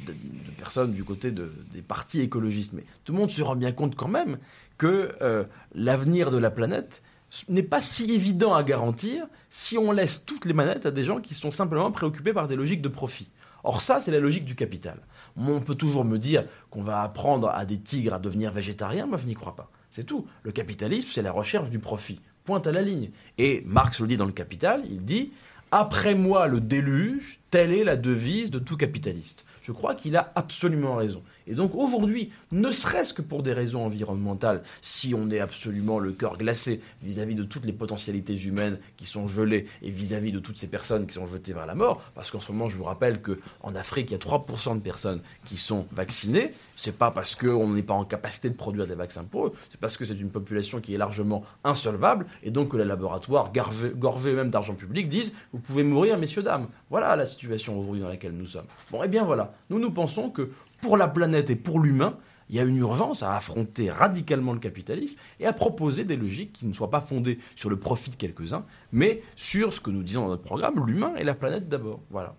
personnes 0.58 0.93
du 0.93 1.03
côté 1.03 1.31
de- 1.31 1.51
des 1.71 1.81
partis 1.81 2.21
écologistes, 2.21 2.73
mais 2.73 2.84
tout 3.03 3.13
le 3.13 3.19
monde 3.19 3.29
se 3.31 3.41
rend 3.41 3.55
bien 3.55 3.71
compte 3.71 3.95
quand 3.95 4.08
même 4.08 4.38
que 4.77 5.12
euh, 5.21 5.43
l'avenir 5.73 6.31
de 6.31 6.38
la 6.38 6.49
planète 6.49 7.03
n'est 7.49 7.63
pas 7.63 7.81
si 7.81 8.12
évident 8.13 8.53
à 8.53 8.63
garantir 8.63 9.25
si 9.49 9.77
on 9.77 9.91
laisse 9.91 10.25
toutes 10.25 10.45
les 10.45 10.53
manettes 10.53 10.86
à 10.86 10.91
des 10.91 11.03
gens 11.03 11.19
qui 11.19 11.36
sont 11.36 11.51
simplement 11.51 11.91
préoccupés 11.91 12.34
par 12.34 12.47
des 12.47 12.55
logiques 12.55 12.81
de 12.81 12.89
profit. 12.89 13.27
Or 13.63 13.81
ça, 13.81 13.99
c'est 13.99 14.12
la 14.12 14.19
logique 14.19 14.45
du 14.45 14.55
capital. 14.55 14.99
On 15.38 15.60
peut 15.60 15.75
toujours 15.75 16.05
me 16.05 16.17
dire 16.19 16.45
qu'on 16.69 16.84
va 16.84 17.01
apprendre 17.01 17.49
à 17.49 17.65
des 17.65 17.79
tigres 17.79 18.13
à 18.13 18.19
devenir 18.19 18.51
végétariens, 18.51 19.08
moi 19.08 19.17
je 19.17 19.25
n'y 19.25 19.34
crois 19.34 19.55
pas. 19.55 19.69
C'est 19.89 20.03
tout. 20.03 20.27
Le 20.43 20.51
capitalisme, 20.51 21.10
c'est 21.12 21.21
la 21.21 21.31
recherche 21.31 21.69
du 21.69 21.79
profit. 21.79 22.19
Pointe 22.43 22.67
à 22.67 22.71
la 22.71 22.81
ligne. 22.81 23.10
Et 23.39 23.63
Marx 23.65 23.99
le 24.01 24.08
dit 24.08 24.17
dans 24.17 24.25
le 24.25 24.31
Capital, 24.31 24.84
il 24.88 25.03
dit 25.03 25.31
Après 25.77 26.15
moi 26.15 26.47
le 26.47 26.61
déluge, 26.61 27.41
telle 27.55 27.71
est 27.71 27.85
la 27.85 27.95
devise 27.95 28.51
de 28.51 28.59
tout 28.59 28.75
capitaliste. 28.75 29.45
Je 29.61 29.71
crois 29.71 29.95
qu'il 29.95 30.17
a 30.17 30.29
absolument 30.35 30.97
raison. 30.97 31.23
Et 31.47 31.53
donc 31.53 31.73
aujourd'hui, 31.73 32.31
ne 32.51 32.69
serait-ce 32.69 33.13
que 33.13 33.21
pour 33.21 33.43
des 33.43 33.53
raisons 33.53 33.85
environnementales, 33.85 34.61
si 34.81 35.15
on 35.15 35.29
est 35.31 35.39
absolument 35.39 35.97
le 35.97 36.11
cœur 36.11 36.37
glacé 36.37 36.81
vis-à-vis 37.01 37.35
de 37.35 37.43
toutes 37.43 37.65
les 37.65 37.73
potentialités 37.73 38.35
humaines 38.35 38.77
qui 38.97 39.05
sont 39.05 39.27
gelées 39.27 39.67
et 39.81 39.89
vis-à-vis 39.89 40.31
de 40.31 40.39
toutes 40.39 40.57
ces 40.57 40.67
personnes 40.67 41.07
qui 41.07 41.13
sont 41.13 41.27
jetées 41.27 41.53
vers 41.53 41.65
la 41.65 41.75
mort, 41.75 42.01
parce 42.13 42.29
qu'en 42.29 42.39
ce 42.39 42.51
moment, 42.51 42.67
je 42.67 42.75
vous 42.75 42.83
rappelle 42.83 43.21
qu'en 43.21 43.73
Afrique, 43.73 44.11
il 44.11 44.13
y 44.13 44.15
a 44.15 44.19
3% 44.19 44.75
de 44.75 44.81
personnes 44.81 45.21
qui 45.45 45.57
sont 45.57 45.87
vaccinées, 45.91 46.51
c'est 46.75 46.97
pas 46.97 47.09
parce 47.09 47.35
qu'on 47.35 47.69
n'est 47.69 47.83
pas 47.83 47.93
en 47.93 48.05
capacité 48.05 48.49
de 48.49 48.55
produire 48.55 48.85
des 48.85 48.95
vaccins 48.95 49.23
pour 49.23 49.47
eux, 49.47 49.53
c'est 49.69 49.79
parce 49.79 49.97
que 49.97 50.05
c'est 50.05 50.19
une 50.19 50.29
population 50.29 50.81
qui 50.81 50.93
est 50.93 50.97
largement 50.97 51.43
insolvable, 51.63 52.25
et 52.43 52.51
donc 52.51 52.69
que 52.69 52.77
les 52.77 52.85
laboratoires, 52.85 53.51
gorvés 53.53 54.31
eux-mêmes 54.31 54.51
d'argent 54.51 54.75
public, 54.75 55.09
disent 55.09 55.33
Vous 55.53 55.59
pouvez 55.59 55.83
mourir, 55.83 56.17
messieurs, 56.17 56.43
dames. 56.43 56.67
Voilà 56.89 57.15
la 57.15 57.25
situation 57.25 57.44
aujourd'hui 57.77 58.01
dans 58.01 58.08
laquelle 58.08 58.34
nous 58.34 58.47
sommes. 58.47 58.65
Bon, 58.91 59.03
et 59.03 59.08
bien 59.08 59.23
voilà, 59.23 59.53
nous 59.69 59.79
nous 59.79 59.91
pensons 59.91 60.29
que 60.29 60.51
pour 60.81 60.97
la 60.97 61.08
planète 61.08 61.49
et 61.49 61.55
pour 61.55 61.79
l'humain, 61.79 62.17
il 62.49 62.55
y 62.55 62.60
a 62.60 62.63
une 62.63 62.77
urgence 62.77 63.23
à 63.23 63.36
affronter 63.36 63.89
radicalement 63.89 64.53
le 64.53 64.60
capitalisme 64.60 65.17
et 65.39 65.45
à 65.45 65.53
proposer 65.53 66.03
des 66.03 66.15
logiques 66.15 66.53
qui 66.53 66.67
ne 66.67 66.73
soient 66.73 66.91
pas 66.91 67.01
fondées 67.01 67.39
sur 67.55 67.69
le 67.69 67.79
profit 67.79 68.12
de 68.12 68.15
quelques-uns, 68.15 68.65
mais 68.91 69.23
sur 69.36 69.73
ce 69.73 69.79
que 69.79 69.89
nous 69.89 70.03
disons 70.03 70.23
dans 70.23 70.29
notre 70.29 70.43
programme, 70.43 70.86
l'humain 70.86 71.13
et 71.17 71.23
la 71.23 71.34
planète 71.34 71.67
d'abord. 71.67 72.01
Voilà. 72.12 72.36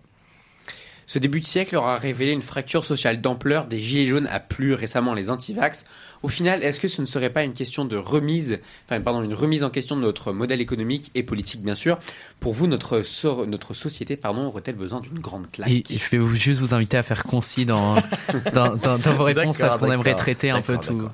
Ce 1.09 1.19
début 1.19 1.39
de 1.39 1.47
siècle 1.47 1.77
aura 1.77 1.97
révélé 1.97 2.33
une 2.33 2.41
fracture 2.41 2.83
sociale 2.83 3.21
d'ampleur 3.21 3.65
des 3.67 3.79
gilets 3.79 4.05
jaunes 4.07 4.27
à 4.27 4.41
plus 4.41 4.73
récemment 4.73 5.13
les 5.13 5.29
antivax. 5.29 5.85
Au 6.21 6.27
final, 6.27 6.63
est-ce 6.65 6.81
que 6.81 6.89
ce 6.89 6.99
ne 7.01 7.05
serait 7.05 7.29
pas 7.29 7.43
une 7.43 7.53
question 7.53 7.85
de 7.85 7.95
remise, 7.95 8.59
enfin, 8.89 8.99
pardon, 8.99 9.21
une 9.23 9.33
remise 9.33 9.63
en 9.63 9.69
question 9.69 9.95
de 9.95 10.01
notre 10.01 10.33
modèle 10.33 10.59
économique 10.59 11.11
et 11.15 11.23
politique, 11.23 11.61
bien 11.63 11.75
sûr? 11.75 11.97
Pour 12.41 12.53
vous, 12.53 12.67
notre, 12.67 13.03
so- 13.03 13.45
notre 13.45 13.73
société, 13.73 14.17
pardon, 14.17 14.47
aurait-elle 14.47 14.75
besoin 14.75 14.99
d'une 14.99 15.19
grande 15.19 15.49
claque? 15.49 15.69
Et 15.69 15.83
je 15.89 16.09
vais 16.09 16.17
vous- 16.17 16.35
juste 16.35 16.59
vous 16.59 16.73
inviter 16.73 16.97
à 16.97 17.03
faire 17.03 17.23
concis 17.23 17.65
dans, 17.65 17.95
dans, 18.53 18.75
dans- 18.75 18.97
dans 18.97 19.13
vos 19.13 19.23
réponses 19.23 19.57
parce 19.57 19.77
qu'on 19.77 19.89
aimerait 19.91 20.15
traiter 20.15 20.49
un 20.49 20.61
peu 20.61 20.77
tout- 20.77 21.09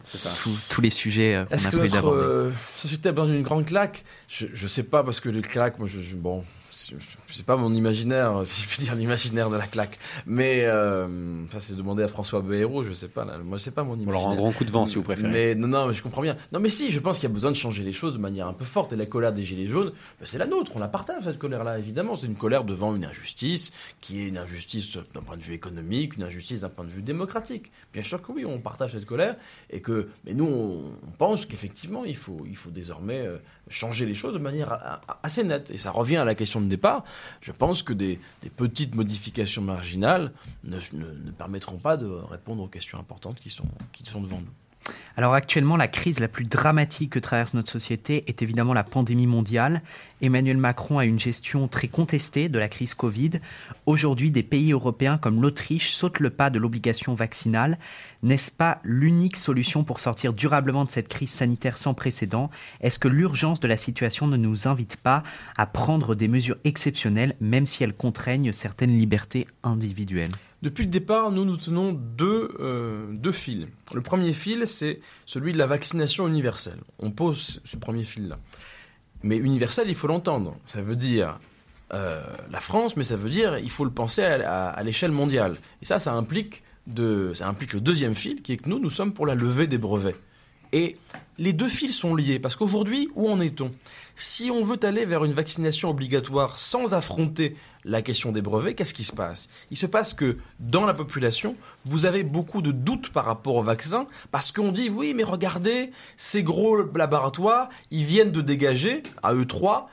tous 0.70 0.82
les 0.82 0.90
sujets 0.90 1.36
euh, 1.36 1.46
Est-ce 1.52 1.68
que 1.68 1.76
notre 1.78 2.08
euh, 2.16 2.52
société 2.78 3.10
a 3.10 3.12
besoin 3.12 3.32
d'une 3.32 3.44
grande 3.44 3.66
claque? 3.66 4.04
Je, 4.28 4.48
je 4.52 4.68
sais 4.68 4.84
pas, 4.84 5.04
parce 5.04 5.20
que 5.20 5.30
les 5.30 5.42
claques, 5.42 5.78
moi, 5.78 5.88
je, 5.88 6.00
je- 6.02 6.16
bon, 6.16 6.44
sais 7.28 7.44
pas 7.44 7.56
mon 7.56 7.74
imaginaire, 7.74 8.42
si 8.46 8.62
je 8.62 8.68
puis 8.68 8.84
dire 8.84 8.96
l'imaginaire 8.96 9.50
de 9.50 9.58
la 9.58 9.68
claque. 9.68 10.00
Mais 10.26 10.64
euh, 10.66 11.46
ça, 11.52 11.60
c'est 11.60 11.76
demander 11.76 12.04
à 12.04 12.08
François 12.08 12.42
Bayrou, 12.42 12.84
je 12.84 12.94
sais 12.94 13.08
pas. 13.08 13.26
Là, 13.26 13.38
moi, 13.40 13.58
je 13.58 13.64
sais 13.64 13.72
pas 13.72 13.84
mon 13.84 13.96
imaginaire. 13.96 14.18
alors, 14.18 14.32
un 14.32 14.36
grand 14.36 14.52
coup 14.52 14.66
de 14.66 14.72
vent, 14.72 14.88
si 14.88 14.96
vous 14.96 15.04
préférez. 15.04 15.30
Mais 15.30 15.56
non, 15.56 15.68
non, 15.68 15.88
mais 15.88 15.94
je 15.94 16.04
comprends 16.04 16.22
bien. 16.22 16.38
Non, 16.52 16.60
mais 16.60 16.70
si, 16.70 16.92
je 16.92 17.00
pense 17.00 17.20
qu'il 17.20 17.30
y 17.30 17.32
a 17.32 17.34
besoin 17.34 17.52
de 17.52 17.56
changer 17.56 17.84
les 17.84 17.94
choses 17.94 18.14
de 18.14 18.20
manière 18.20 18.48
un 18.48 18.54
peu 18.54 18.66
forte. 18.66 18.94
Et 18.94 18.96
la 18.96 19.06
colère 19.06 19.34
des 19.34 19.44
Gilets 19.44 19.68
jaunes, 19.68 19.92
ben, 20.20 20.26
c'est 20.26 20.38
la 20.38 20.46
nôtre. 20.46 20.72
On 20.76 20.80
la 20.80 20.88
partage, 20.88 21.24
cette 21.24 21.40
colère-là, 21.40 21.80
évidemment. 21.80 22.16
C'est 22.16 22.28
une 22.28 22.36
colère 22.36 22.64
devant 22.64 22.96
une 22.96 23.06
injustice, 23.06 23.72
qui 24.02 24.22
est 24.22 24.28
une 24.28 24.38
injustice 24.38 24.98
d'un 25.14 25.22
point 25.22 25.38
de 25.38 25.44
vue 25.44 25.54
économique, 25.54 26.18
une 26.18 26.24
injustice 26.24 26.62
d'un 26.62 26.70
point 26.70 26.86
de 26.86 26.92
vue 26.92 27.02
démocratique. 27.02 27.72
Bien 27.94 28.04
sûr 28.04 28.22
que 28.22 28.32
oui, 28.32 28.46
on 28.46 28.60
partage 28.60 28.92
cette 28.92 29.06
colère. 29.06 29.36
Et 29.70 29.82
que, 29.82 30.10
mais 30.26 30.34
nous, 30.34 30.46
on, 30.46 30.86
on 31.08 31.12
pense 31.12 31.46
qu'effectivement, 31.46 32.06
il 32.06 32.18
faut, 32.18 32.46
il 32.48 32.56
faut 32.56 32.72
désormais 32.72 33.26
euh, 33.26 33.38
changer 33.70 34.06
les 34.06 34.16
choses 34.16 34.34
de 34.34 34.40
manière 34.40 35.00
assez 35.24 35.44
nette. 35.44 35.72
Et 35.72 35.78
ça 35.78 35.92
revient 35.92 36.18
à 36.18 36.26
la 36.26 36.36
question 36.36 36.62
de 36.62 36.68
départ. 36.68 37.04
Je 37.42 37.52
pense 37.52 37.84
que 37.84 37.94
des, 37.94 38.20
petites 38.58 38.96
modifications 38.96 39.62
marginales 39.62 40.32
ne, 40.64 40.78
ne- 40.94 41.26
ne 41.26 41.32
permettront 41.32 41.78
pas 41.78 41.98
de 41.98 42.06
répondre 42.08 42.64
aux 42.64 42.68
questions 42.68 43.00
importantes 43.00 43.40
qui 43.40 43.50
sont, 43.50 43.68
qui 43.92 44.04
sont 44.04 44.22
devant 44.22 44.40
nous. 44.42 44.92
Alors 45.16 45.36
actuellement, 45.36 45.78
la 45.78 45.88
crise 45.88 46.20
la 46.20 46.28
plus 46.28 46.46
dramatique 46.46 47.12
que 47.12 47.20
traverse 47.20 47.54
notre 47.54 47.70
société 47.70 48.24
est 48.26 48.42
évidemment 48.42 48.74
la 48.74 48.84
pandémie 48.84 49.28
mondiale. 49.28 49.84
Emmanuel 50.22 50.58
Macron 50.58 50.98
a 50.98 51.06
une 51.06 51.20
gestion 51.20 51.68
très 51.68 51.88
contestée 51.88 52.50
de 52.50 52.58
la 52.58 52.68
crise 52.68 52.96
Covid. 52.96 53.32
Aujourd'hui, 53.86 54.32
des 54.32 54.42
pays 54.42 54.72
européens 54.72 55.20
comme 55.20 55.40
l'Autriche 55.40 55.94
sautent 55.94 56.20
le 56.20 56.32
pas 56.32 56.50
de 56.50 56.58
l'obligation 56.58 57.14
vaccinale. 57.14 57.78
N'est-ce 58.24 58.50
pas 58.50 58.80
l'unique 58.84 59.38
solution 59.38 59.84
pour 59.84 60.00
sortir 60.00 60.34
durablement 60.34 60.84
de 60.84 60.90
cette 60.90 61.10
crise 61.10 61.30
sanitaire 61.30 61.78
sans 61.78 61.94
précédent? 61.94 62.50
Est-ce 62.82 62.98
que 62.98 63.08
l'urgence 63.08 63.60
de 63.60 63.68
la 63.68 63.78
situation 63.78 64.26
ne 64.26 64.38
nous 64.38 64.68
invite 64.68 64.96
pas 64.96 65.22
à 65.58 65.68
prendre 65.68 66.16
des 66.16 66.28
mesures 66.28 66.58
exceptionnelles, 66.64 67.36
même 67.40 67.68
si 67.68 67.84
elles 67.84 67.96
contraignent 67.96 68.52
certaines 68.52 68.98
libertés 68.98 69.46
individuelles? 69.62 70.32
Depuis 70.64 70.86
le 70.86 70.92
départ, 70.92 71.32
nous 71.32 71.44
nous 71.44 71.58
tenons 71.58 71.92
deux, 71.92 72.50
euh, 72.62 73.12
deux 73.12 73.34
fils. 73.34 73.68
Le 73.94 74.02
premier 74.02 74.32
fil, 74.32 74.66
c'est 74.66 75.02
celui 75.26 75.52
de 75.52 75.58
la 75.58 75.68
vaccination 75.68 76.28
universelle. 76.28 76.80
On 77.00 77.12
pose 77.12 77.62
ce 77.64 77.78
premier 77.78 78.04
fil-là. 78.04 78.38
Mais 79.24 79.38
universel, 79.38 79.88
il 79.88 79.96
faut 79.96 80.08
l'entendre. 80.08 80.58
Ça 80.66 80.82
veut 80.82 80.96
dire 80.96 81.40
euh, 81.94 82.24
la 82.52 82.60
France, 82.60 82.98
mais 82.98 83.04
ça 83.04 83.16
veut 83.16 83.30
dire 83.30 83.58
il 83.58 83.70
faut 83.70 83.86
le 83.86 83.92
penser 83.92 84.24
à, 84.24 84.70
à 84.70 84.84
l'échelle 84.84 85.12
mondiale. 85.12 85.58
Et 85.82 85.86
ça, 85.86 86.00
ça 86.00 86.14
implique, 86.14 86.64
de, 86.88 87.32
ça 87.34 87.48
implique 87.48 87.74
le 87.74 87.82
deuxième 87.82 88.16
fil, 88.16 88.42
qui 88.42 88.54
est 88.54 88.58
que 88.58 88.70
nous, 88.70 88.80
nous 88.80 88.90
sommes 88.90 89.14
pour 89.14 89.26
la 89.26 89.36
levée 89.36 89.68
des 89.68 89.78
brevets. 89.78 90.16
Et 90.72 90.98
les 91.38 91.54
deux 91.54 91.70
fils 91.70 91.98
sont 91.98 92.16
liés, 92.16 92.40
parce 92.40 92.56
qu'aujourd'hui, 92.56 93.10
où 93.16 93.30
en 93.30 93.40
est-on? 93.40 93.74
Si 94.16 94.52
on 94.52 94.64
veut 94.64 94.80
aller 94.84 95.06
vers 95.06 95.26
une 95.26 95.34
vaccination 95.34 95.90
obligatoire 95.90 96.58
sans 96.58 96.94
affronter 96.94 97.56
la 97.84 98.02
question 98.02 98.32
des 98.32 98.42
brevets, 98.42 98.76
qu'est-ce 98.76 98.94
qui 98.94 99.04
se 99.04 99.12
passe? 99.12 99.50
Il 99.72 99.78
se 99.78 99.88
passe 99.88 100.14
que 100.14 100.38
dans 100.60 100.86
la 100.86 100.94
population, 100.94 101.56
vous 101.86 102.06
avez 102.06 102.24
beaucoup 102.24 102.62
de 102.62 102.72
doutes 102.72 103.10
par 103.10 103.26
rapport 103.26 103.56
au 103.56 103.64
vaccin, 103.64 104.08
parce 104.32 104.52
qu'on 104.52 104.72
dit, 104.72 104.90
oui, 104.90 105.14
mais 105.16 105.24
regardez, 105.24 105.92
ces 106.18 106.44
gros 106.44 106.84
laboratoires, 106.96 107.70
ils 107.90 108.06
viennent 108.06 108.32
de 108.32 108.42
dégager, 108.42 109.02
à 109.24 109.34
eux 109.34 109.46
trois, 109.46 109.90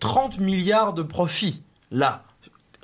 30 0.00 0.38
milliards 0.38 0.92
de 0.92 1.02
profits, 1.02 1.62
là, 1.90 2.24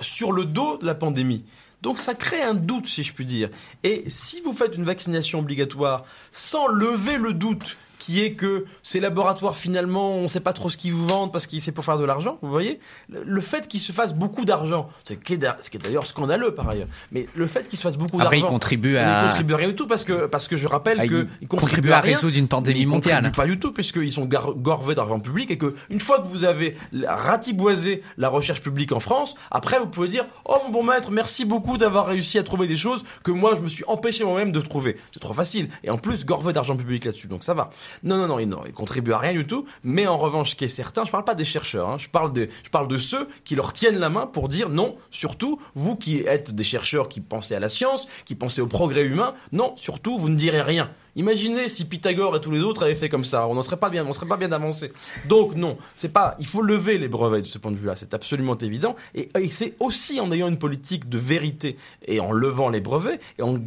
sur 0.01 0.33
le 0.33 0.45
dos 0.45 0.79
de 0.79 0.87
la 0.87 0.95
pandémie. 0.95 1.45
Donc 1.83 1.99
ça 1.99 2.15
crée 2.15 2.43
un 2.43 2.55
doute, 2.55 2.87
si 2.87 3.03
je 3.03 3.13
puis 3.13 3.25
dire. 3.25 3.51
Et 3.83 4.05
si 4.07 4.41
vous 4.41 4.53
faites 4.53 4.77
une 4.77 4.85
vaccination 4.85 5.41
obligatoire 5.41 6.05
sans 6.31 6.69
lever 6.69 7.19
le 7.19 7.35
doute 7.35 7.77
qui 8.03 8.21
est 8.25 8.33
que 8.33 8.65
ces 8.83 8.99
laboratoires 8.99 9.57
finalement 9.57 10.17
on 10.17 10.23
ne 10.25 10.29
sait 10.29 10.41
pas 10.41 10.53
trop 10.53 10.69
ce 10.69 10.77
qu'ils 10.77 10.93
vous 10.93 11.07
vendent 11.07 11.33
parce 11.33 11.47
qu'ils 11.47 11.61
c'est 11.61 11.71
pour 11.71 11.85
faire 11.85 11.99
de 11.99 12.05
l'argent, 12.05 12.39
vous 12.43 12.51
voyez 12.51 12.81
Le 13.09 13.41
fait 13.41 13.69
qu'ils 13.69 13.79
se 13.79 13.93
fassent 13.93 14.15
beaucoup 14.15 14.45
d'argent, 14.45 14.89
ce 15.05 15.15
qui 15.15 15.35
est 15.35 15.79
d'ailleurs 15.79 16.05
scandaleux 16.07 16.53
par 16.53 16.69
ailleurs, 16.69 16.89
mais 17.13 17.29
le 17.37 17.47
fait 17.47 17.69
qu'ils 17.69 17.79
se 17.79 17.85
fassent 17.85 17.97
beaucoup 17.97 18.19
d'argent, 18.19 18.37
ils 18.37 18.43
contribuent 18.43 18.97
à 18.97 19.21
ils 19.23 19.29
contribuent 19.29 19.55
à 19.55 19.57
rien 19.59 19.69
du 19.69 19.77
tout 19.77 19.87
parce 19.87 20.03
que 20.05 20.27
parce 20.27 20.49
que 20.49 20.57
je 20.57 20.67
rappelle 20.67 20.99
Ah, 21.01 21.07
que 21.07 21.29
ils 21.41 21.47
contribuent 21.47 21.93
à 21.93 22.01
résoudre 22.01 22.37
une 22.37 22.49
pandémie 22.49 22.81
ils 22.81 22.89
mondiale. 22.89 23.23
contribuent 23.23 23.37
pas 23.37 23.47
du 23.47 23.59
tout 23.61 23.73
puisqu'ils 23.73 24.11
sont 24.11 24.27
gorvés 24.27 24.97
d'argent 24.97 25.21
public 25.21 25.53
et 25.53 25.59
que 25.59 25.75
une 25.89 26.01
fois 26.01 26.19
que 26.19 26.27
vous 26.27 26.43
avez 26.43 26.77
ratiboisé 27.07 28.03
la 28.17 28.29
recherche 28.29 28.61
publique 28.61 28.93
en 28.93 29.01
France, 29.01 29.35
après 29.51 29.79
vous 29.79 29.87
pouvez 29.87 30.09
dire 30.09 30.27
oh 30.45 30.57
mon 30.67 30.71
bon 30.73 30.83
maître 30.83 31.11
merci 31.11 31.45
beaucoup 31.45 31.79
d'avoir 31.79 32.07
réussi 32.07 32.39
à 32.39 32.43
trouver 32.43 32.67
des 32.67 32.77
choses 32.77 33.05
que 33.23 33.31
moi 33.31 33.55
je 33.57 33.61
me 33.61 33.69
suis 33.69 33.85
empêché 33.87 34.25
moi-même 34.25 34.51
de 34.53 34.61
trouver. 34.61 34.97
C'est 35.13 35.21
trop 35.21 35.33
facile 35.35 35.69
et 35.85 35.91
en 35.91 35.99
plus 35.99 36.25
gorvé 36.25 36.53
d'argent 36.53 36.77
public 36.77 37.05
là-dessus 37.05 37.29
donc 37.29 37.45
ça 37.45 37.55
va. 37.55 37.71
Non 38.03 38.17
non 38.17 38.27
non 38.27 38.39
ils, 38.39 38.51
ils 38.67 38.73
contribuent 38.73 39.13
à 39.13 39.19
rien 39.19 39.33
du 39.33 39.47
tout. 39.47 39.65
Mais 39.83 40.07
en 40.07 40.19
revanche 40.19 40.51
ce 40.51 40.55
qui 40.57 40.65
est 40.65 40.69
certain, 40.69 41.05
je 41.05 41.11
parle 41.11 41.25
pas 41.25 41.35
des 41.35 41.45
chercheurs, 41.45 41.89
hein, 41.89 41.99
je 41.99 42.09
parle 42.09 42.33
de 42.33 42.49
je 42.65 42.71
parle 42.71 42.89
de 42.89 42.97
ceux 42.97 43.29
qui 43.45 43.55
leur 43.55 43.73
tiennent 43.73 43.99
la 43.99 44.11
main 44.11 44.27
pour 44.27 44.49
dire 44.49 44.69
non 44.69 44.97
surtout 45.11 45.61
vous 45.75 45.97
qui 45.97 46.21
êtes 46.21 46.55
des 46.55 46.65
chercheurs 46.65 47.09
qui 47.09 47.21
pensez 47.21 47.55
à 47.55 47.61
la 47.61 47.69
science, 47.69 48.09
qui 48.25 48.35
pensez 48.35 48.61
au 48.61 48.67
progrès 48.67 49.05
humain, 49.05 49.35
non 49.53 49.75
surtout 49.77 50.19
vous 50.19 50.29
ne 50.29 50.37
direz 50.37 50.63
rien. 50.63 50.91
Imaginez 51.15 51.69
si 51.69 51.85
Pythagore 51.85 52.37
et 52.37 52.41
tous 52.41 52.51
les 52.51 52.63
autres 52.63 52.85
avaient 52.85 52.95
fait 52.95 53.11
comme 53.11 53.25
ça, 53.25 53.47
on 53.47 53.55
n'en 53.55 53.63
serait 53.63 53.77
pas 53.77 53.91
bien, 53.91 54.07
on 54.07 54.13
serait 54.15 54.27
pas 54.27 54.39
bien 54.39 54.51
avancé. 54.51 54.93
Donc 55.29 55.55
non, 55.55 55.77
c'est 55.95 56.13
pas, 56.13 56.37
il 56.39 56.47
faut 56.47 56.63
lever 56.63 56.97
les 56.97 57.09
brevets 57.09 57.43
de 57.43 57.47
ce 57.47 57.59
point 57.59 57.71
de 57.71 57.77
vue-là, 57.77 57.97
c'est 57.97 58.15
absolument 58.15 58.57
évident. 58.57 58.97
Et, 59.15 59.29
et 59.39 59.51
c'est 59.51 59.75
aussi 59.79 60.21
en 60.21 60.33
ayant 60.33 60.49
une 60.49 60.59
politique 60.59 61.11
de 61.11 61.19
vérité 61.19 61.77
et 62.07 62.21
en 62.21 62.33
levant 62.33 62.71
les 62.71 62.81
brevets 62.81 63.21
et 63.39 63.43
en 63.43 63.59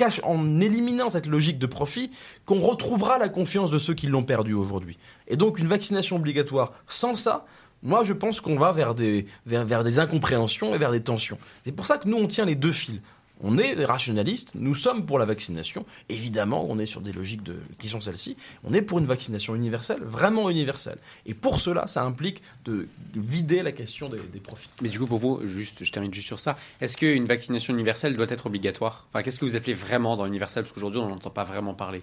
cache, 0.00 0.22
en 0.24 0.60
éliminant 0.62 1.10
cette 1.10 1.26
logique 1.26 1.58
de 1.58 1.66
profit, 1.66 2.10
qu'on 2.46 2.60
retrouvera 2.60 3.18
la 3.18 3.28
confiance 3.28 3.70
de 3.70 3.76
ceux 3.76 3.92
qui 3.92 4.06
l'ont 4.06 4.22
perdue 4.22 4.54
aujourd'hui. 4.54 4.96
Et 5.28 5.36
donc 5.36 5.58
une 5.58 5.66
vaccination 5.66 6.16
obligatoire 6.16 6.72
sans 6.86 7.14
ça, 7.14 7.44
moi 7.82 8.02
je 8.02 8.14
pense 8.14 8.40
qu'on 8.40 8.58
va 8.58 8.72
vers 8.72 8.94
des, 8.94 9.26
vers, 9.44 9.66
vers 9.66 9.84
des 9.84 9.98
incompréhensions 9.98 10.74
et 10.74 10.78
vers 10.78 10.90
des 10.90 11.02
tensions. 11.02 11.36
C'est 11.64 11.72
pour 11.72 11.84
ça 11.84 11.98
que 11.98 12.08
nous 12.08 12.16
on 12.16 12.26
tient 12.26 12.46
les 12.46 12.54
deux 12.54 12.72
fils. 12.72 13.02
On 13.42 13.58
est 13.58 13.74
des 13.74 13.84
rationalistes, 13.84 14.52
nous 14.54 14.74
sommes 14.74 15.06
pour 15.06 15.18
la 15.18 15.24
vaccination. 15.24 15.86
Évidemment, 16.08 16.66
on 16.68 16.78
est 16.78 16.86
sur 16.86 17.00
des 17.00 17.12
logiques 17.12 17.42
de, 17.42 17.56
qui 17.78 17.88
sont 17.88 18.00
celles-ci. 18.00 18.36
On 18.64 18.72
est 18.74 18.82
pour 18.82 18.98
une 18.98 19.06
vaccination 19.06 19.54
universelle, 19.54 20.00
vraiment 20.02 20.50
universelle. 20.50 20.98
Et 21.26 21.34
pour 21.34 21.60
cela, 21.60 21.86
ça 21.86 22.02
implique 22.04 22.42
de 22.64 22.86
vider 23.14 23.62
la 23.62 23.72
question 23.72 24.08
des, 24.08 24.18
des 24.32 24.40
profits. 24.40 24.68
Mais 24.82 24.88
du 24.88 24.98
coup, 24.98 25.06
pour 25.06 25.18
vous, 25.18 25.40
juste, 25.46 25.84
je 25.84 25.90
termine 25.90 26.12
juste 26.12 26.26
sur 26.26 26.40
ça. 26.40 26.56
Est-ce 26.80 26.96
qu'une 26.96 27.26
vaccination 27.26 27.72
universelle 27.72 28.16
doit 28.16 28.28
être 28.28 28.46
obligatoire? 28.46 29.06
Enfin, 29.08 29.22
qu'est-ce 29.22 29.38
que 29.38 29.44
vous 29.44 29.56
appelez 29.56 29.74
vraiment 29.74 30.16
dans 30.16 30.26
universel 30.26 30.64
Parce 30.64 30.74
qu'aujourd'hui, 30.74 31.00
on 31.00 31.08
n'entend 31.08 31.30
pas 31.30 31.44
vraiment 31.44 31.74
parler. 31.74 32.02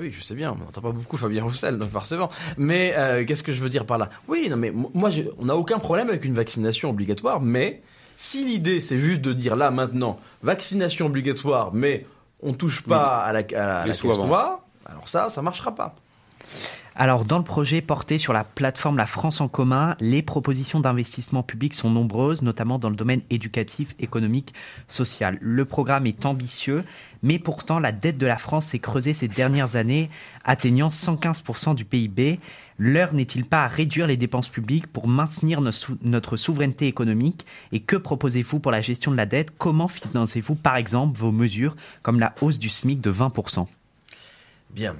Oui, 0.00 0.10
je 0.12 0.22
sais 0.22 0.34
bien, 0.34 0.52
on 0.52 0.56
n'entend 0.56 0.82
pas 0.82 0.92
beaucoup 0.92 1.16
Fabien 1.16 1.42
Roussel, 1.42 1.78
donc 1.78 1.90
forcément. 1.90 2.28
Mais 2.58 2.94
euh, 2.96 3.24
qu'est-ce 3.24 3.42
que 3.42 3.52
je 3.52 3.62
veux 3.62 3.68
dire 3.68 3.86
par 3.86 3.98
là? 3.98 4.10
Oui, 4.28 4.48
non, 4.50 4.56
mais 4.56 4.70
moi, 4.70 5.10
on 5.38 5.46
n'a 5.46 5.56
aucun 5.56 5.78
problème 5.78 6.08
avec 6.08 6.24
une 6.24 6.34
vaccination 6.34 6.90
obligatoire, 6.90 7.40
mais 7.40 7.82
si 8.16 8.44
l'idée 8.44 8.80
c'est 8.80 8.98
juste 8.98 9.20
de 9.20 9.32
dire 9.32 9.56
là 9.56 9.70
maintenant 9.70 10.18
vaccination 10.42 11.06
obligatoire, 11.06 11.72
mais 11.72 12.06
on 12.42 12.52
touche 12.52 12.82
pas 12.82 13.18
à 13.18 13.32
la, 13.32 13.38
à 13.38 13.86
la 13.86 13.94
caisse 13.94 14.18
alors 14.88 15.08
ça, 15.08 15.28
ça 15.30 15.42
marchera 15.42 15.74
pas. 15.74 15.94
Alors, 16.98 17.26
dans 17.26 17.36
le 17.36 17.44
projet 17.44 17.82
porté 17.82 18.16
sur 18.16 18.32
la 18.32 18.42
plateforme 18.42 18.96
La 18.96 19.04
France 19.04 19.42
en 19.42 19.48
commun, 19.48 19.96
les 20.00 20.22
propositions 20.22 20.80
d'investissement 20.80 21.42
public 21.42 21.74
sont 21.74 21.90
nombreuses, 21.90 22.40
notamment 22.40 22.78
dans 22.78 22.88
le 22.88 22.96
domaine 22.96 23.20
éducatif, 23.28 23.94
économique, 23.98 24.54
social. 24.88 25.36
Le 25.42 25.66
programme 25.66 26.06
est 26.06 26.24
ambitieux, 26.24 26.84
mais 27.22 27.38
pourtant 27.38 27.80
la 27.80 27.92
dette 27.92 28.16
de 28.16 28.24
la 28.24 28.38
France 28.38 28.68
s'est 28.68 28.78
creusée 28.78 29.12
ces 29.12 29.28
dernières 29.28 29.76
années, 29.76 30.08
atteignant 30.42 30.88
115% 30.88 31.74
du 31.74 31.84
PIB. 31.84 32.40
L'heure 32.78 33.12
n'est-il 33.12 33.44
pas 33.44 33.64
à 33.64 33.68
réduire 33.68 34.06
les 34.06 34.16
dépenses 34.16 34.48
publiques 34.48 34.86
pour 34.86 35.06
maintenir 35.06 35.60
notre 35.60 36.36
souveraineté 36.38 36.86
économique? 36.86 37.44
Et 37.72 37.80
que 37.80 37.96
proposez-vous 37.96 38.58
pour 38.58 38.72
la 38.72 38.80
gestion 38.80 39.10
de 39.10 39.18
la 39.18 39.26
dette? 39.26 39.50
Comment 39.58 39.88
financez-vous, 39.88 40.54
par 40.54 40.76
exemple, 40.76 41.18
vos 41.18 41.30
mesures 41.30 41.76
comme 42.02 42.20
la 42.20 42.34
hausse 42.40 42.58
du 42.58 42.70
SMIC 42.70 43.02
de 43.02 43.12
20% 43.12 43.66
Bien. 44.70 44.96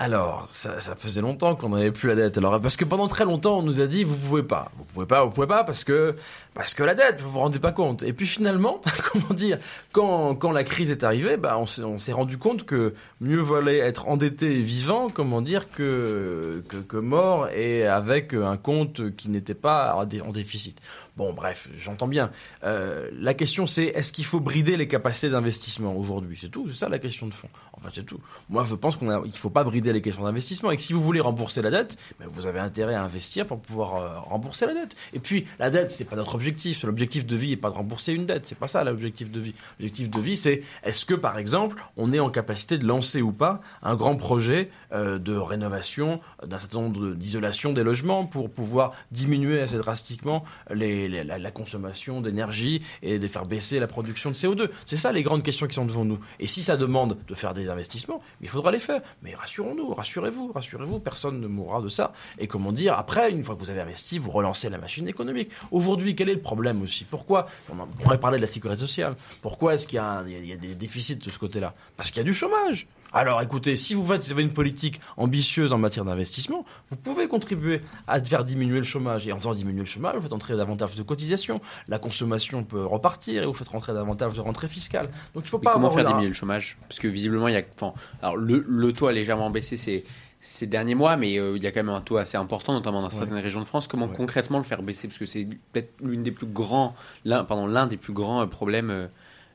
Alors, 0.00 0.44
ça, 0.46 0.78
faisait 0.94 1.20
longtemps 1.20 1.56
qu'on 1.56 1.70
n'avait 1.70 1.90
plus 1.90 2.08
la 2.08 2.14
dette. 2.14 2.38
Alors, 2.38 2.60
parce 2.60 2.76
que 2.76 2.84
pendant 2.84 3.08
très 3.08 3.24
longtemps, 3.24 3.58
on 3.58 3.62
nous 3.62 3.80
a 3.80 3.88
dit 3.88 4.04
vous 4.04 4.14
pouvez 4.14 4.44
pas, 4.44 4.70
vous 4.78 4.84
pouvez 4.84 5.06
pas, 5.06 5.24
vous 5.24 5.32
pouvez 5.32 5.48
pas, 5.48 5.64
parce 5.64 5.82
que 5.82 6.14
parce 6.54 6.72
que 6.72 6.84
la 6.84 6.94
dette, 6.94 7.20
vous 7.20 7.32
vous 7.32 7.40
rendez 7.40 7.58
pas 7.58 7.72
compte. 7.72 8.04
Et 8.04 8.12
puis 8.12 8.24
finalement, 8.24 8.80
comment 9.12 9.34
dire, 9.34 9.58
quand 9.90 10.36
quand 10.36 10.52
la 10.52 10.62
crise 10.62 10.92
est 10.92 11.02
arrivée, 11.02 11.36
bah 11.36 11.58
on 11.58 11.98
s'est 11.98 12.12
rendu 12.12 12.38
compte 12.38 12.64
que 12.64 12.94
mieux 13.20 13.40
valait 13.40 13.78
être 13.78 14.06
endetté 14.06 14.60
et 14.60 14.62
vivant, 14.62 15.08
comment 15.12 15.42
dire, 15.42 15.68
que 15.68 16.62
que, 16.68 16.96
mort 16.96 17.48
et 17.48 17.84
avec 17.84 18.34
un 18.34 18.56
compte 18.56 19.16
qui 19.16 19.30
n'était 19.30 19.54
pas 19.54 19.96
en 19.96 20.30
déficit. 20.30 20.80
Bon, 21.18 21.32
bref, 21.32 21.68
j'entends 21.76 22.06
bien. 22.06 22.30
Euh, 22.62 23.10
la 23.12 23.34
question 23.34 23.66
c'est 23.66 23.86
est-ce 23.86 24.12
qu'il 24.12 24.24
faut 24.24 24.38
brider 24.38 24.76
les 24.76 24.86
capacités 24.86 25.30
d'investissement 25.30 25.96
aujourd'hui? 25.96 26.38
C'est 26.40 26.48
tout, 26.48 26.68
c'est 26.68 26.76
ça 26.76 26.88
la 26.88 27.00
question 27.00 27.26
de 27.26 27.34
fond. 27.34 27.48
Enfin, 27.72 27.88
c'est 27.92 28.06
tout. 28.06 28.20
Moi, 28.48 28.64
je 28.64 28.76
pense 28.76 28.96
qu'on 28.96 29.22
qu'il 29.22 29.32
faut 29.32 29.50
pas 29.50 29.64
brider 29.64 29.92
les 29.92 30.00
questions 30.00 30.22
d'investissement 30.22 30.70
et 30.70 30.76
que 30.76 30.82
si 30.82 30.92
vous 30.92 31.02
voulez 31.02 31.18
rembourser 31.18 31.60
la 31.60 31.72
dette, 31.72 31.96
ben, 32.20 32.28
vous 32.30 32.46
avez 32.46 32.60
intérêt 32.60 32.94
à 32.94 33.02
investir 33.02 33.46
pour 33.46 33.58
pouvoir 33.58 33.96
euh, 33.96 34.20
rembourser 34.20 34.66
la 34.66 34.74
dette. 34.74 34.94
Et 35.12 35.18
puis, 35.18 35.44
la 35.58 35.70
dette, 35.70 35.90
c'est 35.90 36.04
pas 36.04 36.14
notre 36.14 36.36
objectif. 36.36 36.84
L'objectif 36.84 37.26
de 37.26 37.34
vie 37.34 37.50
n'est 37.50 37.56
pas 37.56 37.70
de 37.70 37.74
rembourser 37.74 38.12
une 38.12 38.24
dette. 38.24 38.46
C'est 38.46 38.58
pas 38.58 38.68
ça 38.68 38.84
l'objectif 38.84 39.32
de 39.32 39.40
vie. 39.40 39.54
L'objectif 39.80 40.10
de 40.10 40.20
vie, 40.20 40.36
c'est 40.36 40.62
est-ce 40.84 41.04
que, 41.04 41.14
par 41.14 41.36
exemple, 41.36 41.82
on 41.96 42.12
est 42.12 42.20
en 42.20 42.30
capacité 42.30 42.78
de 42.78 42.86
lancer 42.86 43.22
ou 43.22 43.32
pas 43.32 43.60
un 43.82 43.96
grand 43.96 44.14
projet 44.14 44.70
euh, 44.92 45.18
de 45.18 45.34
rénovation 45.34 46.20
d'un 46.46 46.58
certain 46.58 46.82
nombre 46.82 47.14
d'isolation 47.14 47.72
des 47.72 47.82
logements 47.82 48.24
pour 48.24 48.50
pouvoir 48.50 48.92
diminuer 49.10 49.60
assez 49.60 49.78
drastiquement 49.78 50.44
les, 50.72 51.07
la, 51.08 51.38
la 51.38 51.50
consommation 51.50 52.20
d'énergie 52.20 52.82
et 53.02 53.18
de 53.18 53.28
faire 53.28 53.44
baisser 53.44 53.78
la 53.78 53.86
production 53.86 54.30
de 54.30 54.34
CO2. 54.34 54.70
C'est 54.86 54.96
ça 54.96 55.12
les 55.12 55.22
grandes 55.22 55.42
questions 55.42 55.66
qui 55.66 55.74
sont 55.74 55.84
devant 55.86 56.04
nous. 56.04 56.18
Et 56.40 56.46
si 56.46 56.62
ça 56.62 56.76
demande 56.76 57.18
de 57.26 57.34
faire 57.34 57.54
des 57.54 57.68
investissements, 57.68 58.20
il 58.40 58.48
faudra 58.48 58.72
les 58.72 58.78
faire. 58.78 59.00
Mais 59.22 59.34
rassurons-nous, 59.34 59.94
rassurez-vous, 59.94 60.52
rassurez-vous, 60.52 61.00
personne 61.00 61.40
ne 61.40 61.46
mourra 61.46 61.80
de 61.80 61.88
ça. 61.88 62.12
Et 62.38 62.46
comment 62.46 62.72
dire, 62.72 62.94
après, 62.94 63.30
une 63.30 63.44
fois 63.44 63.54
que 63.54 63.60
vous 63.60 63.70
avez 63.70 63.80
investi, 63.80 64.18
vous 64.18 64.30
relancez 64.30 64.68
la 64.68 64.78
machine 64.78 65.08
économique. 65.08 65.50
Aujourd'hui, 65.70 66.14
quel 66.14 66.28
est 66.28 66.34
le 66.34 66.40
problème 66.40 66.82
aussi? 66.82 67.04
Pourquoi 67.04 67.46
On 67.70 67.86
pourrait 67.86 68.20
parler 68.20 68.38
de 68.38 68.42
la 68.42 68.48
sécurité 68.48 68.80
sociale. 68.80 69.16
Pourquoi 69.42 69.74
est-ce 69.74 69.86
qu'il 69.86 69.96
y 69.96 70.52
a 70.52 70.56
des 70.56 70.74
déficits 70.74 71.16
de 71.16 71.30
ce 71.30 71.38
côté-là? 71.38 71.74
Parce 71.96 72.10
qu'il 72.10 72.18
y 72.18 72.20
a 72.20 72.24
du 72.24 72.34
chômage. 72.34 72.86
Alors 73.12 73.40
écoutez, 73.40 73.76
si 73.76 73.94
vous, 73.94 74.06
faites, 74.06 74.30
une 74.36 74.52
politique 74.52 75.00
ambitieuse 75.16 75.72
en 75.72 75.78
matière 75.78 76.04
d'investissement, 76.04 76.64
vous 76.90 76.96
pouvez 76.96 77.26
contribuer 77.26 77.80
à 78.06 78.22
faire 78.22 78.44
diminuer 78.44 78.78
le 78.78 78.84
chômage. 78.84 79.26
Et 79.26 79.32
en 79.32 79.38
faisant 79.38 79.54
diminuer 79.54 79.80
le 79.80 79.86
chômage, 79.86 80.16
vous 80.16 80.22
faites 80.22 80.32
entrer 80.32 80.56
davantage 80.56 80.94
de 80.96 81.02
cotisations, 81.02 81.60
la 81.88 81.98
consommation 81.98 82.64
peut 82.64 82.84
repartir 82.84 83.42
et 83.42 83.46
vous 83.46 83.54
faites 83.54 83.68
rentrer 83.68 83.94
davantage 83.94 84.34
de 84.34 84.40
rentrées 84.40 84.68
fiscales. 84.68 85.08
Donc 85.34 85.44
il 85.46 85.48
faut 85.48 85.58
Mais 85.58 85.64
pas 85.64 85.72
comment 85.72 85.86
avoir 85.88 86.00
faire 86.02 86.06
un- 86.08 86.10
diminuer 86.12 86.28
le 86.28 86.34
chômage? 86.34 86.76
Parce 86.88 86.98
que 87.00 87.08
visiblement, 87.08 87.48
il 87.48 87.54
y 87.54 87.56
a. 87.56 87.62
Enfin, 87.74 87.94
alors, 88.22 88.36
le, 88.36 88.64
le 88.68 88.92
taux 88.92 89.06
a 89.06 89.12
légèrement 89.12 89.48
baissé 89.50 89.76
ces, 89.76 90.04
ces 90.40 90.66
derniers 90.66 90.94
mois, 90.94 91.16
mais 91.16 91.38
euh, 91.38 91.56
il 91.56 91.62
y 91.62 91.66
a 91.66 91.72
quand 91.72 91.80
même 91.82 91.94
un 91.94 92.00
taux 92.02 92.18
assez 92.18 92.36
important, 92.36 92.72
notamment 92.74 93.00
dans 93.02 93.10
certaines 93.10 93.38
régions 93.38 93.60
de 93.60 93.66
France. 93.66 93.88
Comment 93.88 94.06
concrètement 94.08 94.58
le 94.58 94.64
faire 94.64 94.82
baisser? 94.82 95.08
Parce 95.08 95.18
que 95.18 95.26
c'est 95.26 95.48
peut-être 95.72 95.92
l'une 96.02 96.22
des 96.22 96.30
plus 96.30 96.46
grands, 96.46 96.94
l'un, 97.24 97.44
pardon, 97.44 97.66
l'un 97.66 97.86
des 97.86 97.96
plus 97.96 98.12
grands 98.12 98.42
euh, 98.42 98.46
problèmes 98.46 98.90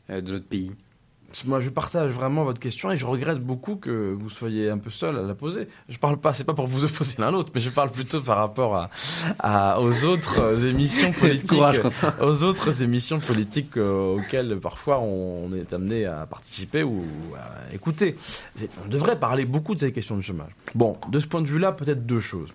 euh, 0.09 0.21
de 0.21 0.31
notre 0.33 0.45
pays. 0.45 0.71
Moi, 1.45 1.59
je 1.59 1.69
partage 1.69 2.11
vraiment 2.11 2.43
votre 2.43 2.59
question 2.59 2.91
et 2.91 2.97
je 2.97 3.05
regrette 3.05 3.39
beaucoup 3.39 3.75
que 3.75 4.15
vous 4.17 4.29
soyez 4.29 4.69
un 4.69 4.77
peu 4.77 4.89
seul 4.91 5.17
à 5.17 5.23
la 5.23 5.33
poser. 5.33 5.67
Je 5.89 5.97
parle 5.97 6.17
pas, 6.17 6.31
c'est 6.33 6.43
pas 6.43 6.53
pour 6.53 6.67
vous 6.67 6.85
opposer 6.85 7.15
l'un 7.17 7.31
l'autre, 7.31 7.49
mais 7.55 7.59
je 7.61 7.69
parle 7.71 7.89
plutôt 7.89 8.21
par 8.21 8.37
rapport 8.37 8.75
à, 8.75 8.89
à- 9.39 9.81
aux 9.81 10.05
autres 10.05 10.39
euh, 10.39 10.57
émissions 10.69 11.11
politiques, 11.19 11.49
Courage, 11.49 11.81
Quentin. 11.81 12.13
aux 12.21 12.43
autres 12.43 12.83
émissions 12.83 13.19
politiques 13.19 13.77
euh, 13.77 14.15
auxquelles 14.17 14.59
parfois 14.59 14.99
on, 14.99 15.45
on 15.49 15.53
est 15.55 15.73
amené 15.73 16.05
à 16.05 16.25
participer 16.27 16.83
ou 16.83 17.03
à 17.35 17.73
écouter. 17.73 18.15
On 18.85 18.87
devrait 18.87 19.19
parler 19.19 19.45
beaucoup 19.45 19.73
de 19.75 19.79
ces 19.79 19.91
questions 19.91 20.15
de 20.15 20.21
chômage. 20.21 20.51
Bon, 20.75 20.97
de 21.09 21.19
ce 21.19 21.27
point 21.27 21.41
de 21.41 21.47
vue-là, 21.47 21.71
peut-être 21.71 22.05
deux 22.05 22.19
choses. 22.19 22.53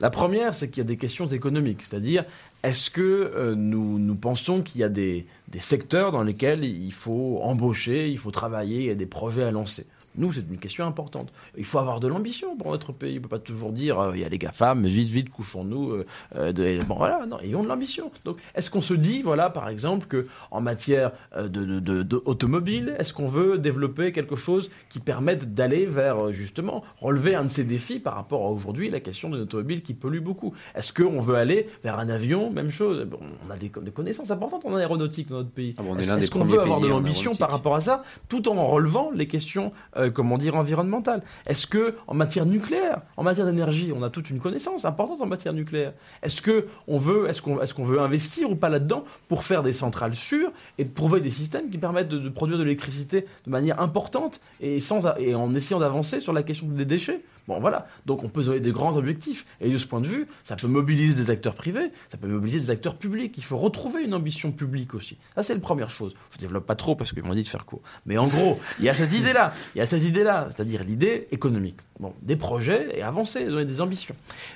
La 0.00 0.10
première, 0.10 0.54
c'est 0.54 0.68
qu'il 0.68 0.78
y 0.78 0.86
a 0.86 0.88
des 0.88 0.96
questions 0.96 1.26
économiques, 1.26 1.80
c'est-à-dire 1.82 2.24
est-ce 2.62 2.90
que 2.90 3.32
euh, 3.34 3.54
nous, 3.56 4.14
pensons 4.14 4.62
qu'il 4.62 4.80
y 4.80 4.84
a 4.84 4.88
des, 4.88 5.26
des 5.48 5.58
secteurs 5.58 6.12
dans 6.12 6.22
lesquels 6.22 6.64
il 6.64 6.92
faut 6.92 7.40
embaucher, 7.42 8.08
il 8.08 8.18
faut 8.18 8.30
travailler, 8.30 8.78
il 8.78 8.86
y 8.86 8.90
a 8.90 8.94
des 8.94 9.06
projets 9.06 9.42
à 9.42 9.50
lancer? 9.50 9.86
Nous, 10.18 10.32
c'est 10.32 10.44
une 10.50 10.58
question 10.58 10.84
importante. 10.86 11.32
Il 11.56 11.64
faut 11.64 11.78
avoir 11.78 12.00
de 12.00 12.08
l'ambition 12.08 12.56
pour 12.56 12.72
notre 12.72 12.92
pays. 12.92 13.12
On 13.12 13.14
ne 13.16 13.20
peut 13.20 13.28
pas 13.28 13.38
toujours 13.38 13.72
dire 13.72 13.98
euh, 14.00 14.12
il 14.14 14.20
y 14.20 14.24
a 14.24 14.28
les 14.28 14.38
GAFAM, 14.38 14.84
vite, 14.84 15.08
vite, 15.10 15.30
couchons-nous. 15.30 15.92
euh, 15.92 16.06
euh, 16.36 16.52
de- 16.52 16.82
bon, 16.84 16.96
voilà, 16.96 17.24
non, 17.26 17.38
ayons 17.40 17.62
de 17.62 17.68
l'ambition. 17.68 18.10
Donc, 18.24 18.38
est-ce 18.54 18.70
qu'on 18.70 18.82
se 18.82 18.94
dit, 18.94 19.22
voilà, 19.22 19.48
par 19.50 19.68
exemple, 19.68 20.06
que 20.06 20.26
en 20.50 20.60
matière 20.60 21.12
euh, 21.36 21.48
de, 21.48 21.64
de, 21.64 21.80
de- 21.80 22.02
de 22.02 22.22
automobile, 22.24 22.94
est-ce 22.98 23.12
qu'on 23.14 23.28
veut 23.28 23.58
développer 23.58 24.12
quelque 24.12 24.36
chose 24.36 24.70
qui 24.90 24.98
permette 24.98 25.54
d'aller 25.54 25.86
vers, 25.86 26.32
justement, 26.32 26.84
relever 27.00 27.34
un 27.34 27.44
de 27.44 27.48
ces 27.48 27.64
défis 27.64 28.00
par 28.00 28.14
rapport 28.14 28.44
à 28.44 28.50
aujourd'hui 28.50 28.90
la 28.90 29.00
question 29.00 29.30
de 29.30 29.38
l'automobile 29.38 29.82
qui 29.82 29.94
pollue 29.94 30.20
beaucoup? 30.20 30.52
Est-ce 30.74 30.92
qu'on 30.92 31.20
veut 31.20 31.36
aller 31.36 31.68
vers 31.84 31.98
un 31.98 32.08
avion? 32.08 32.50
Même 32.50 32.70
chose. 32.70 33.04
Bon, 33.06 33.18
on 33.46 33.50
a 33.50 33.56
des, 33.56 33.70
des 33.82 33.90
connaissances 33.92 34.30
importantes 34.30 34.64
en 34.64 34.74
aéronautique 34.74 35.28
dans 35.28 35.36
notre 35.36 35.50
pays. 35.50 35.74
Ah 35.78 35.82
bon, 35.82 35.94
on 35.94 35.98
est 35.98 36.08
Est-ce 36.08 36.30
qu'on 36.30 36.44
veut 36.44 36.60
avoir 36.60 36.80
de 36.80 36.88
l'ambition 36.88 37.34
par 37.34 37.50
rapport 37.50 37.74
à 37.76 37.80
ça, 37.80 38.02
tout 38.28 38.48
en 38.48 38.66
relevant 38.66 39.10
les 39.14 39.26
questions, 39.28 39.72
euh, 39.96 40.07
comment 40.08 40.38
dire, 40.38 40.56
environnementales 40.56 41.22
Est-ce 41.46 41.66
que 41.66 41.96
en 42.06 42.14
matière 42.14 42.46
nucléaire, 42.46 43.02
en 43.16 43.22
matière 43.22 43.46
d'énergie, 43.46 43.92
on 43.94 44.02
a 44.02 44.10
toute 44.10 44.30
une 44.30 44.40
connaissance 44.40 44.84
importante 44.84 45.20
en 45.20 45.26
matière 45.26 45.52
nucléaire 45.52 45.92
Est-ce 46.22 46.42
que 46.42 46.66
on 46.86 46.98
veut, 46.98 47.28
est-ce 47.28 47.42
qu'on, 47.42 47.60
est-ce 47.60 47.74
qu'on 47.74 47.84
veut 47.84 48.00
investir 48.00 48.50
ou 48.50 48.56
pas 48.56 48.68
là-dedans 48.68 49.04
pour 49.28 49.44
faire 49.44 49.62
des 49.62 49.72
centrales 49.72 50.14
sûres 50.14 50.50
et 50.78 50.84
de 50.84 50.92
trouver 50.92 51.20
des 51.20 51.30
systèmes 51.30 51.70
qui 51.70 51.78
permettent 51.78 52.08
de, 52.08 52.28
produire 52.28 52.58
de 52.58 52.62
l'électricité 52.64 53.26
de 53.46 53.50
manière 53.50 53.80
importante 53.80 54.40
et 54.60 54.80
sans 54.80 55.06
et 55.18 55.34
en 55.34 55.54
essayant 55.54 55.80
d'avancer 55.80 56.20
sur 56.20 56.32
la 56.32 56.42
question 56.42 56.66
des 56.66 56.84
déchets? 56.84 57.22
Bon 57.48 57.60
voilà, 57.60 57.86
donc 58.04 58.24
on 58.24 58.28
peut 58.28 58.42
donner 58.42 58.60
des 58.60 58.72
grands 58.72 58.94
objectifs. 58.98 59.46
Et 59.62 59.70
de 59.70 59.78
ce 59.78 59.86
point 59.86 60.02
de 60.02 60.06
vue, 60.06 60.26
ça 60.44 60.54
peut 60.54 60.66
mobiliser 60.66 61.14
des 61.14 61.30
acteurs 61.30 61.54
privés, 61.54 61.92
ça 62.10 62.18
peut 62.18 62.28
mobiliser 62.28 62.60
des 62.60 62.70
acteurs 62.70 62.96
publics. 62.96 63.38
Il 63.38 63.42
faut 63.42 63.56
retrouver 63.56 64.04
une 64.04 64.12
ambition 64.12 64.52
publique 64.52 64.94
aussi. 64.94 65.16
Ça 65.34 65.42
c'est 65.42 65.54
la 65.54 65.60
première 65.60 65.88
chose. 65.88 66.14
Je 66.34 66.38
développe 66.38 66.66
pas 66.66 66.74
trop 66.74 66.94
parce 66.94 67.12
qu'ils 67.12 67.22
m'ont 67.22 67.34
dit 67.34 67.42
de 67.42 67.48
faire 67.48 67.64
court. 67.64 67.80
Mais 68.04 68.18
en 68.18 68.26
gros, 68.26 68.60
il 68.80 68.84
y 68.84 68.90
a 68.90 68.94
cette 68.94 69.14
idée-là, 69.14 69.54
il 69.74 69.78
y 69.78 69.80
a 69.80 69.86
cette 69.86 69.97
idée-là, 70.06 70.46
c'est-à-dire 70.50 70.84
l'idée 70.84 71.28
économique. 71.30 71.78
Bon, 72.00 72.12
des 72.22 72.36
projets 72.36 72.96
et 72.96 73.02
avancer, 73.02 73.44
donner 73.44 73.64
des 73.64 73.80
ambitions. 73.80 74.14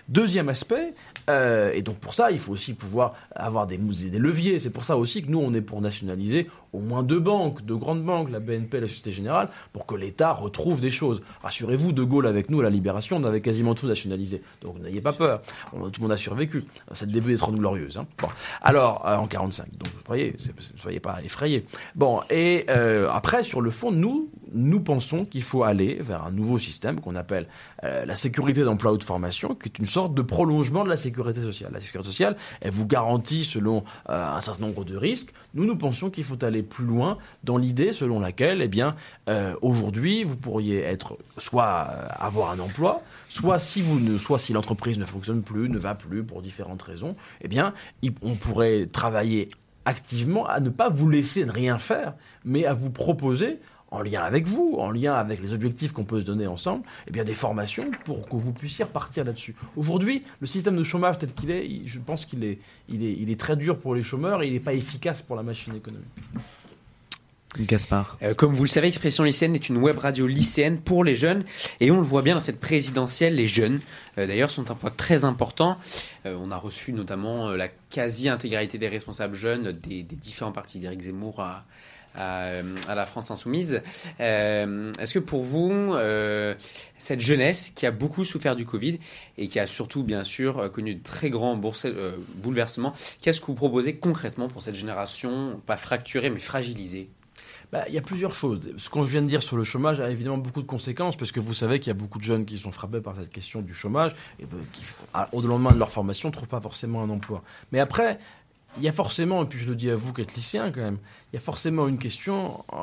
Deuxième 0.08 0.48
aspect, 0.48 0.94
euh, 1.28 1.72
et 1.72 1.82
donc 1.82 1.96
pour 1.96 2.14
ça, 2.14 2.30
il 2.30 2.38
faut 2.38 2.52
aussi 2.52 2.72
pouvoir 2.72 3.14
avoir 3.34 3.66
des, 3.66 3.76
des 3.76 4.18
leviers. 4.18 4.60
C'est 4.60 4.70
pour 4.70 4.84
ça 4.84 4.96
aussi 4.96 5.24
que 5.24 5.30
nous, 5.30 5.40
on 5.40 5.52
est 5.52 5.60
pour 5.60 5.80
nationaliser 5.80 6.48
au 6.72 6.78
moins 6.78 7.02
deux 7.02 7.18
banques, 7.18 7.64
deux 7.64 7.76
grandes 7.76 8.02
banques, 8.02 8.30
la 8.30 8.40
BNP 8.40 8.78
et 8.78 8.80
la 8.80 8.86
Société 8.86 9.12
Générale, 9.12 9.48
pour 9.72 9.86
que 9.86 9.94
l'État 9.94 10.32
retrouve 10.32 10.80
des 10.80 10.90
choses. 10.90 11.22
Rassurez-vous, 11.42 11.92
De 11.92 12.02
Gaulle 12.02 12.26
avec 12.26 12.50
nous 12.50 12.60
à 12.60 12.62
la 12.62 12.70
Libération, 12.70 13.16
on 13.16 13.24
avait 13.24 13.40
quasiment 13.40 13.74
tout 13.74 13.86
nationalisé. 13.86 14.42
Donc 14.62 14.78
n'ayez 14.80 15.00
pas 15.00 15.12
peur, 15.12 15.42
tout 15.72 15.90
le 15.96 16.02
monde 16.02 16.12
a 16.12 16.16
survécu. 16.16 16.64
C'est 16.92 17.06
le 17.06 17.12
début 17.12 17.32
des 17.32 17.38
Trente 17.38 17.56
Glorieuses. 17.56 17.98
Hein. 17.98 18.06
Bon. 18.18 18.28
Alors, 18.62 19.06
euh, 19.06 19.16
en 19.16 19.26
45, 19.26 19.66
donc 19.78 19.88
vous 19.88 20.00
voyez, 20.06 20.36
soyez 20.76 21.00
pas 21.00 21.18
effrayés. 21.24 21.64
Bon, 21.94 22.20
et 22.30 22.66
euh, 22.70 23.08
après, 23.12 23.42
sur 23.42 23.60
le 23.60 23.70
fond, 23.70 23.90
nous, 23.90 24.30
nous 24.54 24.80
pensons 24.80 25.24
qu'il 25.24 25.42
faut 25.42 25.64
aller 25.64 25.98
vers 26.00 26.24
un 26.24 26.30
nouveau 26.30 26.58
système 26.58 27.00
qu'on 27.00 27.16
appelle 27.16 27.46
euh, 27.84 28.04
la 28.04 28.14
sécurité 28.14 28.62
d'emploi 28.62 28.92
ou 28.92 28.98
de 28.98 29.04
formation, 29.04 29.54
qui 29.54 29.68
est 29.68 29.78
une 29.78 29.86
sorte 29.86 30.14
de 30.14 30.22
prolongement 30.22 30.84
de 30.84 30.88
la 30.88 30.96
sécurité 30.96 31.40
sociale. 31.40 31.70
La 31.72 31.80
sécurité 31.80 32.08
sociale, 32.08 32.36
elle 32.60 32.72
vous 32.72 32.86
garantit 32.86 33.44
selon 33.44 33.84
euh, 34.08 34.36
un 34.36 34.40
certain 34.40 34.66
nombre 34.66 34.84
de 34.84 34.96
risques. 34.96 35.32
Nous, 35.54 35.64
nous 35.64 35.76
pensions 35.76 36.10
qu'il 36.10 36.24
faut 36.24 36.42
aller 36.44 36.62
plus 36.62 36.84
loin 36.84 37.18
dans 37.44 37.56
l'idée 37.56 37.92
selon 37.92 38.20
laquelle, 38.20 38.62
eh 38.62 38.68
bien, 38.68 38.94
euh, 39.28 39.54
aujourd'hui, 39.62 40.24
vous 40.24 40.36
pourriez 40.36 40.80
être 40.80 41.18
soit 41.38 41.68
avoir 41.70 42.50
un 42.50 42.58
emploi, 42.58 43.02
soit 43.28 43.58
si 43.58 43.82
vous 43.82 44.00
ne, 44.00 44.18
soit 44.18 44.38
si 44.38 44.52
l'entreprise 44.52 44.98
ne 44.98 45.04
fonctionne 45.04 45.42
plus, 45.42 45.68
ne 45.68 45.78
va 45.78 45.94
plus 45.94 46.22
pour 46.22 46.42
différentes 46.42 46.82
raisons, 46.82 47.16
eh 47.40 47.48
bien, 47.48 47.74
on 48.22 48.34
pourrait 48.34 48.86
travailler 48.86 49.48
activement 49.84 50.46
à 50.46 50.60
ne 50.60 50.70
pas 50.70 50.88
vous 50.88 51.08
laisser 51.08 51.44
ne 51.44 51.52
rien 51.52 51.78
faire, 51.78 52.14
mais 52.44 52.64
à 52.66 52.74
vous 52.74 52.90
proposer 52.90 53.58
en 53.92 54.00
lien 54.00 54.22
avec 54.22 54.46
vous, 54.46 54.74
en 54.78 54.90
lien 54.90 55.12
avec 55.12 55.40
les 55.40 55.52
objectifs 55.52 55.92
qu'on 55.92 56.04
peut 56.04 56.20
se 56.20 56.26
donner 56.26 56.46
ensemble, 56.46 56.82
eh 57.06 57.12
bien 57.12 57.24
des 57.24 57.34
formations 57.34 57.90
pour 58.04 58.28
que 58.28 58.36
vous 58.36 58.52
puissiez 58.52 58.84
repartir 58.84 59.24
là-dessus. 59.24 59.54
Aujourd'hui, 59.76 60.22
le 60.40 60.46
système 60.46 60.76
de 60.76 60.82
chômage 60.82 61.18
tel 61.18 61.32
qu'il 61.32 61.50
est, 61.50 61.86
je 61.86 61.98
pense 61.98 62.24
qu'il 62.24 62.42
est, 62.42 62.58
il 62.88 63.04
est, 63.04 63.12
il 63.12 63.30
est 63.30 63.38
très 63.38 63.54
dur 63.54 63.78
pour 63.78 63.94
les 63.94 64.02
chômeurs 64.02 64.42
et 64.42 64.46
il 64.46 64.54
n'est 64.54 64.60
pas 64.60 64.74
efficace 64.74 65.22
pour 65.22 65.36
la 65.36 65.42
machine 65.42 65.76
économique. 65.76 66.08
Gaspard. 67.60 68.16
Euh, 68.22 68.32
comme 68.32 68.54
vous 68.54 68.64
le 68.64 68.68
savez, 68.68 68.88
Expression 68.88 69.24
lycéenne 69.24 69.54
est 69.54 69.68
une 69.68 69.76
web 69.76 69.98
radio 69.98 70.26
lycéenne 70.26 70.78
pour 70.78 71.04
les 71.04 71.16
jeunes 71.16 71.44
et 71.80 71.90
on 71.90 71.96
le 72.00 72.06
voit 72.06 72.22
bien 72.22 72.32
dans 72.32 72.40
cette 72.40 72.60
présidentielle, 72.60 73.34
les 73.34 73.46
jeunes 73.46 73.80
euh, 74.16 74.26
d'ailleurs 74.26 74.48
sont 74.48 74.70
un 74.70 74.74
point 74.74 74.90
très 74.96 75.26
important. 75.26 75.76
Euh, 76.24 76.34
on 76.40 76.50
a 76.50 76.56
reçu 76.56 76.94
notamment 76.94 77.50
euh, 77.50 77.56
la 77.56 77.68
quasi-intégralité 77.68 78.78
des 78.78 78.88
responsables 78.88 79.34
jeunes 79.34 79.72
des, 79.72 80.02
des 80.02 80.16
différents 80.16 80.52
partis 80.52 80.78
d'Éric 80.78 81.02
Zemmour 81.02 81.40
à, 81.40 81.66
à, 82.14 82.44
euh, 82.44 82.62
à 82.88 82.94
la 82.94 83.06
France 83.06 83.30
insoumise. 83.30 83.82
Euh, 84.20 84.92
Est-ce 84.98 85.14
que 85.14 85.18
pour 85.18 85.42
vous, 85.42 85.70
euh, 85.94 86.54
cette 86.98 87.20
jeunesse 87.20 87.70
qui 87.74 87.86
a 87.86 87.90
beaucoup 87.90 88.24
souffert 88.24 88.56
du 88.56 88.64
Covid 88.64 88.98
et 89.38 89.48
qui 89.48 89.58
a 89.58 89.66
surtout 89.66 90.02
bien 90.04 90.24
sûr 90.24 90.70
connu 90.72 90.94
de 90.94 91.02
très 91.02 91.30
grands 91.30 91.58
euh, 91.84 92.16
bouleversements, 92.36 92.94
qu'est-ce 93.20 93.40
que 93.40 93.46
vous 93.46 93.54
proposez 93.54 93.96
concrètement 93.96 94.48
pour 94.48 94.62
cette 94.62 94.74
génération, 94.74 95.60
pas 95.66 95.76
fracturée 95.76 96.30
mais 96.30 96.40
fragilisée? 96.40 97.08
Bah, 97.72 97.84
Il 97.88 97.94
y 97.94 97.98
a 97.98 98.02
plusieurs 98.02 98.34
choses. 98.34 98.74
Ce 98.76 98.90
qu'on 98.90 99.02
vient 99.02 99.22
de 99.22 99.26
dire 99.28 99.42
sur 99.42 99.56
le 99.56 99.64
chômage 99.64 99.98
a 99.98 100.10
évidemment 100.10 100.36
beaucoup 100.36 100.60
de 100.60 100.66
conséquences, 100.66 101.16
parce 101.16 101.32
que 101.32 101.40
vous 101.40 101.54
savez 101.54 101.80
qu'il 101.80 101.88
y 101.88 101.90
a 101.90 101.94
beaucoup 101.94 102.18
de 102.18 102.24
jeunes 102.24 102.44
qui 102.44 102.58
sont 102.58 102.70
frappés 102.70 103.00
par 103.00 103.16
cette 103.16 103.30
question 103.30 103.62
du 103.62 103.72
chômage, 103.72 104.12
et 104.38 104.44
qui, 104.44 104.82
au 105.32 105.40
lendemain 105.40 105.72
de 105.72 105.78
leur 105.78 105.90
formation, 105.90 106.28
ne 106.28 106.34
trouvent 106.34 106.48
pas 106.48 106.60
forcément 106.60 107.02
un 107.02 107.08
emploi. 107.08 107.42
Mais 107.72 107.80
après, 107.80 108.18
il 108.76 108.82
y 108.82 108.88
a 108.88 108.92
forcément, 108.92 109.42
et 109.42 109.46
puis 109.46 109.58
je 109.58 109.68
le 109.68 109.74
dis 109.76 109.90
à 109.90 109.96
vous 109.96 110.12
qui 110.12 110.22
êtes 110.22 110.34
lycéen 110.34 110.72
quand 110.72 110.80
même, 110.80 110.98
il 111.32 111.36
y 111.36 111.38
a 111.38 111.40
forcément 111.40 111.88
une 111.88 111.98
question 111.98 112.64
euh, 112.72 112.76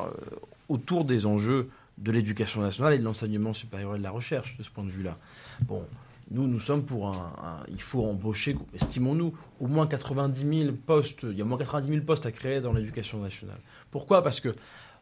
autour 0.68 1.04
des 1.04 1.26
enjeux 1.26 1.68
de 1.98 2.12
l'éducation 2.12 2.60
nationale 2.62 2.94
et 2.94 2.98
de 2.98 3.04
l'enseignement 3.04 3.52
supérieur 3.52 3.94
et 3.96 3.98
de 3.98 4.02
la 4.02 4.10
recherche, 4.10 4.56
de 4.56 4.62
ce 4.62 4.70
point 4.70 4.84
de 4.84 4.90
vue-là. 4.90 5.18
Bon, 5.62 5.84
nous, 6.30 6.46
nous 6.46 6.60
sommes 6.60 6.84
pour 6.84 7.08
un, 7.08 7.32
un- 7.42 7.64
Il 7.68 7.82
faut 7.82 8.04
embaucher, 8.06 8.56
estimons-nous, 8.74 9.34
au 9.58 9.66
moins 9.66 9.86
90 9.86 10.62
000 10.64 10.74
postes. 10.86 11.24
Il 11.24 11.36
y 11.36 11.40
a 11.40 11.44
au 11.44 11.48
moins 11.48 11.58
90 11.58 11.90
000 11.90 12.04
postes 12.04 12.24
à 12.24 12.32
créer 12.32 12.60
dans 12.60 12.72
l'éducation 12.72 13.18
nationale. 13.18 13.58
Pourquoi? 13.90 14.22
Parce 14.22 14.40
que 14.40 14.54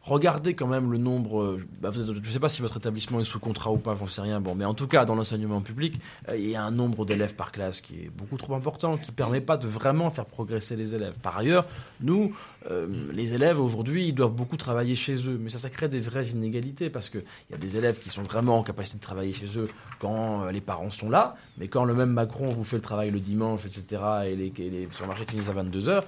regardez 0.03 0.53
quand 0.53 0.67
même 0.67 0.91
le 0.91 0.97
nombre. 0.97 1.41
euh, 1.41 1.65
bah, 1.81 1.91
je 1.93 2.01
ne 2.01 2.23
sais 2.23 2.39
pas 2.39 2.49
si 2.49 2.61
votre 2.61 2.77
établissement 2.77 3.19
est 3.19 3.25
sous 3.25 3.39
contrat 3.39 3.71
ou 3.71 3.77
pas, 3.77 3.95
j'en 3.95 4.07
sais 4.07 4.21
rien. 4.21 4.39
Bon, 4.41 4.55
mais 4.55 4.65
en 4.65 4.73
tout 4.73 4.87
cas, 4.87 5.05
dans 5.05 5.15
l'enseignement 5.15 5.61
public, 5.61 5.99
euh, 6.29 6.37
il 6.37 6.49
y 6.49 6.55
a 6.55 6.63
un 6.63 6.71
nombre 6.71 7.05
d'élèves 7.05 7.35
par 7.35 7.51
classe 7.51 7.81
qui 7.81 8.05
est 8.05 8.09
beaucoup 8.09 8.37
trop 8.37 8.55
important, 8.55 8.97
qui 8.97 9.11
ne 9.11 9.15
permet 9.15 9.41
pas 9.41 9.57
de 9.57 9.67
vraiment 9.67 10.09
faire 10.11 10.25
progresser 10.25 10.75
les 10.75 10.95
élèves. 10.95 11.17
Par 11.21 11.37
ailleurs, 11.37 11.65
nous, 12.01 12.33
euh, 12.69 12.87
les 13.13 13.33
élèves 13.33 13.59
aujourd'hui, 13.59 14.07
ils 14.07 14.13
doivent 14.13 14.33
beaucoup 14.33 14.57
travailler 14.57 14.95
chez 14.95 15.15
eux, 15.27 15.37
mais 15.39 15.49
ça, 15.49 15.59
ça 15.59 15.69
crée 15.69 15.89
des 15.89 15.99
vraies 15.99 16.27
inégalités 16.27 16.89
parce 16.89 17.09
qu'il 17.09 17.23
y 17.51 17.53
a 17.53 17.57
des 17.57 17.77
élèves 17.77 17.99
qui 17.99 18.09
sont 18.09 18.23
vraiment 18.23 18.57
en 18.57 18.63
capacité 18.63 18.97
de 18.97 19.03
travailler 19.03 19.33
chez 19.33 19.57
eux 19.57 19.69
quand 19.99 20.49
les 20.49 20.61
parents 20.61 20.91
sont 20.91 21.09
là, 21.09 21.35
mais 21.57 21.67
quand 21.67 21.83
le 21.83 21.93
même 21.93 22.11
Macron 22.11 22.47
vous 22.49 22.63
fait 22.63 22.77
le 22.77 22.81
travail 22.81 23.11
le 23.11 23.19
dimanche, 23.19 23.65
etc., 23.65 24.01
et 24.27 24.35
les, 24.35 24.53
et 24.57 24.69
les 24.69 24.87
supermarchés 24.89 25.25
finissent 25.25 25.49
à 25.49 25.53
22h, 25.53 26.03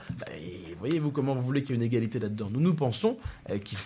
voyez-vous 0.80 1.12
comment 1.12 1.36
vous 1.36 1.42
voulez 1.42 1.62
qu'il 1.62 1.72
y 1.72 1.74
ait 1.74 1.82
une 1.82 1.86
égalité 1.86 2.20
là-dedans 2.20 2.48
Nous, 2.50 2.62
nous 2.62 2.74
pensons 2.74 3.18
qu'il 3.66 3.78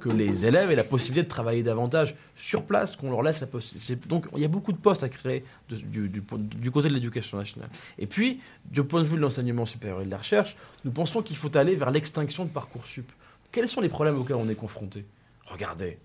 que 0.00 0.08
les 0.08 0.46
élèves 0.46 0.70
aient 0.70 0.76
la 0.76 0.84
possibilité 0.84 1.24
de 1.24 1.28
travailler 1.28 1.62
davantage 1.62 2.14
sur 2.36 2.64
place, 2.64 2.96
qu'on 2.96 3.10
leur 3.10 3.22
laisse 3.22 3.40
la 3.40 3.46
possibilité. 3.46 4.08
Donc, 4.08 4.26
il 4.34 4.42
y 4.42 4.44
a 4.44 4.48
beaucoup 4.48 4.72
de 4.72 4.78
postes 4.78 5.02
à 5.02 5.08
créer 5.08 5.44
du, 5.68 6.22
côté 6.70 6.88
de 6.88 6.94
l'éducation 6.94 7.38
nationale. 7.38 7.70
Et 7.98 8.06
puis, 8.06 8.40
du 8.64 8.82
point 8.82 9.02
de 9.02 9.06
vue 9.06 9.16
de 9.16 9.20
l'enseignement 9.20 9.66
supérieur 9.66 10.00
et 10.00 10.04
de 10.04 10.10
la 10.10 10.18
recherche, 10.18 10.56
nous 10.84 10.92
pensons 10.92 11.22
qu'il 11.22 11.36
faut 11.36 11.56
aller 11.56 11.76
vers 11.76 11.90
l'extinction 11.90 12.44
de 12.44 12.50
Parcoursup. 12.50 13.10
Quels 13.50 13.68
sont 13.68 13.80
les 13.80 13.88
problèmes 13.88 14.18
auxquels 14.18 14.36
on 14.36 14.48
est 14.48 14.54
confronté? 14.54 15.04
Regardez, 15.46 15.98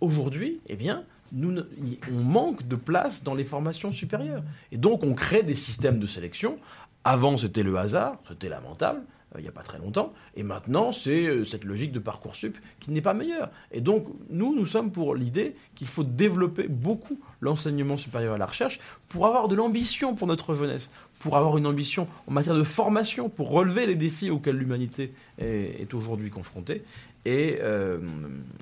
aujourd'hui, 0.00 0.60
eh 0.68 0.76
bien, 0.76 1.04
nous, 1.32 1.62
on 2.10 2.22
manque 2.22 2.66
de 2.66 2.76
place 2.76 3.22
dans 3.22 3.34
les 3.34 3.44
formations 3.44 3.92
supérieures. 3.92 4.42
Et 4.72 4.76
donc, 4.76 5.04
on 5.04 5.14
crée 5.14 5.42
des 5.42 5.56
systèmes 5.56 5.98
de 5.98 6.06
sélection. 6.06 6.58
Avant, 7.04 7.36
c'était 7.36 7.62
le 7.62 7.76
hasard, 7.76 8.18
c'était 8.28 8.48
lamentable, 8.48 9.02
il 9.36 9.42
n'y 9.42 9.48
a 9.48 9.52
pas 9.52 9.62
très 9.62 9.78
longtemps. 9.78 10.12
Et 10.34 10.42
maintenant, 10.42 10.92
c'est 10.92 11.26
euh, 11.26 11.44
cette 11.44 11.64
logique 11.64 11.92
de 11.92 11.98
Parcoursup 11.98 12.56
qui 12.80 12.90
n'est 12.90 13.02
pas 13.02 13.14
meilleure. 13.14 13.50
Et 13.72 13.80
donc, 13.80 14.06
nous, 14.30 14.54
nous 14.54 14.66
sommes 14.66 14.92
pour 14.92 15.14
l'idée 15.14 15.56
qu'il 15.74 15.88
faut 15.88 16.04
développer 16.04 16.68
beaucoup 16.68 17.18
l'enseignement 17.40 17.96
supérieur 17.96 18.34
à 18.34 18.38
la 18.38 18.46
recherche 18.46 18.80
pour 19.08 19.26
avoir 19.26 19.48
de 19.48 19.54
l'ambition 19.54 20.14
pour 20.14 20.26
notre 20.26 20.54
jeunesse, 20.54 20.90
pour 21.18 21.36
avoir 21.36 21.56
une 21.58 21.66
ambition 21.66 22.06
en 22.28 22.32
matière 22.32 22.54
de 22.54 22.62
formation, 22.62 23.28
pour 23.28 23.50
relever 23.50 23.86
les 23.86 23.96
défis 23.96 24.30
auxquels 24.30 24.56
l'humanité 24.56 25.12
est, 25.40 25.80
est 25.80 25.94
aujourd'hui 25.94 26.30
confrontée. 26.30 26.82
Et, 27.24 27.58
euh, 27.60 27.98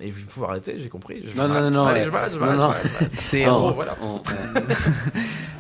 et 0.01 0.07
il 0.07 0.13
faut 0.15 0.45
arrêter, 0.45 0.77
j'ai 0.79 0.89
compris. 0.89 1.23
Je 1.27 1.37
Non, 1.37 1.49
non, 1.49 1.61
non, 1.63 1.71
non, 1.71 1.83
Allez, 1.83 2.01
ouais. 2.01 2.07
je 2.07 2.11
m'arrête, 2.11 2.33
je. 3.03 3.07
C'est 3.19 3.47
En 3.47 3.57
on- 3.57 3.61
gros, 3.61 3.73
voilà. 3.75 3.97
On, 4.01 4.23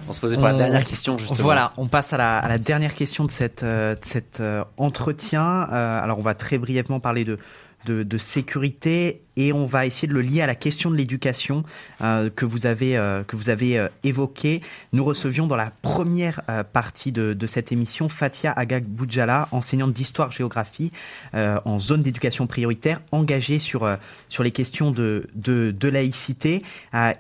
on 0.09 0.13
se 0.13 0.21
posait 0.21 0.37
pour 0.37 0.45
la 0.47 0.55
dernière 0.55 0.85
question, 0.85 1.19
justement. 1.19 1.43
Voilà, 1.43 1.73
on 1.77 1.87
passe 1.87 2.13
à 2.13 2.17
la, 2.17 2.39
à 2.39 2.49
la 2.49 2.59
dernière 2.59 2.95
question 2.95 3.25
de, 3.25 3.31
cette, 3.31 3.63
euh, 3.63 3.95
de 3.95 4.05
cet 4.05 4.41
euh, 4.41 4.65
entretien. 4.77 5.69
Euh, 5.71 6.03
alors, 6.03 6.19
on 6.19 6.23
va 6.23 6.35
très 6.35 6.57
brièvement 6.57 7.01
parler 7.01 7.25
de, 7.25 7.39
de, 7.87 8.03
de 8.03 8.19
sécurité 8.19 9.21
et 9.37 9.53
on 9.53 9.67
va 9.67 9.87
essayer 9.87 10.09
de 10.09 10.15
le 10.15 10.23
lier 10.23 10.43
à 10.43 10.47
la 10.47 10.55
question 10.55 10.91
de 10.91 10.97
l'éducation 10.97 11.65
euh, 12.03 12.31
que 12.31 12.45
vous 12.45 12.67
avez, 12.67 12.97
euh, 12.97 13.23
que 13.25 13.37
vous 13.37 13.49
avez 13.49 13.79
euh, 13.79 13.89
évoquée. 14.03 14.61
Nous 14.93 15.05
recevions 15.05 15.47
dans 15.47 15.57
la 15.57 15.73
première 15.83 16.43
euh, 16.49 16.63
partie 16.65 17.13
de, 17.13 17.33
de 17.33 17.47
cette 17.47 17.73
émission 17.73 18.09
Fatia 18.09 18.53
Agag 18.53 18.85
Boudjala, 18.85 19.49
enseignante 19.51 19.93
d'histoire-géographie 19.93 20.93
euh, 21.35 21.59
en 21.65 21.79
zone 21.79 22.03
d'éducation 22.03 22.47
prioritaire, 22.47 23.01
engagée 23.13 23.59
sur, 23.59 23.85
euh, 23.85 23.97
sur 24.29 24.43
les 24.43 24.51
questions 24.51 24.91
de, 24.91 25.27
de, 25.35 25.71
de 25.71 25.89
laïcité 25.89 26.63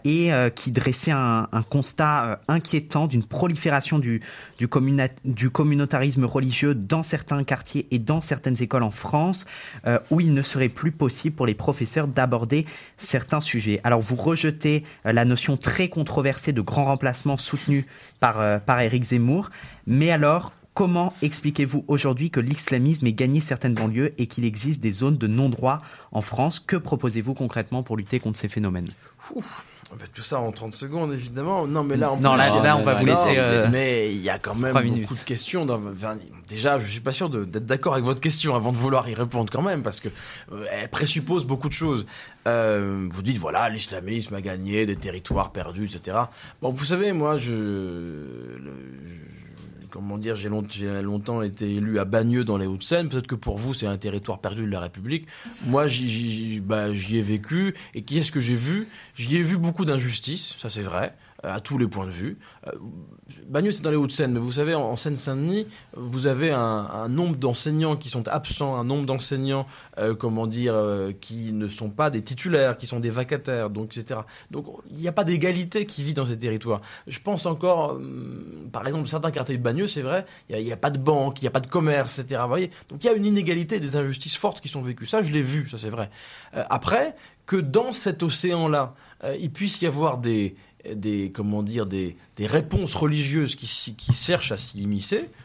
et 0.04 0.30
qui 0.54 0.72
dressait 0.72 1.10
un, 1.10 1.48
un 1.52 1.62
constat 1.62 2.40
inquiétant 2.48 3.06
d'une 3.06 3.24
prolifération 3.24 3.98
du, 3.98 4.22
du, 4.58 4.66
communa- 4.66 5.08
du 5.24 5.50
communautarisme 5.50 6.24
religieux 6.24 6.74
dans 6.74 7.02
certains 7.02 7.44
quartiers 7.44 7.86
et 7.90 7.98
dans 7.98 8.20
certaines 8.20 8.60
écoles 8.62 8.82
en 8.82 8.90
France, 8.90 9.46
où 10.10 10.20
il 10.20 10.34
ne 10.34 10.42
serait 10.42 10.68
plus 10.68 10.92
possible 10.92 11.34
pour 11.36 11.46
les 11.46 11.54
professeurs 11.54 12.03
d'aborder 12.06 12.66
certains 12.98 13.40
sujets. 13.40 13.80
Alors 13.84 14.00
vous 14.00 14.16
rejetez 14.16 14.84
euh, 15.06 15.12
la 15.12 15.24
notion 15.24 15.56
très 15.56 15.88
controversée 15.88 16.52
de 16.52 16.60
grand 16.60 16.84
remplacement 16.84 17.36
soutenu 17.36 17.86
par, 18.20 18.40
euh, 18.40 18.58
par 18.58 18.80
Éric 18.80 19.04
Zemmour, 19.04 19.50
mais 19.86 20.10
alors 20.10 20.52
Comment 20.74 21.14
expliquez-vous 21.22 21.84
aujourd'hui 21.86 22.30
que 22.30 22.40
l'islamisme 22.40 23.06
ait 23.06 23.12
gagné 23.12 23.40
certaines 23.40 23.74
banlieues 23.74 24.10
et 24.18 24.26
qu'il 24.26 24.44
existe 24.44 24.82
des 24.82 24.90
zones 24.90 25.16
de 25.16 25.28
non-droit 25.28 25.80
en 26.10 26.20
France? 26.20 26.58
Que 26.58 26.74
proposez-vous 26.74 27.32
concrètement 27.32 27.84
pour 27.84 27.96
lutter 27.96 28.18
contre 28.18 28.38
ces 28.38 28.48
phénomènes? 28.48 28.90
On 29.94 29.96
va 29.96 30.06
tout 30.12 30.22
ça 30.22 30.40
en 30.40 30.50
30 30.50 30.74
secondes, 30.74 31.12
évidemment. 31.12 31.66
Non, 31.66 31.84
mais 31.84 31.96
là, 31.96 32.10
en 32.10 32.16
Non, 32.18 32.34
là- 32.34 32.62
là, 32.62 32.76
on 32.76 32.82
va 32.82 32.94
vous 32.94 33.06
laisser, 33.06 33.34
euh, 33.36 33.68
mais 33.70 34.12
il 34.12 34.20
y 34.20 34.28
a 34.28 34.38
quand 34.40 34.54
même 34.56 34.72
beaucoup 34.72 34.84
minutes. 34.84 35.12
de 35.20 35.24
questions. 35.24 35.64
Dans, 35.64 35.80
enfin, 35.86 36.16
déjà, 36.48 36.78
je 36.80 36.86
suis 36.90 37.00
pas 37.00 37.12
sûr 37.12 37.30
d'être 37.30 37.64
d'accord 37.64 37.92
avec 37.94 38.04
votre 38.04 38.20
question 38.20 38.54
avant 38.56 38.72
de 38.72 38.76
vouloir 38.76 39.08
y 39.08 39.14
répondre 39.14 39.50
quand 39.52 39.62
même, 39.62 39.82
parce 39.82 40.00
que 40.00 40.08
euh, 40.52 40.66
elle 40.72 40.88
présuppose 40.90 41.44
beaucoup 41.46 41.68
de 41.68 41.74
choses. 41.74 42.06
Euh, 42.48 43.06
vous 43.10 43.22
dites, 43.22 43.38
voilà, 43.38 43.68
l'islamisme 43.68 44.34
a 44.34 44.40
gagné 44.40 44.84
des 44.84 44.96
territoires 44.96 45.52
perdus, 45.52 45.84
etc. 45.94 46.16
Bon, 46.60 46.70
vous 46.70 46.84
savez, 46.84 47.12
moi, 47.12 47.38
je... 47.38 47.52
le- 47.52 48.72
comment 49.94 50.18
dire, 50.18 50.34
j'ai 50.34 50.48
long- 50.48 50.64
j'ai 50.68 51.02
longtemps 51.02 51.40
été 51.40 51.76
élu 51.76 52.00
à 52.00 52.04
Bagneux 52.04 52.42
dans 52.42 52.56
les 52.56 52.66
Hauts-de-Seine. 52.66 53.08
Peut-être 53.08 53.28
que 53.28 53.36
pour 53.36 53.58
vous, 53.58 53.74
c'est 53.74 53.86
un 53.86 53.96
territoire 53.96 54.40
perdu 54.40 54.62
de 54.62 54.70
la 54.70 54.80
République. 54.80 55.28
Moi, 55.66 55.86
j'y- 55.86 56.58
bah, 56.60 56.92
ai 57.18 57.22
vécu. 57.22 57.74
Et 57.94 58.02
qui 58.02 58.18
est-ce 58.18 58.32
que 58.32 58.40
j'ai 58.40 58.56
vu? 58.56 58.88
J'y 59.14 59.36
ai 59.36 59.42
vu 59.42 59.56
beaucoup 59.56 59.84
d'injustices, 59.84 60.56
ça 60.58 60.68
c'est 60.68 60.82
vrai, 60.82 61.14
à 61.44 61.60
tous 61.60 61.78
les 61.78 61.86
points 61.86 62.06
de 62.06 62.12
vue. 62.12 62.38
Euh, 62.66 62.72
Bagneux, 63.48 63.72
c'est 63.72 63.82
dans 63.82 63.90
les 63.90 63.96
Hauts-de-Seine, 63.96 64.32
mais 64.32 64.40
vous 64.40 64.52
savez, 64.52 64.74
en, 64.74 64.82
en 64.82 64.96
Seine-Saint-Denis, 64.96 65.66
vous 65.96 66.26
avez 66.26 66.50
un, 66.50 67.08
nombre 67.08 67.36
d'enseignants 67.36 67.96
qui 67.96 68.08
sont 68.08 68.26
absents, 68.28 68.76
un 68.76 68.84
nombre 68.84 69.06
d'enseignants, 69.06 69.66
euh, 69.98 70.14
comment 70.14 70.46
dire, 70.46 70.74
euh, 70.74 71.12
qui 71.12 71.52
ne 71.52 71.68
sont 71.68 71.90
pas 71.90 72.10
des 72.10 72.22
titulaires, 72.22 72.76
qui 72.76 72.86
sont 72.86 73.00
des 73.00 73.10
vacataires, 73.10 73.70
donc 73.70 73.96
etc. 73.96 74.20
Donc 74.50 74.66
il 74.90 74.98
n'y 74.98 75.08
a 75.08 75.12
pas 75.12 75.24
d'égalité 75.24 75.86
qui 75.86 76.02
vit 76.02 76.14
dans 76.14 76.24
ces 76.24 76.38
territoires. 76.38 76.80
Je 77.06 77.18
pense 77.18 77.46
encore, 77.46 77.92
hum, 77.92 78.68
par 78.72 78.86
exemple, 78.86 79.08
certains 79.08 79.30
quartiers 79.30 79.56
de 79.56 79.62
Bagneux, 79.62 79.86
c'est 79.86 80.02
vrai, 80.02 80.26
il 80.48 80.64
n'y 80.64 80.72
a, 80.72 80.76
pas 80.76 80.90
de 80.90 80.98
banque, 80.98 81.40
il 81.40 81.44
n'y 81.44 81.48
a 81.48 81.52
pas 81.52 81.60
de 81.60 81.66
commerce, 81.66 82.18
etc. 82.18 82.40
Vous 82.42 82.48
voyez 82.48 82.70
donc 82.88 83.02
il 83.04 83.06
y 83.06 83.10
a 83.10 83.12
une 83.12 83.26
inégalité, 83.26 83.80
des 83.80 83.96
injustices 83.96 84.36
fortes 84.36 84.60
qui 84.60 84.68
sont 84.68 84.82
vécues. 84.82 85.06
Ça, 85.06 85.22
je 85.22 85.32
l'ai 85.32 85.42
vu, 85.42 85.66
ça 85.68 85.78
c'est 85.78 85.90
vrai. 85.90 86.10
Après, 86.52 87.14
que 87.46 87.56
dans 87.56 87.92
cet 87.92 88.22
océan-là, 88.22 88.94
il 89.38 89.50
puisse 89.50 89.80
y 89.82 89.86
avoir 89.86 90.18
des 90.18 90.56
des 90.92 91.30
comment 91.32 91.62
dire 91.62 91.86
des, 91.86 92.16
des 92.36 92.46
réponses 92.46 92.94
religieuses 92.94 93.56
qui, 93.56 93.66
qui 93.96 94.12
cherchent 94.12 94.52
à 94.52 94.56
s'y 94.56 94.86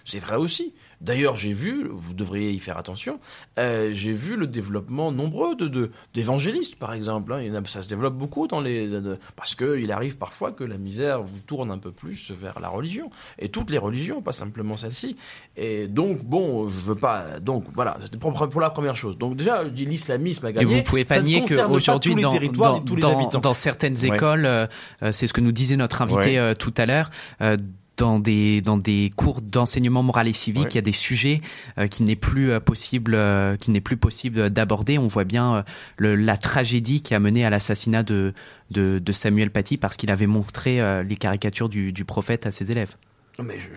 c'est 0.05 0.19
vrai 0.19 0.35
aussi. 0.35 0.73
D'ailleurs, 1.01 1.35
j'ai 1.37 1.53
vu, 1.53 1.87
vous 1.91 2.13
devriez 2.13 2.51
y 2.51 2.59
faire 2.59 2.77
attention, 2.77 3.19
euh, 3.57 3.89
j'ai 3.93 4.11
vu 4.11 4.35
le 4.35 4.47
développement 4.47 5.11
nombreux 5.11 5.55
de 5.55 5.67
de- 5.67 5.91
d'évangélistes, 6.13 6.75
par 6.75 6.93
exemple. 6.93 7.31
hein. 7.33 7.41
Ça 7.67 7.81
se 7.81 7.87
développe 7.87 8.15
beaucoup 8.17 8.47
dans 8.47 8.59
les 8.59 8.87
de- 8.87 8.99
de- 8.99 9.17
parce 9.35 9.55
que 9.55 9.79
il 9.79 9.91
arrive 9.91 10.17
parfois 10.17 10.51
que 10.51 10.63
la 10.65 10.77
misère 10.77 11.21
vous 11.21 11.39
tourne 11.45 11.71
un 11.71 11.77
peu 11.77 11.91
plus 11.91 12.31
vers 12.31 12.59
la 12.59 12.67
religion 12.69 13.09
et 13.37 13.47
toutes 13.49 13.69
les 13.69 13.77
religions, 13.77 14.21
pas 14.21 14.33
simplement 14.33 14.75
celle-ci. 14.75 15.15
Et 15.55 15.87
donc 15.87 16.23
bon, 16.25 16.67
je 16.69 16.79
veux 16.79 16.95
pas. 16.95 17.39
Donc 17.39 17.63
voilà, 17.73 17.97
c'était 18.03 18.17
pour, 18.17 18.33
pour 18.33 18.61
la 18.61 18.69
première 18.69 18.95
chose. 18.95 19.17
Donc 19.17 19.35
déjà, 19.37 19.63
l'islamisme 19.63 20.45
a 20.47 20.49
Et 20.49 20.53
gagné. 20.53 20.65
vous 20.65 20.83
pouvez 20.83 21.05
pas 21.05 21.21
nier 21.21 21.45
qu'aujourd'hui, 21.47 22.15
dans, 22.15 22.31
dans, 22.31 22.39
et 22.41 23.27
dans- 23.31 23.39
dans 23.39 23.53
certaines 23.53 24.03
écoles, 24.05 24.45
euh, 24.45 24.67
euh, 25.03 25.11
c'est 25.11 25.27
ce 25.27 25.33
que 25.33 25.41
nous 25.41 25.51
disait 25.53 25.77
notre 25.77 26.01
invité 26.01 26.19
Ouais. 26.19 26.37
euh, 26.37 26.53
tout 26.55 26.73
à 26.77 26.85
l'heure, 26.85 27.09
euh, 27.41 27.55
dans 27.99 28.17
des, 28.19 28.61
dans 28.61 28.77
des 28.77 29.11
cours 29.15 29.41
d'enseignement 29.41 30.01
moral 30.01 30.27
et 30.27 30.33
civique, 30.33 30.63
Ouais. 30.63 30.69
il 30.71 30.75
y 30.75 30.79
a 30.79 30.81
des 30.81 30.91
sujets 30.93 31.41
euh, 31.77 31.87
qu'il 31.87 32.05
n'est 32.05 32.15
plus 32.15 32.49
euh, 32.51 32.59
possible, 32.59 33.13
euh, 33.15 33.57
qu'il 33.57 33.73
n'est 33.73 33.81
plus 33.81 33.97
possible 33.97 34.49
d'aborder. 34.49 34.97
On 34.97 35.07
voit 35.07 35.25
bien 35.25 35.55
euh, 35.57 35.63
le- 35.97 36.15
la 36.15 36.37
tragédie 36.37 37.01
qui 37.01 37.13
a 37.13 37.19
mené 37.19 37.45
à 37.45 37.49
l'assassinat 37.49 38.03
de, 38.03 38.33
de, 38.71 38.99
de 38.99 39.11
Samuel 39.11 39.51
Paty 39.51 39.77
parce 39.77 39.97
qu'il 39.97 40.09
avait 40.11 40.27
montré 40.27 40.79
euh, 40.81 41.03
les 41.03 41.17
caricatures 41.17 41.69
du, 41.69 41.91
du 41.91 42.05
prophète 42.05 42.45
à 42.45 42.51
ses 42.51 42.71
élèves. 42.71 42.95
Non, 43.37 43.45
Mais 43.45 43.59
je, 43.59 43.67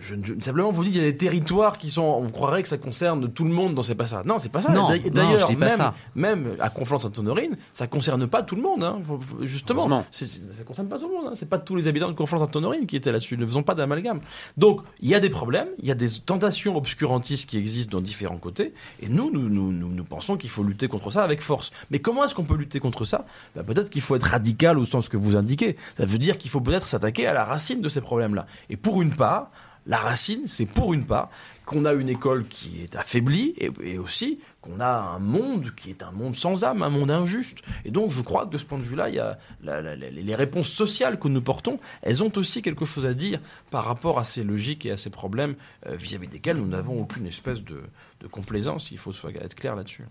je, 0.00 0.14
je- 0.14 0.34
je- 0.34 0.40
simplement 0.42 0.70
vous 0.72 0.84
dis 0.84 0.92
qu'il 0.92 1.00
y 1.02 1.06
a 1.06 1.10
des 1.10 1.16
territoires 1.16 1.78
qui 1.78 1.90
sont, 1.90 2.02
on 2.02 2.28
croirait 2.30 2.62
que 2.62 2.68
ça 2.68 2.78
concerne 2.78 3.30
tout 3.30 3.44
le 3.44 3.50
monde 3.50 3.74
dans 3.74 3.82
c'est 3.82 3.94
pas 3.94 4.06
ça. 4.06 4.22
Non, 4.24 4.38
c'est 4.38 4.48
pas 4.50 4.60
ça. 4.60 4.72
Non, 4.72 4.88
D'a- 4.88 4.96
non, 4.98 5.02
D'ailleurs, 5.12 5.52
même, 5.56 5.70
ça. 5.70 5.94
même 6.14 6.56
à 6.60 6.68
Conflans-Sainte-Honorine, 6.70 7.56
ça 7.72 7.86
concerne 7.86 8.26
pas 8.26 8.42
tout 8.42 8.56
le 8.56 8.62
monde. 8.62 8.82
Hein. 8.84 8.98
Justement, 9.42 10.04
c'est- 10.10 10.26
ça 10.26 10.62
concerne 10.64 10.88
pas 10.88 10.98
tout 10.98 11.08
le 11.08 11.14
monde. 11.14 11.26
Hein. 11.28 11.34
C'est 11.36 11.48
pas 11.48 11.58
tous 11.58 11.76
les 11.76 11.88
habitants 11.88 12.08
de 12.08 12.14
Conflans-Sainte-Honorine 12.14 12.86
qui 12.86 12.96
étaient 12.96 13.12
là-dessus. 13.12 13.36
Ne 13.36 13.46
faisons 13.46 13.62
pas 13.62 13.74
d'amalgame. 13.74 14.20
Donc, 14.56 14.80
il 15.00 15.08
y 15.08 15.14
a 15.14 15.20
des 15.20 15.30
problèmes, 15.30 15.68
il 15.80 15.86
y 15.86 15.90
a 15.90 15.94
des 15.94 16.08
tentations 16.24 16.76
obscurantistes 16.76 17.48
qui 17.48 17.58
existent 17.58 17.96
dans 17.98 18.02
différents 18.02 18.38
côtés, 18.38 18.72
et 19.00 19.08
nous, 19.08 19.30
nous, 19.30 19.48
nous, 19.48 19.72
nous, 19.72 19.88
nous 19.88 20.04
pensons 20.04 20.36
qu'il 20.36 20.50
faut 20.50 20.62
lutter 20.62 20.88
contre 20.88 21.10
ça 21.10 21.22
avec 21.24 21.40
force. 21.42 21.70
Mais 21.90 21.98
comment 21.98 22.24
est-ce 22.24 22.34
qu'on 22.34 22.44
peut 22.44 22.56
lutter 22.56 22.80
contre 22.80 23.04
ça? 23.04 23.24
Bah, 23.54 23.62
Peut-être 23.62 23.90
qu'il 23.90 24.02
faut 24.02 24.16
être 24.16 24.24
radical 24.28 24.78
au 24.78 24.84
sens 24.84 25.08
que 25.08 25.16
vous 25.16 25.36
indiquez. 25.36 25.76
Ça 25.98 26.06
veut 26.06 26.18
dire 26.18 26.38
qu'il 26.38 26.50
faut 26.50 26.60
peut-être 26.60 26.86
s'attaquer 26.86 27.26
à 27.26 27.32
la 27.32 27.44
racine 27.44 27.80
de 27.80 27.88
ces 27.88 28.00
problèmes-là. 28.00 28.46
Et 28.70 28.76
pour 28.76 29.02
une 29.02 29.10
part, 29.14 29.50
la 29.86 29.98
racine, 29.98 30.46
c'est 30.46 30.66
pour 30.66 30.94
une 30.94 31.04
part 31.04 31.30
qu'on 31.64 31.84
a 31.84 31.92
une 31.92 32.08
école 32.08 32.46
qui 32.46 32.80
est 32.82 32.96
affaiblie 32.96 33.54
et, 33.58 33.98
aussi 33.98 34.38
qu'on 34.60 34.80
a 34.80 34.86
un 34.86 35.18
monde 35.18 35.72
qui 35.76 35.90
est 35.90 36.02
un 36.02 36.12
monde 36.12 36.36
sans 36.36 36.64
âme, 36.64 36.82
un 36.82 36.88
monde 36.90 37.10
injuste. 37.10 37.58
Et 37.84 37.90
donc, 37.90 38.10
je 38.10 38.20
crois 38.22 38.46
que 38.46 38.50
de 38.50 38.58
ce 38.58 38.64
point 38.64 38.78
de 38.78 38.84
vue-là, 38.84 39.08
il 39.08 39.16
y 39.16 39.20
a 39.20 39.38
les 39.62 40.34
réponses 40.34 40.68
sociales 40.68 41.18
que 41.18 41.28
nous 41.28 41.42
portons, 41.42 41.78
elles 42.02 42.22
ont 42.22 42.32
aussi 42.36 42.62
quelque 42.62 42.84
chose 42.84 43.06
à 43.06 43.14
dire 43.14 43.40
par 43.70 43.84
rapport 43.84 44.18
à 44.18 44.24
ces 44.24 44.44
logiques 44.44 44.86
et 44.86 44.92
à 44.92 44.96
ces 44.96 45.10
problèmes 45.10 45.56
euh, 45.86 45.96
vis-à-vis 45.96 46.28
desquels 46.28 46.56
nous 46.56 46.68
n'avons 46.68 47.00
aucune 47.00 47.26
espèce 47.26 47.62
de, 47.62 47.82
de 48.20 48.26
complaisance. 48.26 48.90
Il 48.90 48.98
faut 48.98 49.12
être 49.12 49.54
clair 49.54 49.76
là-dessus. 49.76 50.04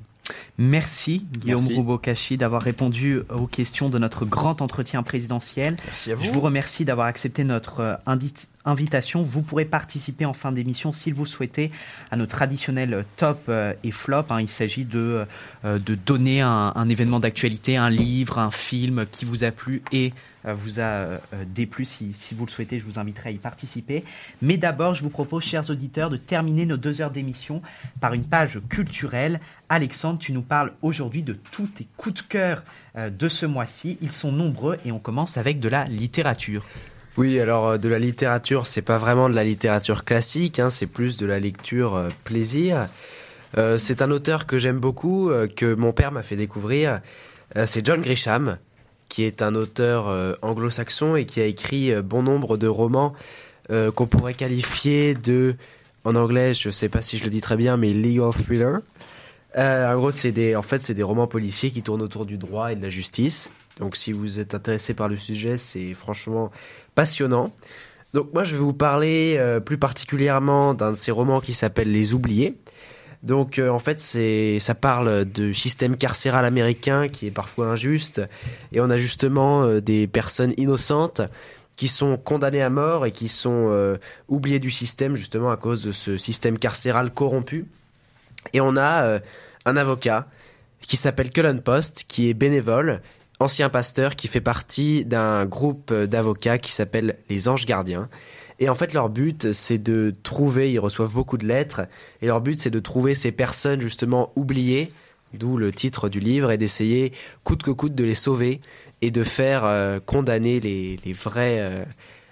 Merci 0.58 1.26
Guillaume. 1.40 1.66
Roubaud-Kachi 1.76 2.38
d'avoir 2.38 2.62
répondu 2.62 3.20
aux 3.34 3.48
questions 3.48 3.90
de 3.90 4.00
notre 4.00 4.26
grand 4.26 4.62
entretien 4.62 5.04
présidentiel. 5.04 5.76
Merci 5.86 6.12
à 6.12 6.16
vous. 6.16 6.24
Je 6.24 6.32
vous 6.32 6.40
remercie 6.42 6.86
d'avoir 6.86 7.08
accepté 7.08 7.44
notre 7.44 7.80
euh, 7.82 7.96
invitation. 8.66 9.24
Vous 9.24 9.42
pourrez 9.42 9.66
participer 9.66 10.26
en 10.26 10.34
fin 10.34 10.52
d'émission, 10.52 10.94
s'il 10.94 11.14
vous 11.14 11.26
souhaitez, 11.26 11.72
à 12.12 12.16
nos 12.16 12.26
traditionnels 12.26 13.06
top 13.18 13.42
euh, 13.50 13.74
et 13.84 13.92
flop. 13.92 14.24
hein. 14.30 14.42
Il 14.42 14.50
s'agit 14.50 14.86
de, 14.86 15.26
euh, 15.66 15.80
de 15.80 15.96
donner 15.96 16.42
un, 16.42 16.72
un 16.76 16.88
événement 16.90 17.20
d'actualité, 17.20 17.78
un 17.78 17.90
livre, 17.90 18.40
un 18.40 18.52
film 18.52 19.06
qui 19.12 19.26
vous 19.26 19.44
a 19.44 19.52
plu 19.52 19.82
et 19.92 20.14
vous 20.54 20.80
a 20.80 20.84
euh, 20.84 21.18
déplu. 21.48 21.86
Si, 21.86 22.14
vous 22.34 22.46
le 22.46 22.52
souhaitez, 22.52 22.80
je 22.80 22.86
vous 22.86 23.00
inviterai 23.00 23.30
à 23.30 23.32
y 23.32 23.38
participer. 23.38 24.04
Mais 24.42 24.58
d'abord, 24.58 24.94
je 24.94 25.04
vous 25.04 25.10
propose, 25.10 25.44
chers 25.44 25.70
auditeurs, 25.70 26.10
de 26.10 26.18
terminer 26.18 26.66
nos 26.66 26.78
deux 26.78 27.02
heures 27.02 27.12
d'émission 27.12 27.62
par 28.00 28.14
une 28.14 28.24
page 28.24 28.60
culturelle. 28.70 29.40
Alexandre, 29.70 30.20
tu 30.20 30.32
nous 30.32 30.42
parles 30.42 30.72
aujourd'hui 30.82 31.24
de 31.24 31.34
tous 31.52 31.68
tes 31.68 31.88
coups 31.98 32.22
de 32.24 32.28
cœur 32.28 32.64
euh, 32.98 33.10
de 33.10 33.28
ce 33.28 33.46
mois-ci. 33.46 33.98
Ils 34.02 34.12
sont 34.12 34.32
nombreux 34.32 34.78
et 34.86 34.92
on 34.92 35.00
commence 35.00 35.38
avec 35.38 35.60
de 35.60 35.70
la 35.70 35.86
littérature. 35.86 36.66
Oui, 37.18 37.40
alors 37.40 37.68
euh, 37.68 37.78
de 37.78 37.90
la 37.90 38.00
littérature, 38.00 38.68
c'est 38.68 38.82
pas 38.82 38.98
vraiment 38.98 39.30
de 39.30 39.36
la 39.36 39.44
littérature 39.44 40.04
classique, 40.04 40.60
hein, 40.60 40.70
c'est 40.70 40.88
plus 40.88 41.18
de 41.18 41.26
la 41.26 41.40
lecture 41.40 41.96
euh, 41.96 42.10
plaisir. 42.26 42.88
Euh, 43.58 43.78
c'est 43.78 44.02
un 44.02 44.12
auteur 44.12 44.46
que 44.46 44.58
j'aime 44.58 44.80
beaucoup, 44.80 45.30
euh, 45.30 45.48
que 45.48 45.76
mon 45.76 45.94
père 45.94 46.12
m'a 46.12 46.24
fait 46.24 46.36
découvrir. 46.36 47.02
Euh, 47.56 47.66
c'est 47.66 47.86
John 47.86 48.02
Grisham, 48.02 48.58
qui 49.10 49.24
est 49.24 49.42
un 49.42 49.56
auteur 49.56 50.08
euh, 50.08 50.34
anglo-saxon 50.42 51.16
et 51.16 51.26
qui 51.26 51.42
a 51.42 51.46
écrit 51.46 51.92
euh, 51.92 52.02
bon 52.02 52.24
nombre 52.24 52.58
de 52.58 52.68
romans 52.68 53.14
euh, 53.72 53.92
qu'on 53.92 54.08
pourrait 54.08 54.34
qualifier 54.34 55.16
de, 55.16 55.56
en 56.04 56.16
anglais, 56.16 56.54
je 56.54 56.70
sais 56.70 56.90
pas 56.90 57.02
si 57.02 57.18
je 57.18 57.24
le 57.24 57.30
dis 57.30 57.42
très 57.42 57.56
bien, 57.56 57.78
mais 57.78 57.94
legal 57.94 58.32
thriller. 58.32 58.80
En 59.58 59.96
gros, 59.96 60.12
c'est 60.12 60.34
des, 60.34 60.56
en 60.56 60.62
fait, 60.62 60.80
c'est 60.80 60.94
des 60.94 61.04
romans 61.04 61.28
policiers 61.28 61.72
qui 61.72 61.82
tournent 61.82 62.02
autour 62.02 62.26
du 62.26 62.38
droit 62.38 62.74
et 62.74 62.76
de 62.76 62.82
la 62.82 62.90
justice. 62.90 63.52
Donc, 63.80 63.96
si 63.96 64.12
vous 64.12 64.42
êtes 64.42 64.54
intéressé 64.54 64.94
par 64.94 65.08
le 65.08 65.16
sujet, 65.16 65.56
c'est 65.56 65.94
franchement 65.94 66.52
passionnant. 66.94 67.54
Donc, 68.14 68.34
moi, 68.34 68.44
je 68.44 68.52
vais 68.52 68.60
vous 68.60 68.74
parler 68.74 69.40
plus 69.66 69.78
particulièrement 69.78 70.74
d'un 70.74 70.92
de 70.92 70.98
ces 70.98 71.12
romans 71.12 71.40
qui 71.40 71.54
s'appelle 71.54 71.90
Les 71.90 72.14
Oubliés. 72.14 72.58
Donc, 73.26 73.58
euh, 73.58 73.70
en 73.70 73.80
fait, 73.80 74.00
ça 74.00 74.76
parle 74.76 75.26
du 75.26 75.54
système 75.56 75.98
carcéral 75.98 76.46
américain 76.46 77.10
qui 77.10 77.26
est 77.26 77.32
parfois 77.32 77.68
injuste. 77.68 78.22
Et 78.72 78.80
on 78.80 78.90
a 78.92 78.98
justement 78.98 79.64
euh, 79.64 79.82
des 79.82 80.06
personnes 80.06 80.54
innocentes 80.58 81.22
qui 81.76 81.88
sont 81.88 82.18
condamnées 82.18 82.62
à 82.62 82.70
mort 82.70 83.06
et 83.06 83.12
qui 83.12 83.28
sont 83.28 83.70
euh, 83.72 83.98
oubliées 84.30 84.60
du 84.60 84.70
système 84.70 85.16
justement 85.16 85.50
à 85.50 85.58
cause 85.58 85.84
de 85.84 85.92
ce 85.92 86.18
système 86.18 86.60
carcéral 86.60 87.12
corrompu. 87.12 87.66
Et 88.54 88.62
on 88.62 88.78
a 88.78 89.20
un 89.66 89.76
avocat 89.76 90.28
qui 90.80 90.96
s'appelle 90.96 91.32
Cullen 91.32 91.62
Post, 91.62 92.06
qui 92.08 92.30
est 92.30 92.36
bénévole, 92.36 93.02
ancien 93.40 93.70
pasteur, 93.70 94.16
qui 94.16 94.28
fait 94.28 94.40
partie 94.40 95.04
d'un 95.04 95.48
groupe 95.48 95.92
d'avocats 95.92 96.60
qui 96.60 96.72
s'appelle 96.72 97.18
les 97.28 97.50
Anges 97.50 97.66
Gardiens. 97.66 98.08
Et 98.60 98.70
en 98.70 98.76
fait, 98.76 98.94
leur 98.94 99.10
but, 99.10 99.52
c'est 99.52 99.78
de 99.78 100.14
trouver, 100.24 100.72
ils 100.72 100.80
reçoivent 100.80 101.14
beaucoup 101.14 101.38
de 101.38 101.46
lettres, 101.46 101.82
et 102.22 102.28
leur 102.28 102.42
but, 102.42 102.60
c'est 102.60 102.70
de 102.70 102.80
trouver 102.80 103.14
ces 103.14 103.32
personnes 103.32 103.82
justement 103.82 104.32
oubliées, 104.36 104.92
d'où 105.34 105.58
le 105.58 105.72
titre 105.72 106.08
du 106.08 106.20
livre, 106.20 106.52
et 106.52 106.58
d'essayer 106.58 107.12
coûte 107.44 107.64
que 107.64 107.72
coûte 107.72 107.96
de 107.96 108.04
les 108.04 108.16
sauver 108.16 108.62
et 109.02 109.12
de 109.12 109.24
faire 109.24 109.66
euh, 109.66 110.00
condamner 110.04 110.60
les, 110.62 110.98
vrais... 111.14 111.58
euh, 111.60 111.84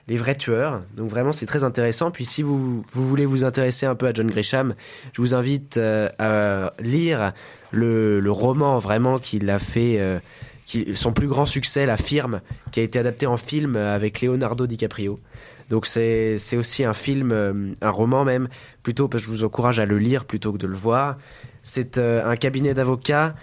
les 0.07 0.15
vrais 0.15 0.35
tueurs. 0.35 0.81
Donc 0.95 1.09
vraiment, 1.09 1.33
c'est 1.33 1.45
très 1.45 1.65
intéressant. 1.65 2.09
Puis 2.09 2.23
si 2.23 2.41
vous, 2.41 2.83
voulez 2.93 3.25
vous 3.25 3.43
intéresser 3.43 3.85
un 3.85 3.95
peu 3.95 4.07
à 4.07 4.13
John 4.13 4.27
Grisham, 4.27 4.75
je 5.11 5.21
vous 5.21 5.33
invite 5.33 5.75
euh, 5.75 6.09
à 6.19 6.73
lire 6.79 7.33
le, 7.71 8.21
roman 8.29 8.79
vraiment 8.79 9.17
qu'il 9.17 9.49
a 9.49 9.59
fait, 9.59 9.99
son 10.93 11.11
plus 11.11 11.27
grand 11.27 11.45
succès, 11.45 11.85
La 11.85 11.97
Firme, 11.97 12.39
qui 12.71 12.79
a 12.79 12.83
été 12.83 12.97
adapté 12.97 13.25
en 13.25 13.37
film 13.37 13.75
avec 13.75 14.21
Leonardo 14.21 14.67
DiCaprio. 14.67 15.15
Donc 15.73 15.87
c'est 15.87 16.37
aussi 16.55 16.85
un 16.85 16.93
film, 16.93 17.31
euh, 17.31 17.73
un 17.81 17.89
roman 17.89 18.25
même, 18.25 18.47
plutôt 18.83 19.07
parce 19.07 19.23
que 19.23 19.31
je 19.31 19.37
vous 19.37 19.43
encourage 19.43 19.79
à 19.79 19.87
le 19.87 19.97
lire 19.97 20.25
plutôt 20.25 20.53
que 20.53 20.59
de 20.59 20.67
le 20.67 20.75
voir. 20.75 21.17
C'est 21.63 21.97
euh, 21.97 22.23
un 22.29 22.35
cabinet 22.35 22.75
d'avocats 22.75 23.33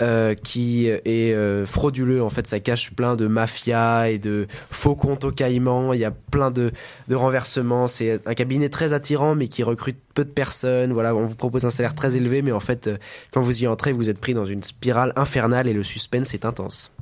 euh, 0.00 0.36
qui 0.36 0.86
est 0.86 1.66
frauduleux. 1.66 2.22
En 2.22 2.30
fait, 2.30 2.46
ça 2.46 2.60
cache 2.60 2.92
plein 2.92 3.16
de 3.16 3.26
mafia 3.26 4.10
et 4.10 4.20
de 4.20 4.46
faux 4.70 4.94
comptes 4.94 5.24
au 5.24 5.32
Caïman. 5.32 5.92
Il 5.92 5.98
y 5.98 6.04
a 6.04 6.12
plein 6.12 6.52
de, 6.52 6.70
de 7.08 7.14
renversements. 7.16 7.88
C'est 7.88 8.20
un 8.26 8.34
cabinet 8.34 8.68
très 8.68 8.92
attirant, 8.92 9.34
mais 9.34 9.48
qui 9.48 9.64
recrute 9.64 9.98
peu 10.14 10.24
de 10.24 10.30
personnes. 10.30 10.92
Voilà, 10.92 11.16
on 11.16 11.24
vous 11.24 11.34
propose 11.34 11.64
un 11.64 11.70
salaire 11.70 11.96
très 11.96 12.16
élevé, 12.16 12.42
mais 12.42 12.52
en 12.52 12.60
fait, 12.60 12.90
quand 13.32 13.40
vous 13.40 13.64
y 13.64 13.66
entrez, 13.66 13.90
vous 13.90 14.08
êtes 14.08 14.20
pris 14.20 14.34
dans 14.34 14.46
une 14.46 14.62
spirale 14.62 15.12
infernale 15.16 15.66
et 15.66 15.72
le 15.72 15.82
suspense 15.82 16.32
est 16.32 16.44
intense. 16.44 16.92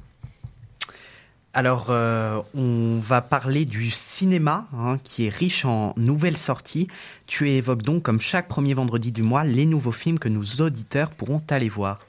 Alors, 1.53 1.89
euh, 1.91 2.41
on 2.55 3.01
va 3.01 3.21
parler 3.23 3.65
du 3.65 3.91
cinéma, 3.91 4.69
hein, 4.73 5.01
qui 5.03 5.27
est 5.27 5.35
riche 5.35 5.65
en 5.65 5.95
nouvelles 5.97 6.37
sorties. 6.37 6.87
Tu 7.27 7.51
évoques 7.51 7.83
donc, 7.83 8.05
comme 8.05 8.21
chaque 8.21 8.47
premier 8.47 8.73
vendredi 8.73 9.11
du 9.11 9.25
mois, 9.25 9.43
les 9.43 9.67
nouveaux 9.67 9.91
films 9.91 10.21
que 10.21 10.29
nos 10.29 10.45
auditeurs 10.61 11.11
pourront 11.11 11.43
aller 11.51 11.69
voir. 11.69 12.07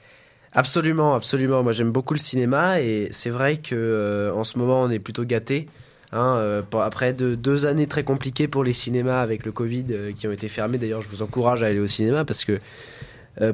Absolument, 0.52 1.16
absolument. 1.16 1.64
Moi, 1.64 1.72
j'aime 1.72 1.90
beaucoup 1.90 2.14
le 2.14 2.20
cinéma 2.20 2.80
et 2.80 3.08
c'est 3.10 3.30
vrai 3.30 3.56
que 3.56 3.74
euh, 3.74 4.32
en 4.32 4.44
ce 4.44 4.58
moment, 4.58 4.80
on 4.80 4.90
est 4.90 5.00
plutôt 5.00 5.24
gâté. 5.24 5.66
Hein, 6.12 6.36
euh, 6.36 6.62
après 6.80 7.12
de, 7.12 7.34
deux 7.34 7.66
années 7.66 7.86
très 7.86 8.04
compliquées 8.04 8.46
pour 8.46 8.62
les 8.62 8.74
cinémas 8.74 9.22
avec 9.22 9.44
le 9.44 9.50
Covid 9.50 9.86
qui 10.14 10.28
ont 10.28 10.32
été 10.32 10.48
fermés. 10.48 10.78
D'ailleurs, 10.78 11.02
je 11.02 11.08
vous 11.08 11.22
encourage 11.22 11.64
à 11.64 11.66
aller 11.66 11.80
au 11.80 11.86
cinéma 11.88 12.24
parce 12.24 12.44
que 12.44 12.60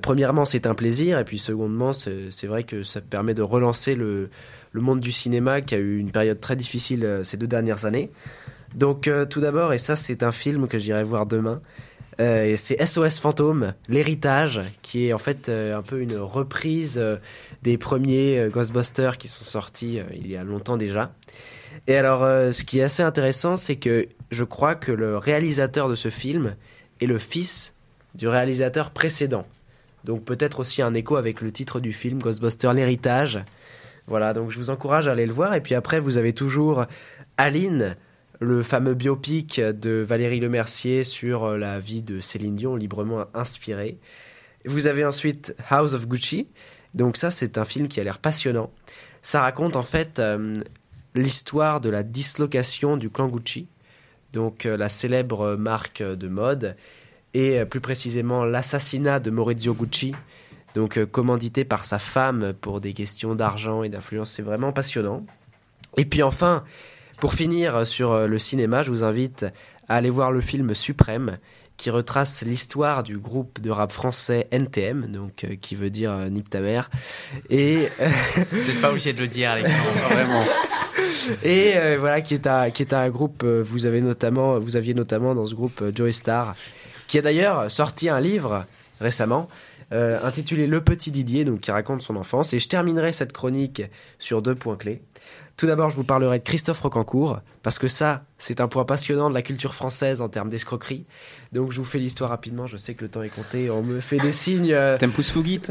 premièrement, 0.03 0.45
c'est 0.45 0.67
un 0.67 0.75
plaisir 0.75 1.21
et 1.21 1.25
puis 1.25 1.39
secondement, 1.39 1.93
c'est 1.93 2.47
vrai 2.49 2.65
que 2.65 2.83
ça 2.83 3.01
permet 3.01 3.33
de 3.33 3.43
relancer 3.43 3.95
le, 3.95 4.29
le 4.73 4.81
monde 4.81 5.01
du 5.01 5.13
cinéma 5.13 5.61
qui 5.61 5.75
a 5.75 5.79
eu 5.79 5.99
une 5.99 6.11
période 6.11 6.41
très 6.41 6.57
difficile 6.57 7.05
euh, 7.05 7.25
ces 7.25 7.37
deux 7.37 7.47
dernières 7.47 7.85
années. 7.85 8.11
Donc, 8.75 9.09
euh, 9.09 9.25
tout 9.25 9.41
d'abord, 9.41 9.73
et 9.73 9.79
ça, 9.79 9.97
c'est 9.97 10.23
un 10.23 10.33
film 10.33 10.69
que 10.69 10.79
j'irai 10.79 11.03
voir 11.03 11.27
demain. 11.27 11.61
Euh, 12.21 12.55
c'est 12.57 12.85
SOS 12.85 13.19
Fantôme, 13.21 13.75
l'héritage, 13.89 14.61
qui 14.83 15.07
est 15.07 15.13
en 15.13 15.19
fait 15.19 15.49
un 15.49 15.83
peu 15.83 16.01
une 16.01 16.17
reprise 16.17 17.01
des 17.63 17.79
premiers 17.79 18.49
Ghostbusters 18.53 19.19
qui 19.19 19.29
sont 19.29 19.45
sortis 19.45 20.01
il 20.13 20.29
y 20.29 20.37
a 20.37 20.43
longtemps 20.43 20.77
déjà. 20.77 21.13
Et 21.87 21.95
alors, 21.95 22.23
ce 22.53 22.65
qui 22.65 22.81
est 22.81 22.83
assez 22.83 23.05
intéressant, 23.05 23.57
c'est 23.57 23.77
que 23.77 24.09
je 24.33 24.43
crois 24.43 24.75
que 24.75 24.91
le 24.91 25.17
réalisateur 25.17 25.89
de 25.89 25.95
ce 25.95 26.09
film 26.09 26.57
est 27.01 27.07
le 27.07 27.19
fils 27.19 27.75
du 28.17 28.27
réalisateur 28.27 28.91
précédent. 28.91 29.45
Donc 30.05 30.25
peut-être 30.25 30.61
aussi 30.61 30.83
un 30.83 30.95
écho 30.95 31.17
avec 31.17 31.41
le 31.41 31.51
titre 31.51 31.81
du 31.81 31.93
film, 31.93 32.19
Ghostbusters 32.19 32.73
l'héritage. 32.73 33.41
Voilà, 34.09 34.33
donc 34.33 34.51
je 34.51 34.59
vous 34.59 34.71
encourage 34.71 35.07
à 35.07 35.13
aller 35.13 35.27
le 35.27 35.33
voir. 35.33 35.55
Et 35.55 35.61
puis 35.61 35.75
après, 35.75 36.01
vous 36.01 36.17
avez 36.17 36.33
toujours 36.33 36.87
Aline, 37.37 37.95
le 38.41 38.63
fameux 38.63 38.95
biopic 38.95 39.61
de 39.61 40.01
Valérie 40.01 40.41
Lemercier 40.41 41.05
sur 41.05 41.45
euh, 41.45 41.59
la 41.59 41.79
vie 41.79 42.03
de 42.03 42.21
Céline 42.21 42.57
Dion, 42.57 42.77
librement 42.77 43.27
inspiré. 43.35 43.99
Vous 44.65 44.87
avez 44.87 45.05
ensuite 45.05 45.55
House 45.69 45.93
of 45.93 46.09
Gucci. 46.09 46.49
Donc 46.95 47.17
ça, 47.19 47.31
c'est 47.31 47.59
un 47.59 47.65
film 47.65 47.87
qui 47.89 48.01
a 48.01 48.05
l'air 48.05 48.19
passionnant. 48.19 48.71
Ça 49.21 49.43
raconte 49.43 49.77
en 49.77 49.83
fait 49.83 50.21
euh, 50.21 50.55
l'histoire 51.15 51.81
de 51.81 51.91
la 51.91 52.03
dislocation 52.03 52.97
du 52.97 53.11
clan 53.11 53.29
Gucci, 53.29 53.69
donc 54.33 54.65
euh, 54.65 54.77
la 54.77 54.89
célèbre 54.89 55.57
marque 55.57 56.03
de 56.03 56.29
mode, 56.29 56.77
et 57.35 57.63
plus 57.67 57.81
précisément 57.81 58.47
l'assassinat 58.47 59.21
de 59.21 59.31
Maurizio 59.31 59.75
Gucci, 59.75 60.15
donc 60.75 60.99
euh, 60.99 61.07
commandité 61.07 61.65
par 61.65 61.85
sa 61.85 61.99
femme 61.99 62.53
pour 62.61 62.81
des 62.81 62.93
questions 62.93 63.35
d'argent 63.35 63.83
et 63.83 63.89
d'influence. 63.89 64.31
C'est 64.31 64.43
vraiment 64.43 64.73
passionnant. 64.73 65.25
Et 65.97 66.05
puis 66.05 66.23
enfin, 66.23 66.65
pour 67.21 67.35
finir 67.35 67.87
sur 67.87 68.13
euh, 68.13 68.27
le 68.27 68.39
cinéma, 68.39 68.83
je 68.83 68.91
vous 68.91 69.05
invite 69.05 69.47
à 69.89 69.97
aller 69.97 70.11
voir 70.11 70.31
le 70.31 70.41
film 70.41 70.75
Suprême, 70.75 71.39
qui 71.79 71.91
retrace 71.91 72.43
l'histoire 72.43 73.05
du 73.05 73.17
groupe 73.19 73.61
de 73.61 73.71
rap 73.71 73.93
français 73.93 74.49
NTM, 74.51 75.07
donc 75.07 75.45
euh, 75.45 75.55
qui 75.61 75.77
veut 75.77 75.91
dire 75.91 76.11
euh, 76.11 76.29
nique 76.29 76.51
ta 76.51 76.61
mère. 76.61 76.91
Et 77.51 77.89
T'es 78.51 78.73
pas 78.83 78.91
obligé 78.91 79.13
de 79.13 79.21
le 79.21 79.29
dire, 79.29 79.53
Alexandre, 79.53 79.91
vraiment. 80.11 80.45
et 81.45 81.75
euh, 81.77 81.97
voilà 81.99 82.21
qui 82.21 82.35
est 82.35 82.47
un 82.47 82.71
qui 82.71 82.83
est 82.83 82.93
un 82.93 83.09
groupe 83.09 83.43
euh, 83.45 83.63
vous 83.65 83.87
avez 83.87 84.01
notamment 84.01 84.59
vous 84.59 84.77
aviez 84.77 84.95
notamment 84.95 85.35
dans 85.35 85.47
ce 85.47 85.55
groupe 85.55 85.81
euh, 85.81 85.93
Joey 85.95 86.13
Star 86.13 86.55
qui 87.07 87.19
a 87.19 87.23
d'ailleurs 87.23 87.71
sorti 87.71 88.09
un 88.09 88.21
livre 88.21 88.65
récemment 89.01 89.49
euh, 89.93 90.21
intitulé 90.23 90.67
Le 90.67 90.83
Petit 90.83 91.11
Didier 91.11 91.45
donc 91.45 91.61
qui 91.61 91.71
raconte 91.71 92.03
son 92.03 92.17
enfance 92.17 92.53
et 92.53 92.59
je 92.59 92.69
terminerai 92.69 93.13
cette 93.13 93.33
chronique 93.33 93.83
sur 94.19 94.43
deux 94.43 94.55
points 94.55 94.77
clés. 94.77 95.03
Tout 95.59 95.67
d'abord, 95.67 95.91
je 95.91 95.97
vous 95.97 96.05
parlerai 96.05 96.39
de 96.39 96.45
Christophe 96.45 96.83
Rocancourt, 96.83 97.41
parce 97.65 97.81
que 97.81 97.89
ça, 97.89 98.23
c'est 98.39 98.61
un 98.61 98.69
point 98.69 98.85
passionnant 98.85 99.29
de 99.29 99.35
la 99.35 99.43
culture 99.43 99.75
française 99.75 100.23
en 100.23 100.29
termes 100.29 100.49
d'escroquerie. 100.49 101.05
Donc, 101.51 101.73
je 101.73 101.79
vous 101.79 101.85
fais 101.85 101.99
l'histoire 101.99 102.31
rapidement. 102.31 102.69
Je 102.69 102.77
sais 102.77 102.95
que 102.95 103.03
le 103.03 103.09
temps 103.09 103.25
est 103.25 103.29
compté. 103.29 103.69
On 103.69 103.83
me 103.83 103.99
fait 103.99 104.19
des 104.19 104.31
signes 104.31 104.73
euh, 104.73 104.97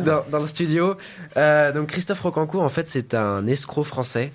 dans, 0.04 0.26
dans 0.30 0.40
le 0.40 0.48
studio. 0.48 0.98
Euh, 1.38 1.72
donc, 1.72 1.88
Christophe 1.88 2.20
Rocancourt, 2.20 2.64
en 2.64 2.70
fait, 2.70 2.90
c'est 2.90 3.14
un 3.14 3.48
escroc 3.48 3.86
français 3.86 4.34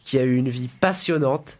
qui 0.00 0.18
a 0.18 0.22
eu 0.22 0.34
une 0.34 0.48
vie 0.48 0.68
passionnante. 0.68 1.58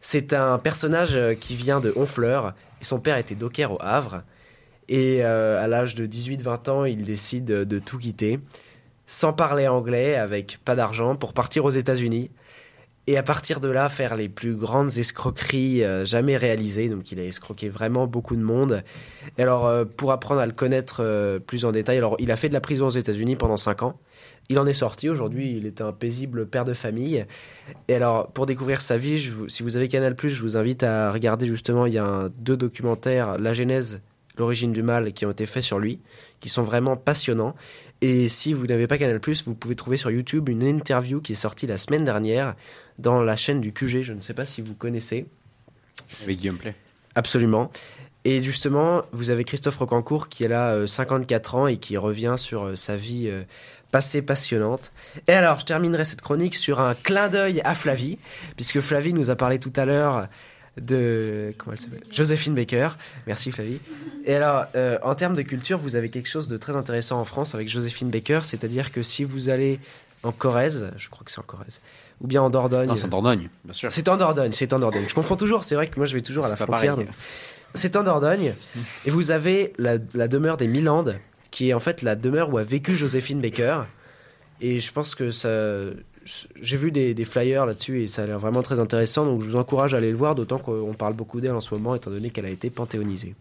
C'est 0.00 0.32
un 0.32 0.56
personnage 0.56 1.20
qui 1.38 1.56
vient 1.56 1.80
de 1.80 1.92
Honfleur 1.96 2.54
et 2.80 2.84
son 2.86 2.98
père 2.98 3.18
était 3.18 3.34
docker 3.34 3.72
au 3.72 3.78
Havre. 3.80 4.22
Et 4.90 5.24
euh, 5.24 5.62
à 5.62 5.68
l'âge 5.68 5.94
de 5.94 6.04
18-20 6.04 6.70
ans, 6.70 6.84
il 6.84 7.04
décide 7.04 7.46
de 7.46 7.78
tout 7.78 7.96
quitter, 7.96 8.40
sans 9.06 9.32
parler 9.32 9.68
anglais, 9.68 10.16
avec 10.16 10.58
pas 10.64 10.74
d'argent, 10.74 11.14
pour 11.14 11.32
partir 11.32 11.64
aux 11.64 11.70
États-Unis. 11.70 12.28
Et 13.06 13.16
à 13.16 13.22
partir 13.22 13.60
de 13.60 13.68
là, 13.68 13.88
faire 13.88 14.16
les 14.16 14.28
plus 14.28 14.56
grandes 14.56 14.98
escroqueries 14.98 15.84
euh, 15.84 16.04
jamais 16.04 16.36
réalisées. 16.36 16.88
Donc, 16.88 17.12
il 17.12 17.20
a 17.20 17.24
escroqué 17.24 17.68
vraiment 17.68 18.08
beaucoup 18.08 18.34
de 18.34 18.42
monde. 18.42 18.82
Et 19.38 19.42
alors, 19.42 19.66
euh, 19.66 19.84
pour 19.84 20.10
apprendre 20.10 20.40
à 20.40 20.46
le 20.46 20.52
connaître 20.52 21.38
plus 21.46 21.64
en 21.64 21.70
détail, 21.70 21.98
alors, 21.98 22.16
il 22.18 22.32
a 22.32 22.36
fait 22.36 22.48
de 22.48 22.54
la 22.54 22.60
prison 22.60 22.88
aux 22.88 22.90
États-Unis 22.90 23.36
pendant 23.36 23.56
5 23.56 23.84
ans. 23.84 24.00
Il 24.48 24.58
en 24.58 24.66
est 24.66 24.72
sorti. 24.72 25.08
Aujourd'hui, 25.08 25.56
il 25.56 25.66
est 25.66 25.80
un 25.80 25.92
paisible 25.92 26.46
père 26.46 26.64
de 26.64 26.74
famille. 26.74 27.24
Et 27.86 27.94
alors, 27.94 28.26
pour 28.32 28.46
découvrir 28.46 28.80
sa 28.80 28.96
vie, 28.96 29.24
si 29.46 29.62
vous 29.62 29.76
avez 29.76 29.86
Canal+, 29.86 30.16
je 30.20 30.42
vous 30.42 30.56
invite 30.56 30.82
à 30.82 31.12
regarder 31.12 31.46
justement, 31.46 31.86
il 31.86 31.92
y 31.92 31.98
a 31.98 32.28
deux 32.38 32.56
documentaires, 32.56 33.38
La 33.38 33.52
Genèse, 33.52 34.02
L'origine 34.38 34.72
du 34.72 34.82
mal, 34.82 35.12
qui 35.12 35.26
ont 35.26 35.30
été 35.30 35.44
faits 35.46 35.62
sur 35.62 35.78
lui, 35.78 36.00
qui 36.40 36.48
sont 36.48 36.62
vraiment 36.62 36.96
passionnants. 36.96 37.54
Et 38.00 38.28
si 38.28 38.52
vous 38.52 38.66
n'avez 38.66 38.86
pas 38.86 38.96
Canal+, 38.96 39.20
vous 39.44 39.54
pouvez 39.54 39.74
trouver 39.74 39.96
sur 39.96 40.10
YouTube 40.10 40.48
une 40.48 40.62
interview 40.62 41.20
qui 41.20 41.32
est 41.32 41.36
sortie 41.36 41.66
la 41.66 41.76
semaine 41.76 42.04
dernière 42.04 42.54
dans 42.98 43.22
la 43.22 43.36
chaîne 43.36 43.60
du 43.60 43.72
QG. 43.72 44.02
Je 44.02 44.12
ne 44.12 44.20
sais 44.20 44.34
pas 44.34 44.46
si 44.46 44.62
vous 44.62 44.74
connaissez. 44.74 45.26
Avec 46.22 46.38
Guillaume 46.38 46.56
Play. 46.56 46.74
Absolument. 47.14 47.70
Et 48.24 48.42
justement, 48.42 49.02
vous 49.12 49.30
avez 49.30 49.44
Christophe 49.44 49.78
Rocancourt 49.78 50.28
qui 50.28 50.44
est 50.44 50.48
là 50.48 50.72
euh, 50.72 50.86
54 50.86 51.54
ans 51.54 51.66
et 51.66 51.78
qui 51.78 51.96
revient 51.96 52.34
sur 52.36 52.64
euh, 52.64 52.76
sa 52.76 52.96
vie 52.96 53.28
euh, 53.28 53.44
assez 53.92 54.22
passionnante. 54.22 54.92
Et 55.26 55.32
alors, 55.32 55.60
je 55.60 55.66
terminerai 55.66 56.04
cette 56.04 56.20
chronique 56.20 56.54
sur 56.54 56.80
un 56.80 56.94
clin 56.94 57.28
d'œil 57.28 57.60
à 57.64 57.74
Flavie, 57.74 58.18
puisque 58.56 58.80
Flavie 58.80 59.14
nous 59.14 59.30
a 59.30 59.36
parlé 59.36 59.58
tout 59.58 59.72
à 59.74 59.84
l'heure 59.84 60.28
de 60.76 61.52
comment 61.58 61.72
elle 61.72 61.78
s'appelle? 61.78 62.02
Joséphine 62.10 62.54
Baker. 62.54 62.90
Merci 63.26 63.50
Flavie. 63.52 63.80
Et 64.24 64.34
alors, 64.34 64.66
euh, 64.74 64.98
en 65.02 65.14
termes 65.14 65.34
de 65.34 65.42
culture, 65.42 65.78
vous 65.78 65.96
avez 65.96 66.08
quelque 66.08 66.28
chose 66.28 66.48
de 66.48 66.56
très 66.56 66.76
intéressant 66.76 67.20
en 67.20 67.24
France 67.24 67.54
avec 67.54 67.68
Joséphine 67.68 68.10
Baker, 68.10 68.40
c'est-à-dire 68.42 68.92
que 68.92 69.02
si 69.02 69.24
vous 69.24 69.48
allez 69.50 69.80
en 70.22 70.32
Corrèze, 70.32 70.90
je 70.96 71.08
crois 71.08 71.24
que 71.24 71.30
c'est 71.30 71.40
en 71.40 71.44
Corrèze, 71.44 71.80
ou 72.20 72.26
bien 72.26 72.42
en 72.42 72.50
Dordogne. 72.50 72.88
Non, 72.88 72.96
c'est 72.96 73.06
en 73.06 73.08
Dordogne, 73.08 73.48
bien 73.64 73.72
sûr. 73.72 73.90
C'est 73.90 74.08
en 74.08 74.16
Dordogne, 74.16 74.52
c'est 74.52 74.72
en 74.72 74.78
Dordogne. 74.78 75.04
Je 75.08 75.14
confonds 75.14 75.36
toujours, 75.36 75.64
c'est 75.64 75.74
vrai 75.74 75.88
que 75.88 75.96
moi 75.96 76.06
je 76.06 76.14
vais 76.14 76.22
toujours 76.22 76.44
à 76.46 76.48
la 76.48 76.56
frontière. 76.56 76.96
C'est 77.74 77.96
en 77.96 78.02
Dordogne, 78.02 78.54
et 79.06 79.10
vous 79.10 79.30
avez 79.30 79.72
la, 79.78 79.96
la 80.14 80.28
demeure 80.28 80.56
des 80.56 80.68
Milandes, 80.68 81.18
qui 81.50 81.70
est 81.70 81.74
en 81.74 81.80
fait 81.80 82.02
la 82.02 82.16
demeure 82.16 82.52
où 82.52 82.58
a 82.58 82.62
vécu 82.62 82.96
Joséphine 82.96 83.40
Baker. 83.40 83.82
Et 84.60 84.78
je 84.80 84.92
pense 84.92 85.14
que 85.14 85.30
ça. 85.30 85.48
J'ai 86.24 86.76
vu 86.76 86.92
des, 86.92 87.24
flyers 87.24 87.64
là-dessus 87.64 88.02
et 88.02 88.06
ça 88.06 88.22
a 88.22 88.26
l'air 88.26 88.38
vraiment 88.38 88.62
très 88.62 88.78
intéressant, 88.78 89.24
donc 89.24 89.42
je 89.42 89.48
vous 89.48 89.56
encourage 89.56 89.94
à 89.94 89.96
aller 89.96 90.10
le 90.10 90.16
voir, 90.16 90.34
d'autant 90.34 90.58
qu'on 90.58 90.92
parle 90.94 91.14
beaucoup 91.14 91.40
d'elle 91.40 91.54
en 91.54 91.60
ce 91.60 91.74
moment, 91.74 91.94
étant 91.94 92.10
donné 92.10 92.30
qu'elle 92.30 92.44
a 92.44 92.50
été 92.50 92.68
panthéonisée. 92.68 93.34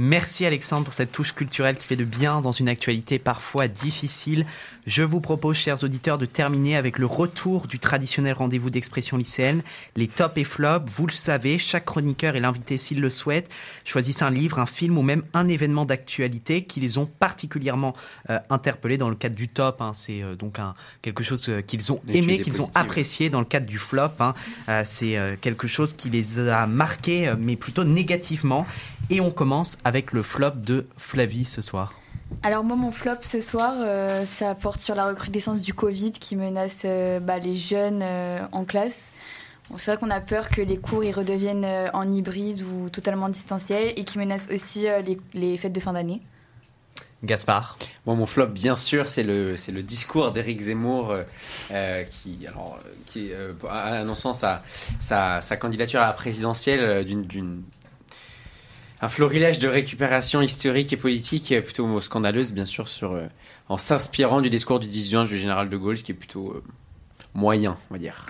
Merci 0.00 0.46
Alexandre 0.46 0.84
pour 0.84 0.92
cette 0.92 1.10
touche 1.10 1.32
culturelle 1.34 1.76
qui 1.76 1.84
fait 1.84 1.96
de 1.96 2.04
bien 2.04 2.40
dans 2.40 2.52
une 2.52 2.68
actualité 2.68 3.18
parfois 3.18 3.66
difficile. 3.66 4.46
Je 4.86 5.02
vous 5.02 5.20
propose, 5.20 5.56
chers 5.56 5.82
auditeurs, 5.82 6.18
de 6.18 6.24
terminer 6.24 6.76
avec 6.76 7.00
le 7.00 7.06
retour 7.06 7.66
du 7.66 7.80
traditionnel 7.80 8.34
rendez-vous 8.34 8.70
d'expression 8.70 9.16
lycéenne, 9.16 9.60
les 9.96 10.06
tops 10.06 10.38
et 10.38 10.44
flops. 10.44 10.88
Vous 10.88 11.08
le 11.08 11.12
savez, 11.12 11.58
chaque 11.58 11.84
chroniqueur 11.84 12.36
et 12.36 12.40
l'invité, 12.40 12.78
s'il 12.78 13.00
le 13.00 13.10
souhaite, 13.10 13.50
choisissent 13.84 14.22
un 14.22 14.30
livre, 14.30 14.60
un 14.60 14.66
film 14.66 14.96
ou 14.98 15.02
même 15.02 15.22
un 15.34 15.48
événement 15.48 15.84
d'actualité 15.84 16.62
qui 16.62 16.78
les 16.78 16.96
ont 16.96 17.06
particulièrement 17.06 17.92
euh, 18.30 18.38
interpellés 18.50 18.98
dans 18.98 19.10
le 19.10 19.16
cadre 19.16 19.34
du 19.34 19.48
top. 19.48 19.82
hein. 19.82 19.90
C'est 19.94 20.22
euh, 20.22 20.36
donc 20.36 20.60
un, 20.60 20.74
quelque 21.02 21.24
chose 21.24 21.48
euh, 21.48 21.60
qu'ils 21.60 21.92
ont 21.92 22.00
aimé, 22.06 22.38
qu'ils 22.38 22.62
ont 22.62 22.70
apprécié 22.76 23.30
dans 23.30 23.40
le 23.40 23.46
cadre 23.46 23.66
du 23.66 23.78
flop. 23.78 24.10
hein. 24.20 24.34
C'est 24.84 25.18
quelque 25.40 25.66
chose 25.66 25.92
qui 25.92 26.08
les 26.08 26.38
a 26.38 26.68
marqués, 26.68 27.32
mais 27.36 27.56
plutôt 27.56 27.82
négativement. 27.82 28.64
Et 29.10 29.20
on 29.20 29.30
commence 29.30 29.78
avec 29.88 30.12
le 30.12 30.22
flop 30.22 30.50
de 30.56 30.86
Flavie 30.98 31.46
ce 31.46 31.62
soir. 31.62 31.94
Alors 32.42 32.62
moi 32.62 32.76
mon 32.76 32.92
flop 32.92 33.22
ce 33.22 33.40
soir, 33.40 33.72
euh, 33.78 34.26
ça 34.26 34.54
porte 34.54 34.78
sur 34.78 34.94
la 34.94 35.06
recrudescence 35.06 35.62
du 35.62 35.72
Covid 35.72 36.10
qui 36.10 36.36
menace 36.36 36.82
euh, 36.84 37.20
bah, 37.20 37.38
les 37.38 37.56
jeunes 37.56 38.02
euh, 38.02 38.40
en 38.52 38.66
classe. 38.66 39.14
Bon, 39.70 39.78
c'est 39.78 39.90
vrai 39.90 39.98
qu'on 39.98 40.10
a 40.10 40.20
peur 40.20 40.50
que 40.50 40.60
les 40.60 40.76
cours 40.76 41.04
ils 41.04 41.12
redeviennent 41.12 41.64
euh, 41.64 41.88
en 41.94 42.10
hybride 42.10 42.60
ou 42.60 42.90
totalement 42.90 43.30
distanciel 43.30 43.94
et 43.96 44.04
qui 44.04 44.18
menace 44.18 44.48
aussi 44.52 44.86
euh, 44.86 45.00
les, 45.00 45.16
les 45.32 45.56
fêtes 45.56 45.72
de 45.72 45.80
fin 45.80 45.94
d'année. 45.94 46.20
Gaspard. 47.24 47.78
Bon, 48.06 48.14
mon 48.14 48.26
flop, 48.26 48.46
bien 48.46 48.76
sûr, 48.76 49.08
c'est 49.08 49.24
le, 49.24 49.56
c'est 49.56 49.72
le 49.72 49.82
discours 49.82 50.30
d'Éric 50.30 50.60
Zemmour 50.60 51.16
euh, 51.72 52.04
qui, 52.04 52.46
alors, 52.46 52.78
qui 53.06 53.32
euh, 53.32 53.54
annonçant 53.68 54.34
sa, 54.34 54.62
sa, 55.00 55.40
sa 55.40 55.56
candidature 55.56 56.00
à 56.00 56.06
la 56.06 56.12
présidentielle 56.12 57.04
d'une, 57.04 57.24
d'une, 57.24 57.62
un 59.00 59.08
florilège 59.08 59.58
de 59.58 59.68
récupération 59.68 60.42
historique 60.42 60.92
et 60.92 60.96
politique 60.96 61.52
euh, 61.52 61.62
plutôt 61.62 62.00
scandaleuse, 62.00 62.52
bien 62.52 62.66
sûr, 62.66 62.88
sur, 62.88 63.12
euh, 63.12 63.26
en 63.68 63.78
s'inspirant 63.78 64.40
du 64.40 64.50
discours 64.50 64.80
du 64.80 64.88
18 64.88 65.10
juin 65.10 65.24
du 65.24 65.38
général 65.38 65.68
de 65.68 65.76
Gaulle, 65.76 65.98
ce 65.98 66.04
qui 66.04 66.12
est 66.12 66.16
plutôt 66.16 66.50
euh, 66.50 66.62
moyen, 67.34 67.76
on 67.90 67.94
va 67.94 67.98
dire. 67.98 68.26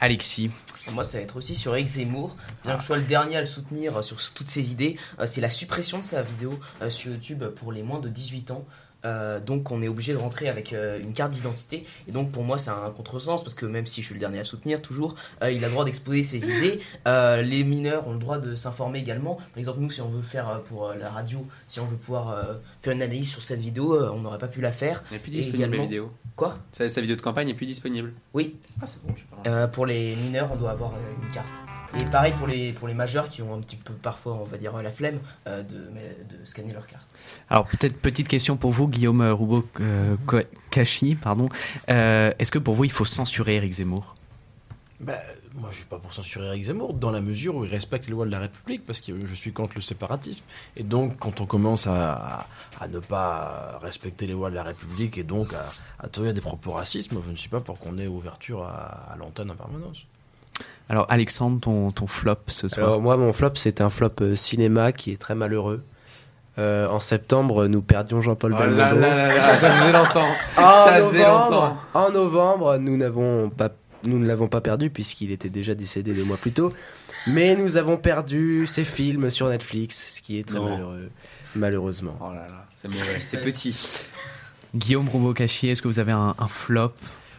Alexis. 0.00 0.50
Moi, 0.92 1.04
ça 1.04 1.18
va 1.18 1.24
être 1.24 1.36
aussi 1.36 1.54
sur 1.54 1.74
Eric 1.74 1.88
Zemmour. 1.88 2.36
Bien 2.64 2.76
que 2.76 2.82
je 2.82 2.86
sois 2.86 2.96
le 2.96 3.02
dernier 3.02 3.36
à 3.36 3.40
le 3.40 3.46
soutenir 3.46 4.04
sur 4.04 4.16
toutes 4.32 4.46
ses 4.46 4.70
idées, 4.70 4.96
c'est 5.26 5.40
la 5.40 5.50
suppression 5.50 5.98
de 5.98 6.04
sa 6.04 6.22
vidéo 6.22 6.58
sur 6.88 7.10
YouTube 7.10 7.44
pour 7.56 7.72
les 7.72 7.82
moins 7.82 7.98
de 7.98 8.08
18 8.08 8.52
ans. 8.52 8.64
Euh, 9.04 9.38
donc 9.38 9.70
on 9.70 9.80
est 9.80 9.86
obligé 9.88 10.12
de 10.12 10.18
rentrer 10.18 10.48
avec 10.48 10.72
euh, 10.72 11.00
une 11.00 11.12
carte 11.12 11.30
d'identité. 11.30 11.86
Et 12.08 12.12
donc 12.12 12.32
pour 12.32 12.42
moi 12.42 12.58
c'est 12.58 12.70
un 12.70 12.90
contresens 12.90 13.42
parce 13.44 13.54
que 13.54 13.64
même 13.64 13.86
si 13.86 14.00
je 14.02 14.06
suis 14.06 14.14
le 14.14 14.20
dernier 14.20 14.40
à 14.40 14.44
soutenir 14.44 14.82
toujours 14.82 15.14
euh, 15.42 15.52
il 15.52 15.62
a 15.64 15.68
le 15.68 15.72
droit 15.72 15.84
d'exposer 15.84 16.22
ses 16.24 16.38
idées. 16.58 16.80
Les 17.06 17.62
mineurs 17.64 18.08
ont 18.08 18.14
le 18.14 18.18
droit 18.18 18.38
de 18.38 18.56
s'informer 18.56 18.98
également. 18.98 19.36
Par 19.36 19.58
exemple 19.58 19.78
nous 19.80 19.90
si 19.90 20.00
on 20.00 20.08
veut 20.08 20.22
faire 20.22 20.62
pour 20.64 20.92
la 20.94 21.10
radio 21.10 21.46
si 21.68 21.78
on 21.78 21.86
veut 21.86 21.96
pouvoir 21.96 22.36
faire 22.82 22.92
une 22.92 23.02
analyse 23.02 23.30
sur 23.30 23.42
cette 23.42 23.60
vidéo 23.60 23.96
on 24.12 24.20
n'aurait 24.20 24.38
pas 24.38 24.48
pu 24.48 24.60
la 24.60 24.72
faire. 24.72 25.04
Elle 25.10 25.18
n'est 25.18 25.22
plus 25.22 25.30
Et 25.32 25.34
disponible, 25.36 25.60
la 25.60 25.66
également- 25.68 25.82
vidéo. 25.84 26.12
quoi? 26.34 26.58
Sa, 26.72 26.88
sa 26.88 27.00
vidéo 27.00 27.14
de 27.16 27.22
campagne 27.22 27.46
n'est 27.46 27.54
plus 27.54 27.66
disponible. 27.66 28.12
oui. 28.34 28.56
Ah, 28.82 28.86
bon, 29.04 29.14
pas- 29.44 29.68
pour 29.68 29.86
les 29.86 30.16
mineurs, 30.16 30.50
on 30.52 30.56
doit 30.56 30.70
avoir 30.72 30.92
une 31.22 31.30
carte. 31.32 31.46
Et 31.94 32.04
pareil 32.04 32.32
pour 32.36 32.46
les, 32.46 32.72
pour 32.72 32.86
les 32.86 32.94
majeurs 32.94 33.30
qui 33.30 33.40
ont 33.42 33.54
un 33.54 33.60
petit 33.60 33.76
peu 33.76 33.94
parfois, 33.94 34.34
on 34.34 34.44
va 34.44 34.58
dire, 34.58 34.72
la 34.82 34.90
flemme 34.90 35.18
euh, 35.46 35.62
de, 35.62 35.90
mais- 35.94 36.16
de 36.28 36.44
scanner 36.44 36.72
leur 36.72 36.86
carte. 36.86 37.06
Alors 37.48 37.66
peut-être 37.66 37.96
petite 37.96 38.28
question 38.28 38.56
pour 38.56 38.70
vous, 38.72 38.88
Guillaume 38.88 39.22
Roubaud 39.30 39.66
euh, 39.80 40.16
Ko- 40.26 40.40
Kachi, 40.70 41.14
pardon. 41.14 41.48
Euh, 41.90 42.32
Est-ce 42.38 42.50
que 42.50 42.58
pour 42.58 42.74
vous 42.74 42.84
il 42.84 42.92
faut 42.92 43.04
censurer 43.06 43.56
Eric 43.56 43.72
Zemmour? 43.72 44.14
Bah, 45.00 45.14
moi, 45.54 45.68
je 45.70 45.76
suis 45.76 45.84
pas 45.86 45.98
pour 45.98 46.12
censurer 46.12 46.46
Eric 46.46 46.64
Zemmour, 46.64 46.92
dans 46.92 47.12
la 47.12 47.20
mesure 47.20 47.54
où 47.54 47.64
il 47.64 47.70
respecte 47.70 48.06
les 48.06 48.12
lois 48.12 48.26
de 48.26 48.32
la 48.32 48.40
République, 48.40 48.84
parce 48.84 49.00
que 49.00 49.12
je 49.24 49.34
suis 49.34 49.52
contre 49.52 49.74
le 49.76 49.80
séparatisme. 49.80 50.42
Et 50.76 50.82
donc, 50.82 51.16
quand 51.18 51.40
on 51.40 51.46
commence 51.46 51.86
à, 51.86 52.14
à, 52.14 52.46
à 52.80 52.88
ne 52.88 52.98
pas 52.98 53.78
respecter 53.80 54.26
les 54.26 54.32
lois 54.32 54.50
de 54.50 54.56
la 54.56 54.64
République 54.64 55.16
et 55.16 55.22
donc 55.22 55.54
à, 55.54 55.64
à 56.00 56.08
tenir 56.08 56.34
des 56.34 56.40
propos 56.40 56.72
racistes, 56.72 57.12
moi, 57.12 57.22
je 57.24 57.30
ne 57.30 57.36
suis 57.36 57.48
pas 57.48 57.60
pour 57.60 57.78
qu'on 57.78 57.96
ait 57.96 58.08
ouverture 58.08 58.64
à, 58.64 59.12
à 59.12 59.16
l'antenne 59.16 59.50
en 59.52 59.54
permanence. 59.54 60.04
Alors 60.88 61.06
Alexandre, 61.10 61.60
ton, 61.60 61.90
ton 61.90 62.06
flop 62.06 62.36
ce 62.46 62.68
soir 62.68 62.86
Alors 62.86 63.00
moi, 63.02 63.16
mon 63.16 63.32
flop, 63.32 63.50
c'est 63.56 63.80
un 63.80 63.90
flop 63.90 64.10
euh, 64.22 64.36
cinéma 64.36 64.92
qui 64.92 65.12
est 65.12 65.16
très 65.18 65.34
malheureux. 65.34 65.82
Euh, 66.58 66.88
en 66.88 66.98
septembre, 66.98 67.66
nous 67.66 67.82
perdions 67.82 68.20
Jean-Paul 68.20 68.54
Oh 68.54 68.58
Belmondo. 68.58 68.96
là 68.96 69.14
là 69.16 69.28
là 69.28 69.34
là, 69.36 69.58
ça 69.58 69.70
faisait 69.70 69.92
longtemps. 69.92 70.28
En 70.56 70.84
Ça 70.84 71.02
faisait 71.02 71.18
novembre- 71.18 71.44
longtemps. 71.50 71.76
En 71.94 72.10
novembre, 72.10 72.76
nous 72.78 72.96
n'avons 72.96 73.48
pas, 73.50 73.68
nous 74.04 74.18
ne 74.18 74.26
l'avons 74.26 74.48
pas 74.48 74.60
perdu 74.60 74.90
puisqu'il 74.90 75.30
était 75.30 75.50
déjà 75.50 75.74
décédé 75.74 76.14
deux 76.14 76.24
mois 76.24 76.36
plus 76.36 76.52
tôt. 76.52 76.72
Mais 77.26 77.54
nous 77.54 77.76
avons 77.76 77.96
perdu 77.96 78.66
ses 78.66 78.84
films 78.84 79.28
sur 79.30 79.48
Netflix, 79.48 80.14
ce 80.16 80.22
qui 80.22 80.38
est 80.38 80.48
très 80.48 80.56
Non. 80.58 80.70
malheureux, 80.70 81.10
malheureusement. 81.54 82.16
Oh 82.20 82.32
là 82.32 82.42
là, 82.48 82.66
c'est 82.76 82.88
mauvais, 82.88 83.20
c'est 83.20 83.40
petit. 83.40 84.04
Guillaume 84.74 85.08
Roubaud 85.08 85.34
Kachi, 85.34 85.68
est-ce 85.68 85.82
que 85.82 85.88
vous 85.88 85.98
avez 86.00 86.12
un, 86.12 86.34
un 86.38 86.48
flop 86.48 86.92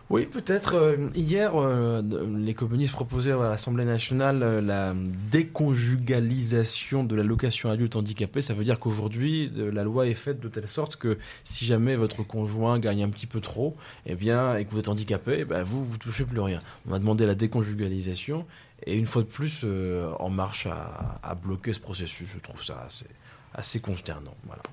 Oui, 0.10 0.26
peut-être. 0.26 0.74
euh, 0.74 0.98
hier, 1.14 1.52
euh, 1.56 2.02
les 2.36 2.56
communistes 2.56 2.94
proposaient 2.94 3.32
à 3.32 3.50
l'Assemblée 3.50 3.86
nationale 3.86 4.42
euh, 4.42 4.60
la 4.60 4.96
déconjugalisation 5.32 7.04
de 7.04 7.16
la 7.16 7.22
location 7.22 7.70
adulte 7.70 7.96
handicapé. 7.96 8.42
Ça 8.42 8.56
veut 8.56 8.64
dire 8.64 8.80
qu'aujourd'hui, 8.80 9.52
la 9.56 9.84
loi 9.84 10.08
est 10.08 10.16
faite 10.16 10.40
de 10.40 10.48
telle 10.48 10.68
sorte 10.68 10.96
que 10.96 11.20
si 11.44 11.64
jamais 11.66 11.96
votre 11.96 12.24
conjoint 12.24 12.80
gagne 12.80 13.04
un 13.04 13.10
petit 13.10 13.28
peu 13.28 13.40
trop, 13.40 13.78
eh 14.08 14.16
bien, 14.16 14.56
et 14.56 14.66
que 14.66 14.72
vous 14.72 14.80
êtes 14.80 14.90
handicapé, 14.90 15.42
eh 15.42 15.46
ben, 15.46 15.64
vous, 15.64 15.86
vous 15.86 15.98
touchez 15.98 16.26
plus 16.26 16.40
rien. 16.40 16.60
On 16.90 16.94
a 16.94 17.00
demandé 17.00 17.28
la 17.28 17.36
déconjugalisation 17.36 18.48
et 18.88 18.98
une 18.98 19.06
fois 19.06 19.22
de 19.22 19.28
plus, 19.28 19.64
En 20.20 20.30
Marche 20.30 20.66
a, 20.66 21.20
a 21.22 21.36
bloqué 21.36 21.72
ce 21.74 21.80
processus. 21.80 22.30
Je 22.34 22.40
trouve 22.40 22.64
ça 22.64 22.82
assez, 22.84 23.06
assez 23.54 23.80
consternant. 23.80 24.36
Voilà. 24.48 24.64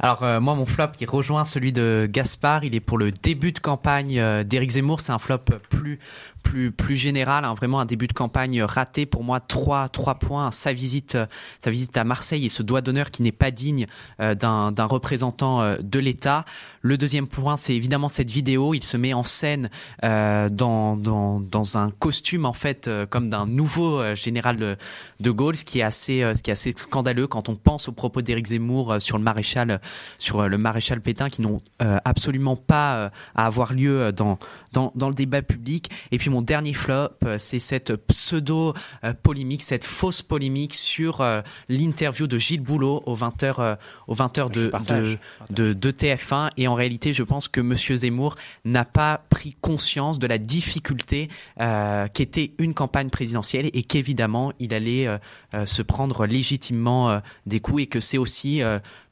Alors 0.00 0.22
euh, 0.22 0.40
moi 0.40 0.54
mon 0.54 0.66
flop 0.66 0.92
il 1.00 1.08
rejoint 1.08 1.44
celui 1.44 1.72
de 1.72 2.08
Gaspard, 2.10 2.64
il 2.64 2.74
est 2.74 2.80
pour 2.80 2.98
le 2.98 3.10
début 3.10 3.52
de 3.52 3.58
campagne 3.58 4.18
euh, 4.18 4.44
d'Éric 4.44 4.72
Zemmour, 4.72 5.00
c'est 5.00 5.12
un 5.12 5.18
flop 5.18 5.38
plus 5.68 5.98
plus 6.44 6.70
plus 6.70 6.94
général, 6.94 7.44
hein, 7.44 7.54
vraiment 7.54 7.80
un 7.80 7.86
début 7.86 8.06
de 8.06 8.12
campagne 8.12 8.62
raté 8.62 9.06
pour 9.06 9.24
moi 9.24 9.40
trois 9.40 9.88
trois 9.88 10.14
points, 10.14 10.52
sa 10.52 10.72
visite 10.72 11.16
euh, 11.16 11.26
sa 11.58 11.72
visite 11.72 11.96
à 11.96 12.04
Marseille 12.04 12.46
et 12.46 12.48
ce 12.48 12.62
doigt 12.62 12.82
d'honneur 12.82 13.10
qui 13.10 13.22
n'est 13.22 13.32
pas 13.32 13.50
digne 13.50 13.86
euh, 14.20 14.36
d'un 14.36 14.84
représentant 14.84 15.62
euh, 15.62 15.76
de 15.82 15.98
l'État. 15.98 16.44
Le 16.82 16.96
deuxième 16.98 17.26
point 17.26 17.56
c'est 17.56 17.74
évidemment 17.74 18.08
cette 18.08 18.30
vidéo, 18.30 18.74
il 18.74 18.84
se 18.84 18.96
met 18.96 19.14
en 19.14 19.22
scène 19.22 19.70
dans 20.02 20.96
dans 20.98 21.40
dans 21.40 21.78
un 21.78 21.90
costume 21.90 22.44
en 22.44 22.52
fait 22.52 22.90
comme 23.08 23.30
d'un 23.30 23.46
nouveau 23.46 24.14
général 24.14 24.56
de, 24.56 24.76
de 25.18 25.30
Gaulle, 25.30 25.56
ce 25.56 25.64
qui 25.64 25.78
est 25.78 25.82
assez 25.82 26.20
ce 26.36 26.42
qui 26.42 26.50
est 26.50 26.52
assez 26.52 26.74
scandaleux 26.76 27.26
quand 27.26 27.48
on 27.48 27.56
pense 27.56 27.88
aux 27.88 27.92
propos 27.92 28.20
d'Éric 28.20 28.48
Zemmour 28.48 28.96
sur 29.00 29.16
le 29.16 29.24
maréchal 29.24 29.80
sur 30.18 30.46
le 30.46 30.58
maréchal 30.58 31.00
Pétain 31.00 31.30
qui 31.30 31.40
n'ont 31.40 31.62
absolument 31.80 32.56
pas 32.56 33.10
à 33.34 33.46
avoir 33.46 33.72
lieu 33.72 34.12
dans, 34.12 34.38
dans, 34.72 34.92
dans 34.94 35.08
le 35.08 35.14
débat 35.14 35.40
public. 35.40 35.90
Et 36.12 36.18
puis 36.18 36.28
mon 36.34 36.42
dernier 36.42 36.74
flop, 36.74 37.10
euh, 37.24 37.38
c'est 37.38 37.60
cette 37.60 37.94
pseudo 37.94 38.74
euh, 39.04 39.14
polémique, 39.14 39.62
cette 39.62 39.84
fausse 39.84 40.20
polémique 40.20 40.74
sur 40.74 41.20
euh, 41.20 41.42
l'interview 41.68 42.26
de 42.26 42.38
Gilles 42.38 42.60
Boulot 42.60 43.04
aux 43.06 43.14
20h 43.14 43.54
euh, 43.60 43.76
aux 44.08 44.16
20h 44.16 44.50
de, 44.50 44.66
partage, 44.66 45.18
de, 45.50 45.72
de, 45.72 45.72
de 45.72 45.90
TF1. 45.92 46.50
Et 46.56 46.66
en 46.66 46.74
réalité, 46.74 47.12
je 47.12 47.22
pense 47.22 47.46
que 47.46 47.60
Monsieur 47.60 47.96
Zemmour 47.96 48.34
n'a 48.64 48.84
pas 48.84 49.24
pris 49.30 49.54
conscience 49.60 50.18
de 50.18 50.26
la 50.26 50.38
difficulté 50.38 51.28
euh, 51.60 52.08
qu'était 52.08 52.52
une 52.58 52.74
campagne 52.74 53.10
présidentielle 53.10 53.70
et 53.72 53.82
qu'évidemment, 53.82 54.52
il 54.58 54.74
allait 54.74 55.06
euh, 55.06 55.66
se 55.66 55.82
prendre 55.82 56.26
légitimement 56.26 57.10
euh, 57.10 57.20
des 57.46 57.60
coups 57.60 57.82
et 57.82 57.86
que 57.86 58.00
c'est 58.00 58.18
aussi 58.18 58.62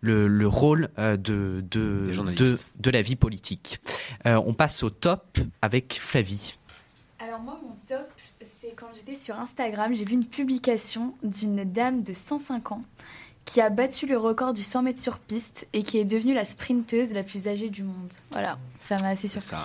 le, 0.01 0.27
le 0.27 0.49
rôle 0.49 0.89
de, 0.99 1.64
de, 1.70 2.12
de, 2.79 2.91
la 2.91 3.03
vie 3.03 3.16
politique. 3.16 3.81
On 4.25 4.55
passe 4.55 4.83
au 4.83 4.91
top 4.91 5.39
avec 5.61 5.99
Flavie. 6.01 6.57
Alors 7.23 7.39
moi 7.39 7.57
mon 7.62 7.77
top, 7.87 8.11
c'est 8.41 8.75
quand 8.75 8.89
j'étais 8.97 9.14
sur 9.14 9.39
Instagram, 9.39 9.95
j'ai 9.95 10.05
vu 10.05 10.14
une 10.14 10.27
publication 10.27 11.14
d'une 11.23 11.62
dame 11.62 12.03
de 12.03 12.14
105 12.14 12.73
ans 12.73 12.83
qui 13.45 13.61
a 13.61 13.70
battu 13.70 14.07
le 14.07 14.18
record 14.18 14.53
du 14.53 14.64
100 14.64 14.83
mètres 14.83 15.01
sur 15.01 15.20
piste 15.20 15.68
et 15.73 15.85
qui 15.85 15.99
est 15.99 16.05
devenue 16.05 16.35
la 16.35 16.45
sprinteuse 16.45 17.12
la 17.12 17.23
plus 17.23 17.47
âgée 17.47 17.68
du 17.68 17.85
monde. 17.85 18.12
Voilà, 18.33 18.59
ça 18.81 18.97
m'a 19.03 19.11
assez 19.11 19.29
surpris. 19.29 19.57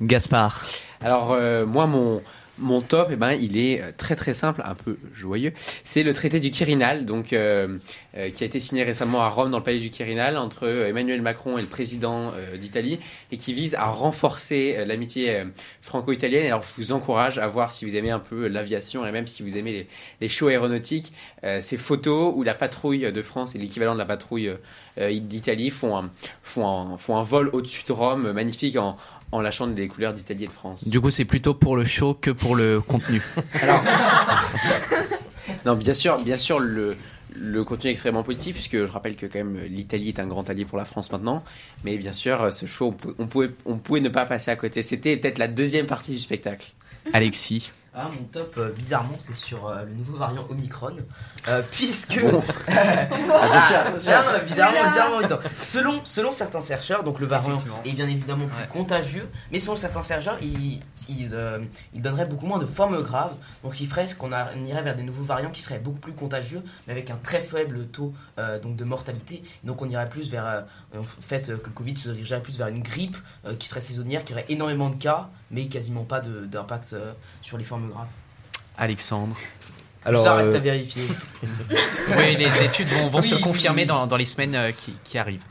Gaspard. 0.00 0.64
Alors 1.00 1.30
euh, 1.30 1.64
moi 1.64 1.86
mon 1.86 2.20
mon 2.58 2.80
top, 2.80 3.08
eh 3.10 3.16
ben, 3.16 3.32
il 3.32 3.58
est 3.58 3.80
euh, 3.80 3.90
très 3.96 4.14
très 4.14 4.34
simple, 4.34 4.62
un 4.64 4.74
peu 4.74 4.96
joyeux. 5.14 5.52
C'est 5.82 6.02
le 6.02 6.12
traité 6.12 6.40
du 6.40 6.50
Quirinal, 6.50 7.04
donc 7.04 7.32
euh, 7.32 7.78
euh, 8.16 8.30
qui 8.30 8.44
a 8.44 8.46
été 8.46 8.60
signé 8.60 8.84
récemment 8.84 9.22
à 9.22 9.28
Rome 9.28 9.50
dans 9.50 9.58
le 9.58 9.64
palais 9.64 9.80
du 9.80 9.90
Quirinal 9.90 10.36
entre 10.36 10.66
euh, 10.66 10.88
Emmanuel 10.88 11.20
Macron 11.20 11.58
et 11.58 11.62
le 11.62 11.68
président 11.68 12.32
d'Italie, 12.58 13.00
et 13.32 13.36
qui 13.36 13.52
vise 13.52 13.74
à 13.74 13.86
renforcer 13.86 14.84
l'amitié 14.86 15.44
franco-italienne. 15.82 16.46
Alors 16.46 16.62
je 16.62 16.82
vous 16.82 16.92
encourage 16.92 17.38
à 17.38 17.46
voir 17.46 17.72
si 17.72 17.84
vous 17.84 17.96
aimez 17.96 18.10
un 18.10 18.18
peu 18.18 18.46
l'aviation 18.46 19.06
et 19.06 19.12
même 19.12 19.26
si 19.26 19.42
vous 19.42 19.56
aimez 19.56 19.86
les, 20.20 20.28
shows 20.28 20.48
aéronautiques, 20.48 21.12
ces 21.60 21.76
photos 21.76 22.32
où 22.34 22.42
la 22.42 22.54
patrouille 22.54 23.12
de 23.12 23.22
France 23.22 23.54
et 23.54 23.58
l'équivalent 23.58 23.94
de 23.94 23.98
la 23.98 24.04
patrouille 24.04 24.50
d'Italie 24.98 25.70
font 25.70 25.96
un, 25.96 26.10
font 26.42 26.96
font 26.98 27.16
un 27.16 27.22
vol 27.22 27.50
au-dessus 27.52 27.84
de 27.86 27.92
Rome, 27.92 28.32
magnifique 28.32 28.76
en 28.76 28.96
en 29.34 29.40
lâchant 29.40 29.66
les 29.66 29.88
couleurs 29.88 30.12
d'Italie 30.12 30.44
et 30.44 30.46
de 30.46 30.52
France. 30.52 30.88
Du 30.88 31.00
coup, 31.00 31.10
c'est 31.10 31.24
plutôt 31.24 31.54
pour 31.54 31.76
le 31.76 31.84
show 31.84 32.14
que 32.14 32.30
pour 32.30 32.54
le 32.54 32.80
contenu. 32.80 33.20
Non, 35.66 35.74
bien 35.76 35.94
sûr, 35.94 36.22
bien 36.22 36.36
sûr, 36.36 36.58
le, 36.58 36.96
le 37.34 37.64
contenu 37.64 37.88
est 37.88 37.92
extrêmement 37.92 38.22
positif, 38.22 38.54
puisque 38.54 38.76
je 38.76 38.90
rappelle 38.90 39.16
que 39.16 39.26
quand 39.26 39.38
même 39.38 39.58
l'Italie 39.66 40.08
est 40.08 40.18
un 40.18 40.26
grand 40.26 40.48
allié 40.50 40.64
pour 40.64 40.76
la 40.76 40.84
France 40.84 41.10
maintenant. 41.10 41.42
Mais 41.84 41.96
bien 41.96 42.12
sûr, 42.12 42.52
ce 42.52 42.66
show, 42.66 42.94
on 43.18 43.26
pouvait, 43.26 43.50
on 43.64 43.78
pouvait 43.78 44.00
ne 44.00 44.10
pas 44.10 44.26
passer 44.26 44.50
à 44.50 44.56
côté. 44.56 44.82
C'était 44.82 45.16
peut-être 45.16 45.38
la 45.38 45.48
deuxième 45.48 45.86
partie 45.86 46.12
du 46.12 46.18
spectacle. 46.20 46.72
Alexis. 47.12 47.72
Ah, 47.96 48.08
mon 48.12 48.24
top, 48.24 48.54
euh, 48.58 48.70
bizarrement, 48.72 49.14
c'est 49.20 49.34
sur 49.36 49.68
euh, 49.68 49.84
le 49.84 49.92
nouveau 49.94 50.16
variant 50.16 50.44
Omicron. 50.50 50.96
Euh, 51.48 51.62
puisque. 51.70 52.20
Bon. 52.28 52.42
Attention, 52.66 53.76
attention. 53.76 54.10
Non, 54.10 54.32
non, 54.38 54.44
bizarrement, 54.44 54.88
bizarrement, 54.90 55.20
bizarrement. 55.20 55.48
Selon, 55.56 56.00
selon 56.04 56.32
certains 56.32 56.60
chercheurs, 56.60 57.04
donc 57.04 57.20
le 57.20 57.26
variant 57.26 57.56
est 57.84 57.92
bien 57.92 58.08
évidemment 58.08 58.46
plus 58.46 58.66
contagieux, 58.68 59.30
mais 59.52 59.60
selon 59.60 59.76
certains 59.76 60.02
chercheurs, 60.02 60.38
il, 60.42 60.80
il, 61.08 61.30
euh, 61.32 61.60
il 61.92 62.02
donnerait 62.02 62.26
beaucoup 62.26 62.46
moins 62.46 62.58
de 62.58 62.66
formes 62.66 63.00
graves. 63.02 63.34
Donc, 63.62 63.80
il 63.80 63.88
ferait 63.88 64.06
qu'on 64.18 64.30
irait 64.64 64.82
vers 64.82 64.96
des 64.96 65.04
nouveaux 65.04 65.22
variants 65.22 65.50
qui 65.50 65.62
seraient 65.62 65.78
beaucoup 65.78 66.00
plus 66.00 66.14
contagieux, 66.14 66.62
mais 66.86 66.92
avec 66.92 67.10
un 67.10 67.16
très 67.16 67.40
faible 67.40 67.86
taux 67.86 68.12
euh, 68.38 68.58
donc 68.58 68.74
de 68.76 68.84
mortalité. 68.84 69.44
Donc, 69.62 69.82
on 69.82 69.88
irait 69.88 70.08
plus 70.08 70.30
vers. 70.30 70.44
euh, 70.46 70.60
en 70.98 71.02
fait, 71.02 71.48
euh, 71.48 71.56
que 71.56 71.66
le 71.66 71.72
Covid 71.72 71.96
se 71.96 72.08
dirigerait 72.08 72.42
plus 72.42 72.58
vers 72.58 72.68
une 72.68 72.82
grippe 72.82 73.16
euh, 73.46 73.54
qui 73.56 73.68
serait 73.68 73.80
saisonnière, 73.80 74.24
qui 74.24 74.32
aurait 74.32 74.44
énormément 74.48 74.90
de 74.90 74.96
cas, 74.96 75.28
mais 75.50 75.66
quasiment 75.66 76.04
pas 76.04 76.20
de- 76.20 76.46
d'impact 76.46 76.92
euh, 76.92 77.12
sur 77.42 77.58
les 77.58 77.64
formes 77.64 77.88
graves. 77.90 78.06
Alexandre. 78.76 79.36
Alors, 80.04 80.22
ça 80.24 80.34
reste 80.34 80.50
euh, 80.50 80.56
à 80.56 80.60
vérifier. 80.60 81.02
oui, 82.16 82.36
les 82.36 82.62
études 82.62 82.88
vont, 82.88 83.08
vont 83.08 83.20
Oui, 83.20 83.26
se 83.28 83.36
confirmer 83.36 83.82
oui. 83.82 83.86
Dans, 83.88 84.06
dans 84.06 84.16
les 84.16 84.24
semaines 84.26 84.54
euh, 84.54 84.72
qui, 84.72 84.94
qui 85.04 85.16
arrivent. 85.18 85.44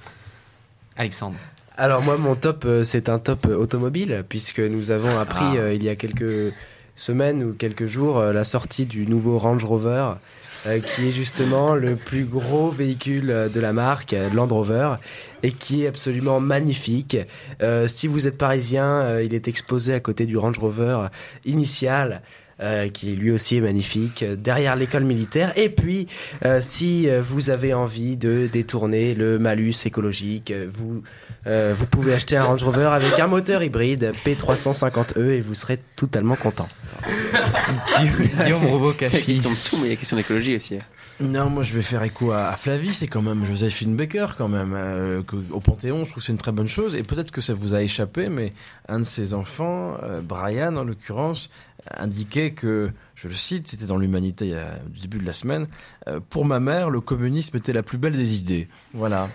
Alexandre. 0.95 1.37
Alors 1.75 2.03
moi 2.03 2.17
mon 2.17 2.35
top 2.35 2.65
euh, 2.65 2.83
c'est 2.83 3.09
un 3.09 3.17
top 3.17 3.47
automobile 3.47 4.23
puisque 4.29 4.59
nous 4.59 4.91
avons 4.91 5.17
appris 5.17 5.43
Ah. 5.43 5.55
euh, 5.55 5.73
il 5.73 5.83
y 5.83 5.89
a 5.89 5.95
quelques 5.95 6.53
semaines 6.95 7.43
ou 7.43 7.53
quelques 7.53 7.87
jours 7.87 8.19
euh, 8.19 8.31
la 8.31 8.43
sortie 8.43 8.85
du 8.85 9.07
nouveau 9.07 9.39
Range 9.39 9.63
Rover 9.63 10.11
euh, 10.65 10.79
qui 10.79 11.09
est 11.09 11.11
justement 11.11 11.75
le 11.75 11.97
plus 11.97 12.23
gros 12.23 12.69
véhicule 12.69 13.31
euh, 13.31 13.49
de 13.49 13.59
la 13.59 13.73
marque 13.73 14.13
euh, 14.13 14.29
Land 14.29 14.47
Rover 14.47 14.95
et 15.41 15.51
qui 15.51 15.83
est 15.83 15.87
absolument 15.87 16.39
magnifique. 16.39 17.17
Si 17.87 18.07
vous 18.07 18.27
êtes 18.27 18.37
parisien, 18.37 19.19
il 19.19 19.33
est 19.33 19.49
exposé 19.49 19.93
à 19.93 19.99
côté 19.99 20.25
du 20.25 20.37
Range 20.37 20.57
Rover 20.57 21.07
initial. 21.43 22.21
Euh, 22.61 22.89
qui 22.89 23.15
lui 23.15 23.31
aussi 23.31 23.57
est 23.57 23.61
magnifique, 23.61 24.23
euh, 24.23 24.35
derrière 24.35 24.75
l'école 24.75 25.03
militaire. 25.03 25.51
Et 25.57 25.69
puis, 25.69 26.07
euh, 26.45 26.59
si 26.61 27.07
vous 27.21 27.49
avez 27.49 27.73
envie 27.73 28.17
de 28.17 28.47
détourner 28.51 29.15
le 29.15 29.39
malus 29.39 29.73
écologique, 29.85 30.53
vous, 30.71 31.01
euh, 31.47 31.73
vous 31.77 31.85
pouvez 31.85 32.13
acheter 32.13 32.37
un 32.37 32.43
Range 32.45 32.63
Rover 32.63 32.89
avec 32.93 33.19
un 33.19 33.27
moteur 33.27 33.63
hybride 33.63 34.11
P350E 34.25 35.29
et 35.29 35.41
vous 35.41 35.55
serez 35.55 35.79
totalement 35.95 36.35
content. 36.35 36.67
Guillaume 38.43 38.65
Robot 38.65 38.93
Il 38.99 39.03
y 39.03 39.05
a 39.05 39.09
question 39.21 39.51
de 39.51 39.55
sous, 39.55 39.77
mais 39.77 39.87
il 39.87 39.89
y 39.89 39.93
a 39.93 39.95
question 39.97 40.17
d'écologie 40.17 40.55
aussi. 40.55 40.79
Non, 41.19 41.49
moi 41.49 41.63
je 41.63 41.73
vais 41.73 41.83
faire 41.83 42.01
écho 42.03 42.31
à, 42.31 42.47
à 42.47 42.55
Flavie, 42.57 42.91
c'est 42.93 43.07
quand 43.07 43.21
même 43.21 43.45
Joséphine 43.45 43.95
Baker 43.95 44.27
quand 44.37 44.47
même. 44.47 44.73
euh, 44.75 45.21
au 45.51 45.59
Panthéon, 45.59 46.05
je 46.05 46.11
trouve 46.11 46.21
que 46.21 46.25
c'est 46.25 46.31
une 46.31 46.39
très 46.39 46.51
bonne 46.51 46.67
chose. 46.67 46.95
Et 46.95 47.03
peut-être 47.03 47.29
que 47.31 47.39
ça 47.39 47.53
vous 47.53 47.75
a 47.75 47.81
échappé, 47.83 48.29
mais 48.29 48.51
un 48.89 48.99
de 48.99 49.03
ses 49.03 49.33
enfants, 49.35 49.95
euh, 50.01 50.21
Brian 50.21 50.75
en 50.75 50.83
l'occurrence, 50.83 51.49
indiquait 51.97 52.51
que, 52.51 52.91
je 53.15 53.27
le 53.27 53.35
cite, 53.35 53.67
c'était 53.67 53.85
dans 53.85 53.97
l'Humanité 53.97 54.53
au 54.53 55.01
début 55.01 55.19
de 55.19 55.25
la 55.25 55.33
semaine, 55.33 55.67
euh, 56.07 56.19
pour 56.29 56.45
ma 56.45 56.59
mère, 56.59 56.89
le 56.89 57.01
communisme 57.01 57.55
était 57.57 57.73
la 57.73 57.83
plus 57.83 57.97
belle 57.97 58.15
des 58.15 58.39
idées. 58.39 58.67
Voilà. 58.93 59.29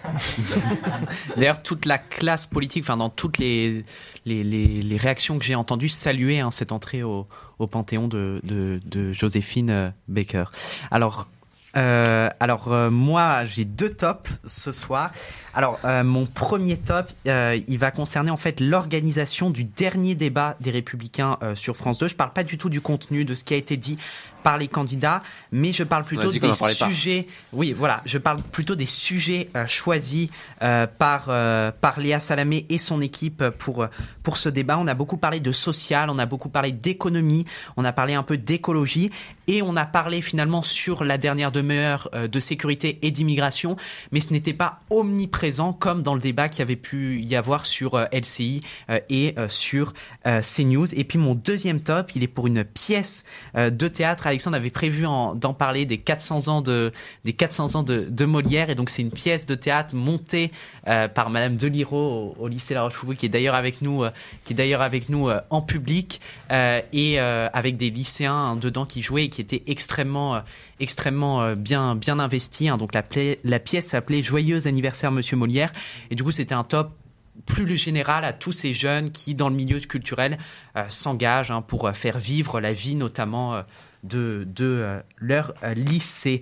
D'ailleurs, 1.37 1.63
toute 1.63 1.87
la 1.87 1.99
classe 1.99 2.47
politique, 2.47 2.85
enfin 2.85 2.97
dans 2.97 3.11
toutes 3.11 3.39
les, 3.39 3.85
les, 4.25 4.45
les, 4.45 4.83
les 4.83 4.97
réactions 4.97 5.39
que 5.39 5.45
j'ai 5.45 5.55
entendues, 5.55 5.89
saluer 5.89 6.41
hein, 6.41 6.51
cette 6.51 6.73
entrée 6.73 7.03
au, 7.03 7.27
au 7.59 7.67
Panthéon 7.67 8.09
de, 8.09 8.41
de, 8.45 8.81
de 8.85 9.13
Joséphine 9.13 9.71
euh, 9.71 9.91
Baker. 10.09 10.45
Alors, 10.91 11.29
euh, 11.77 12.29
alors 12.41 12.73
euh, 12.73 12.91
moi, 12.91 13.45
j'ai 13.45 13.65
deux 13.65 13.91
tops 13.91 14.31
ce 14.45 14.73
soir. 14.73 15.13
Alors, 15.59 15.81
euh, 15.85 16.05
mon 16.05 16.25
premier 16.25 16.77
top, 16.77 17.11
euh, 17.27 17.59
il 17.67 17.79
va 17.81 17.91
concerner 17.91 18.31
en 18.31 18.37
fait 18.37 18.61
l'organisation 18.61 19.51
du 19.51 19.65
dernier 19.65 20.15
débat 20.15 20.57
des 20.61 20.71
Républicains 20.71 21.37
euh, 21.43 21.57
sur 21.57 21.77
France 21.77 21.99
2. 21.99 22.07
Je 22.07 22.15
parle 22.15 22.31
pas 22.31 22.45
du 22.45 22.59
tout 22.59 22.69
du 22.69 22.81
contenu, 22.81 23.25
de 23.25 23.35
ce 23.35 23.43
qui 23.43 23.55
a 23.55 23.57
été 23.57 23.77
dit 23.77 23.99
par 24.43 24.59
les 24.59 24.69
candidats, 24.69 25.23
mais 25.53 25.73
je 25.73 25.85
parle 25.85 26.05
plutôt 26.05 26.31
des 26.31 26.41
pas. 26.41 26.55
sujets. 26.55 27.27
Oui, 27.53 27.75
voilà, 27.77 28.03
je 28.05 28.19
parle 28.19 28.41
plutôt 28.41 28.75
des 28.75 28.87
sujets 28.87 29.49
euh, 29.57 29.67
choisis 29.67 30.29
euh, 30.63 30.87
par 30.87 31.27
euh, 31.29 31.71
par 31.81 32.01
Léa 32.01 32.21
Salamé 32.21 32.67
et 32.69 32.79
son 32.79 33.01
équipe 33.01 33.45
pour 33.59 33.87
pour 34.23 34.37
ce 34.37 34.49
débat. 34.49 34.79
On 34.79 34.87
a 34.87 34.95
beaucoup 34.95 35.17
parlé 35.17 35.41
de 35.41 35.53
social, 35.53 36.11
on 36.11 36.19
a 36.19 36.27
beaucoup 36.27 36.49
parlé 36.49 36.73
d'économie, 36.73 37.45
on 37.77 37.85
a 37.85 37.93
parlé 37.93 38.15
un 38.15 38.23
peu 38.23 38.37
d'écologie 38.37 39.11
et 39.47 39.63
on 39.63 39.77
a 39.77 39.87
parlé 39.87 40.21
finalement 40.21 40.63
sur 40.63 41.05
la 41.05 41.19
dernière 41.19 41.53
demeure 41.53 42.11
de 42.13 42.41
sécurité 42.41 42.99
et 43.03 43.11
d'immigration, 43.11 43.77
mais 44.13 44.21
ce 44.21 44.33
n'était 44.33 44.53
pas 44.53 44.79
omniprésent 44.91 45.48
comme 45.79 46.03
dans 46.03 46.15
le 46.15 46.21
débat 46.21 46.49
qu'il 46.49 46.61
y 46.61 46.63
avait 46.63 46.77
pu 46.77 47.21
y 47.21 47.35
avoir 47.35 47.65
sur 47.65 47.95
euh, 47.95 48.05
LCI 48.13 48.63
euh, 48.91 49.01
et 49.09 49.35
euh, 49.39 49.49
sur 49.49 49.93
CNews. 50.25 50.95
Et 50.95 51.05
puis 51.05 51.19
mon 51.19 51.35
deuxième 51.35 51.81
top, 51.81 52.11
il 52.15 52.23
est 52.23 52.29
pour 52.29 52.47
une 52.47 52.65
pièce 52.65 53.25
de 53.55 53.89
théâtre. 53.89 54.27
Alexandre 54.27 54.57
avait 54.57 54.71
prévu 54.71 55.07
en- 55.07 55.35
d'en 55.35 55.55
parler 55.55 55.87
des 55.87 55.99
400 55.99 56.49
ans 56.49 56.61
de 56.61 56.93
des 57.25 57.33
400 57.33 57.77
ans 57.77 57.83
de, 57.83 58.25
Molière 58.25 58.69
et 58.69 58.75
donc 58.75 58.91
c'est 58.91 59.03
une 59.03 59.11
pièce 59.11 59.47
de 59.47 59.55
théâtre 59.55 59.95
montée 59.95 60.53
par 60.85 61.31
Madame 61.31 61.57
Deliro 61.57 62.37
au, 62.39 62.49
lycée 62.49 62.75
La 62.75 62.83
Rochefoucauld 62.83 63.17
qui 63.17 63.27
est 63.27 63.31
d'ailleurs 63.31 63.55
avec 63.55 63.81
nous 63.81 64.05
qui 64.45 64.53
est 64.53 64.57
d'ailleurs 64.57 64.83
avec 64.83 65.09
nous 65.09 65.31
en 65.49 65.63
public 65.63 66.21
et 66.51 67.19
avec 67.19 67.77
des 67.79 67.91
lycéens 67.91 68.35
hein, 68.35 68.57
dedans 68.57 68.85
qui 68.85 69.01
jouaient 69.01 69.25
et 69.25 69.29
qui 69.31 69.41
étaient 69.41 69.63
extrêmement 69.67 70.43
extrêmement 70.81 71.43
euh, 71.43 71.55
bien 71.55 71.95
bien 71.95 72.19
investis. 72.19 72.69
hein. 72.69 72.77
Donc 72.77 72.95
la, 72.95 73.03
pièce 73.59 73.87
s'appelait 73.87 74.23
Joyeux 74.23 74.67
anniversaire 74.67 75.11
Monsieur 75.13 75.37
Molière 75.37 75.73
et 76.11 76.15
du 76.15 76.23
coup 76.23 76.31
c'était 76.31 76.55
un 76.55 76.65
top 76.65 76.93
plus 77.47 77.77
général 77.77 78.25
à 78.25 78.33
tous 78.33 78.53
ces 78.53 78.75
jeunes 78.75 79.11
qui, 79.11 79.35
dans 79.35 79.49
le 79.49 79.55
milieu 79.55 79.79
culturel, 79.79 80.39
euh, 80.77 80.85
s'engagent 80.89 81.51
hein, 81.51 81.63
pour 81.63 81.87
euh, 81.87 81.93
faire 81.93 82.19
vivre 82.19 82.61
la 82.61 82.73
vie, 82.73 82.97
notamment 82.97 83.61
de, 84.03 84.47
de 84.55 85.01
leur 85.19 85.55
lycée. 85.77 86.41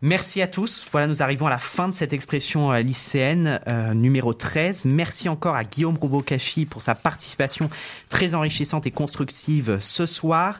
Merci 0.00 0.42
à 0.42 0.48
tous. 0.48 0.84
Voilà, 0.90 1.06
nous 1.06 1.22
arrivons 1.22 1.46
à 1.46 1.50
la 1.50 1.60
fin 1.60 1.88
de 1.88 1.94
cette 1.94 2.12
expression 2.12 2.72
lycéenne 2.72 3.60
numéro 3.94 4.34
13. 4.34 4.84
Merci 4.84 5.28
encore 5.28 5.54
à 5.54 5.62
Guillaume 5.62 5.96
Robokashi 5.96 6.66
pour 6.66 6.82
sa 6.82 6.96
participation 6.96 7.70
très 8.08 8.34
enrichissante 8.34 8.84
et 8.86 8.90
constructive 8.90 9.76
ce 9.78 10.06
soir. 10.06 10.58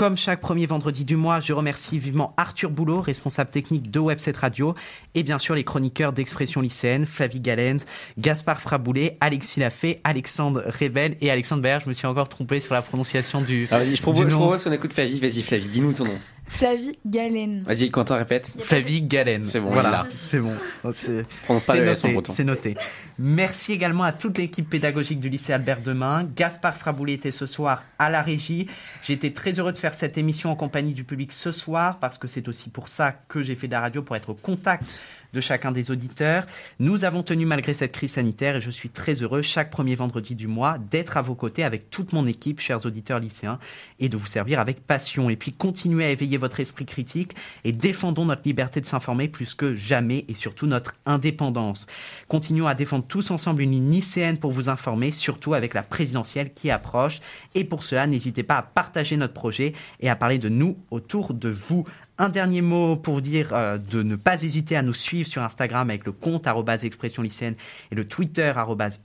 Comme 0.00 0.16
chaque 0.16 0.40
premier 0.40 0.64
vendredi 0.64 1.04
du 1.04 1.14
mois, 1.14 1.40
je 1.40 1.52
remercie 1.52 1.98
vivement 1.98 2.32
Arthur 2.38 2.70
Boulot, 2.70 3.02
responsable 3.02 3.50
technique 3.50 3.90
de 3.90 4.00
Webset 4.00 4.32
Radio, 4.34 4.74
et 5.14 5.22
bien 5.22 5.38
sûr 5.38 5.54
les 5.54 5.62
chroniqueurs 5.62 6.14
d'Expression 6.14 6.62
lycéenne, 6.62 7.04
Flavie 7.04 7.40
Galens, 7.40 7.84
Gaspard 8.16 8.62
Fraboulet, 8.62 9.18
Alexis 9.20 9.60
Lafay, 9.60 10.00
Alexandre 10.02 10.64
Rebel 10.80 11.18
et 11.20 11.30
Alexandre 11.30 11.62
Baer. 11.62 11.80
Je 11.84 11.88
me 11.90 11.92
suis 11.92 12.06
encore 12.06 12.30
trompé 12.30 12.60
sur 12.60 12.72
la 12.72 12.80
prononciation 12.80 13.42
du, 13.42 13.68
Alors 13.70 13.84
vas-y, 13.84 13.96
je 13.96 14.00
propose 14.00 14.64
qu'on 14.64 14.72
écoute 14.72 14.94
Flavie. 14.94 15.20
Vas-y, 15.20 15.42
Flavie, 15.42 15.68
dis-nous 15.68 15.92
ton 15.92 16.06
nom. 16.06 16.18
Flavie 16.50 16.98
Galen. 17.06 17.62
Vas-y, 17.62 17.90
Quentin, 17.90 18.16
répète. 18.16 18.56
Flavie 18.60 19.02
Galen. 19.02 19.44
C'est 19.44 19.60
bon, 19.60 19.70
voilà, 19.70 20.04
c'est 20.10 20.40
bon. 20.40 20.52
C'est 20.92 21.24
noté, 21.48 22.12
breton. 22.12 22.32
c'est 22.32 22.44
noté. 22.44 22.74
Merci 23.18 23.72
également 23.72 24.02
à 24.02 24.12
toute 24.12 24.36
l'équipe 24.36 24.68
pédagogique 24.68 25.20
du 25.20 25.28
lycée 25.28 25.52
Albert 25.52 25.80
Demain. 25.80 26.28
Gaspard 26.36 26.76
Fraboulet 26.76 27.14
était 27.14 27.30
ce 27.30 27.46
soir 27.46 27.84
à 27.98 28.10
la 28.10 28.20
régie. 28.20 28.66
J'étais 29.02 29.30
très 29.30 29.58
heureux 29.58 29.72
de 29.72 29.78
faire 29.78 29.94
cette 29.94 30.18
émission 30.18 30.50
en 30.50 30.56
compagnie 30.56 30.92
du 30.92 31.04
public 31.04 31.32
ce 31.32 31.52
soir 31.52 31.98
parce 31.98 32.18
que 32.18 32.28
c'est 32.28 32.48
aussi 32.48 32.68
pour 32.68 32.88
ça 32.88 33.12
que 33.28 33.42
j'ai 33.42 33.54
fait 33.54 33.68
de 33.68 33.72
la 33.72 33.80
radio, 33.80 34.02
pour 34.02 34.16
être 34.16 34.30
au 34.30 34.34
contact 34.34 34.84
de 35.32 35.40
chacun 35.40 35.72
des 35.72 35.90
auditeurs. 35.90 36.46
Nous 36.78 37.04
avons 37.04 37.22
tenu 37.22 37.46
malgré 37.46 37.74
cette 37.74 37.92
crise 37.92 38.12
sanitaire 38.12 38.56
et 38.56 38.60
je 38.60 38.70
suis 38.70 38.88
très 38.88 39.22
heureux 39.22 39.42
chaque 39.42 39.70
premier 39.70 39.94
vendredi 39.94 40.34
du 40.34 40.46
mois 40.46 40.78
d'être 40.90 41.16
à 41.16 41.22
vos 41.22 41.34
côtés 41.34 41.64
avec 41.64 41.90
toute 41.90 42.12
mon 42.12 42.26
équipe, 42.26 42.60
chers 42.60 42.86
auditeurs 42.86 43.20
lycéens, 43.20 43.58
et 43.98 44.08
de 44.08 44.16
vous 44.16 44.26
servir 44.26 44.60
avec 44.60 44.86
passion. 44.86 45.30
Et 45.30 45.36
puis 45.36 45.52
continuez 45.52 46.04
à 46.04 46.10
éveiller 46.10 46.36
votre 46.36 46.60
esprit 46.60 46.86
critique 46.86 47.34
et 47.64 47.72
défendons 47.72 48.24
notre 48.24 48.42
liberté 48.44 48.80
de 48.80 48.86
s'informer 48.86 49.28
plus 49.28 49.54
que 49.54 49.74
jamais 49.74 50.24
et 50.28 50.34
surtout 50.34 50.66
notre 50.66 50.94
indépendance. 51.06 51.86
Continuons 52.28 52.66
à 52.66 52.74
défendre 52.74 53.04
tous 53.06 53.30
ensemble 53.30 53.62
une 53.62 53.72
ligne 53.72 53.90
lycéenne 53.90 54.38
pour 54.38 54.52
vous 54.52 54.68
informer, 54.68 55.12
surtout 55.12 55.54
avec 55.54 55.74
la 55.74 55.82
présidentielle 55.82 56.52
qui 56.52 56.70
approche. 56.70 57.20
Et 57.54 57.64
pour 57.64 57.84
cela, 57.84 58.06
n'hésitez 58.06 58.42
pas 58.42 58.58
à 58.58 58.62
partager 58.62 59.16
notre 59.16 59.34
projet 59.34 59.74
et 60.00 60.10
à 60.10 60.16
parler 60.16 60.38
de 60.38 60.48
nous 60.48 60.76
autour 60.90 61.34
de 61.34 61.48
vous. 61.48 61.86
Un 62.22 62.28
dernier 62.28 62.60
mot 62.60 62.96
pour 62.96 63.22
dire 63.22 63.54
euh, 63.54 63.78
de 63.78 64.02
ne 64.02 64.14
pas 64.14 64.42
hésiter 64.42 64.76
à 64.76 64.82
nous 64.82 64.92
suivre 64.92 65.26
sur 65.26 65.42
Instagram 65.42 65.88
avec 65.88 66.04
le 66.04 66.12
compte 66.12 66.46
expression 66.84 67.22
lycéenne 67.22 67.54
et 67.90 67.94
le 67.94 68.04
Twitter 68.04 68.52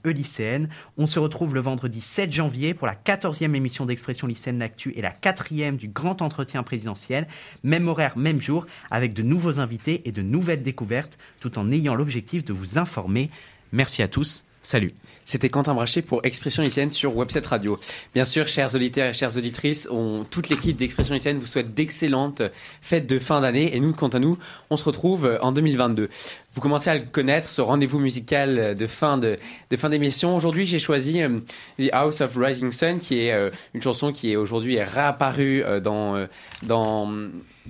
e-lycéenne. 0.04 0.68
On 0.98 1.06
se 1.06 1.18
retrouve 1.18 1.54
le 1.54 1.60
vendredi 1.60 2.02
7 2.02 2.30
janvier 2.30 2.74
pour 2.74 2.86
la 2.86 2.94
14e 2.94 3.54
émission 3.54 3.86
d'expression 3.86 4.26
lycéenne 4.26 4.58
l'actu 4.58 4.92
et 4.96 5.00
la 5.00 5.12
quatrième 5.12 5.78
du 5.78 5.88
grand 5.88 6.20
entretien 6.20 6.62
présidentiel. 6.62 7.26
Même 7.62 7.88
horaire, 7.88 8.18
même 8.18 8.42
jour, 8.42 8.66
avec 8.90 9.14
de 9.14 9.22
nouveaux 9.22 9.60
invités 9.60 10.06
et 10.06 10.12
de 10.12 10.20
nouvelles 10.20 10.62
découvertes, 10.62 11.16
tout 11.40 11.58
en 11.58 11.72
ayant 11.72 11.94
l'objectif 11.94 12.44
de 12.44 12.52
vous 12.52 12.76
informer. 12.76 13.30
Merci 13.72 14.02
à 14.02 14.08
tous. 14.08 14.44
Salut. 14.66 14.92
C'était 15.24 15.48
Quentin 15.48 15.74
Brachet 15.74 16.02
pour 16.02 16.24
Expression 16.24 16.60
lycéenne 16.60 16.90
sur 16.90 17.16
Webset 17.16 17.46
Radio. 17.46 17.78
Bien 18.14 18.24
sûr, 18.24 18.48
chers 18.48 18.74
auditeurs 18.74 19.10
et 19.10 19.14
chères 19.14 19.36
auditrices, 19.36 19.88
toute 20.28 20.48
l'équipe 20.48 20.76
d'Expression 20.76 21.14
lycéenne 21.14 21.38
vous 21.38 21.46
souhaite 21.46 21.72
d'excellentes 21.72 22.42
fêtes 22.82 23.06
de 23.06 23.20
fin 23.20 23.40
d'année 23.40 23.76
et 23.76 23.78
nous, 23.78 23.92
quant 23.92 24.08
à 24.08 24.18
nous, 24.18 24.38
on 24.70 24.76
se 24.76 24.82
retrouve 24.82 25.38
en 25.40 25.52
2022. 25.52 26.10
Vous 26.52 26.60
commencez 26.60 26.90
à 26.90 26.96
le 26.96 27.04
connaître, 27.04 27.48
ce 27.48 27.60
rendez-vous 27.60 28.00
musical 28.00 28.74
de 28.74 28.86
fin 28.88 29.18
de, 29.18 29.38
fin 29.76 29.88
d'émission. 29.88 30.34
Aujourd'hui, 30.34 30.66
j'ai 30.66 30.80
choisi 30.80 31.22
euh, 31.22 31.38
The 31.78 31.90
House 31.92 32.20
of 32.20 32.36
Rising 32.36 32.72
Sun, 32.72 32.98
qui 32.98 33.20
est 33.20 33.32
euh, 33.32 33.50
une 33.72 33.82
chanson 33.82 34.10
qui 34.10 34.32
est 34.32 34.36
aujourd'hui 34.36 34.82
réapparue 34.82 35.62
euh, 35.62 35.78
dans, 35.78 36.16
euh, 36.16 36.26
dans, 36.64 37.08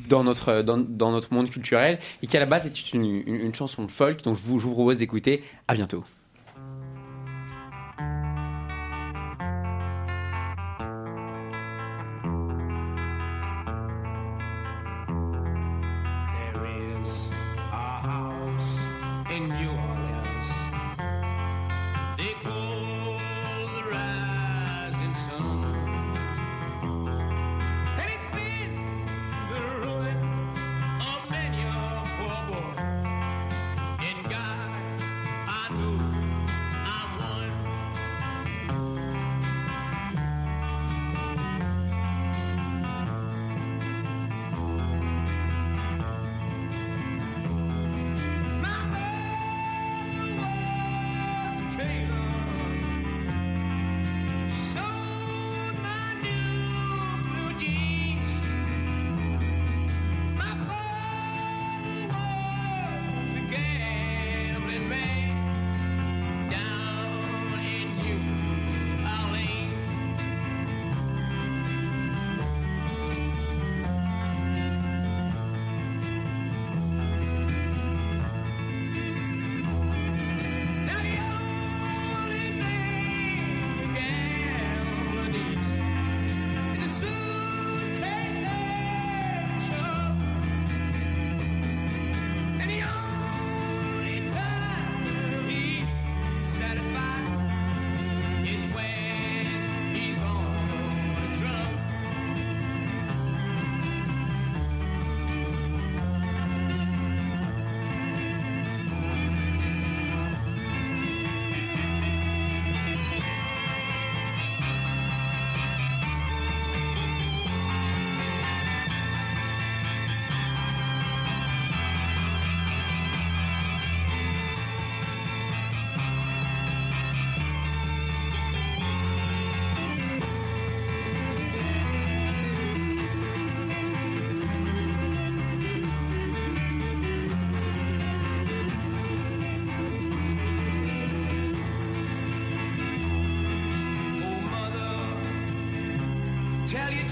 dans, 0.08 0.24
notre, 0.24 0.62
dans, 0.62 0.78
dans, 0.78 1.12
notre 1.12 1.34
monde 1.34 1.50
culturel 1.50 1.98
et 2.22 2.26
qui 2.26 2.38
à 2.38 2.40
la 2.40 2.46
base 2.46 2.64
est 2.64 2.94
une, 2.94 3.04
une, 3.04 3.34
une 3.34 3.54
chanson 3.54 3.86
folk. 3.86 4.22
Donc 4.22 4.38
je 4.38 4.42
vous, 4.42 4.58
je 4.58 4.64
vous 4.64 4.72
propose 4.72 4.96
d'écouter. 4.96 5.42
À 5.68 5.74
bientôt. 5.74 6.02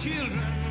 Children 0.05 0.64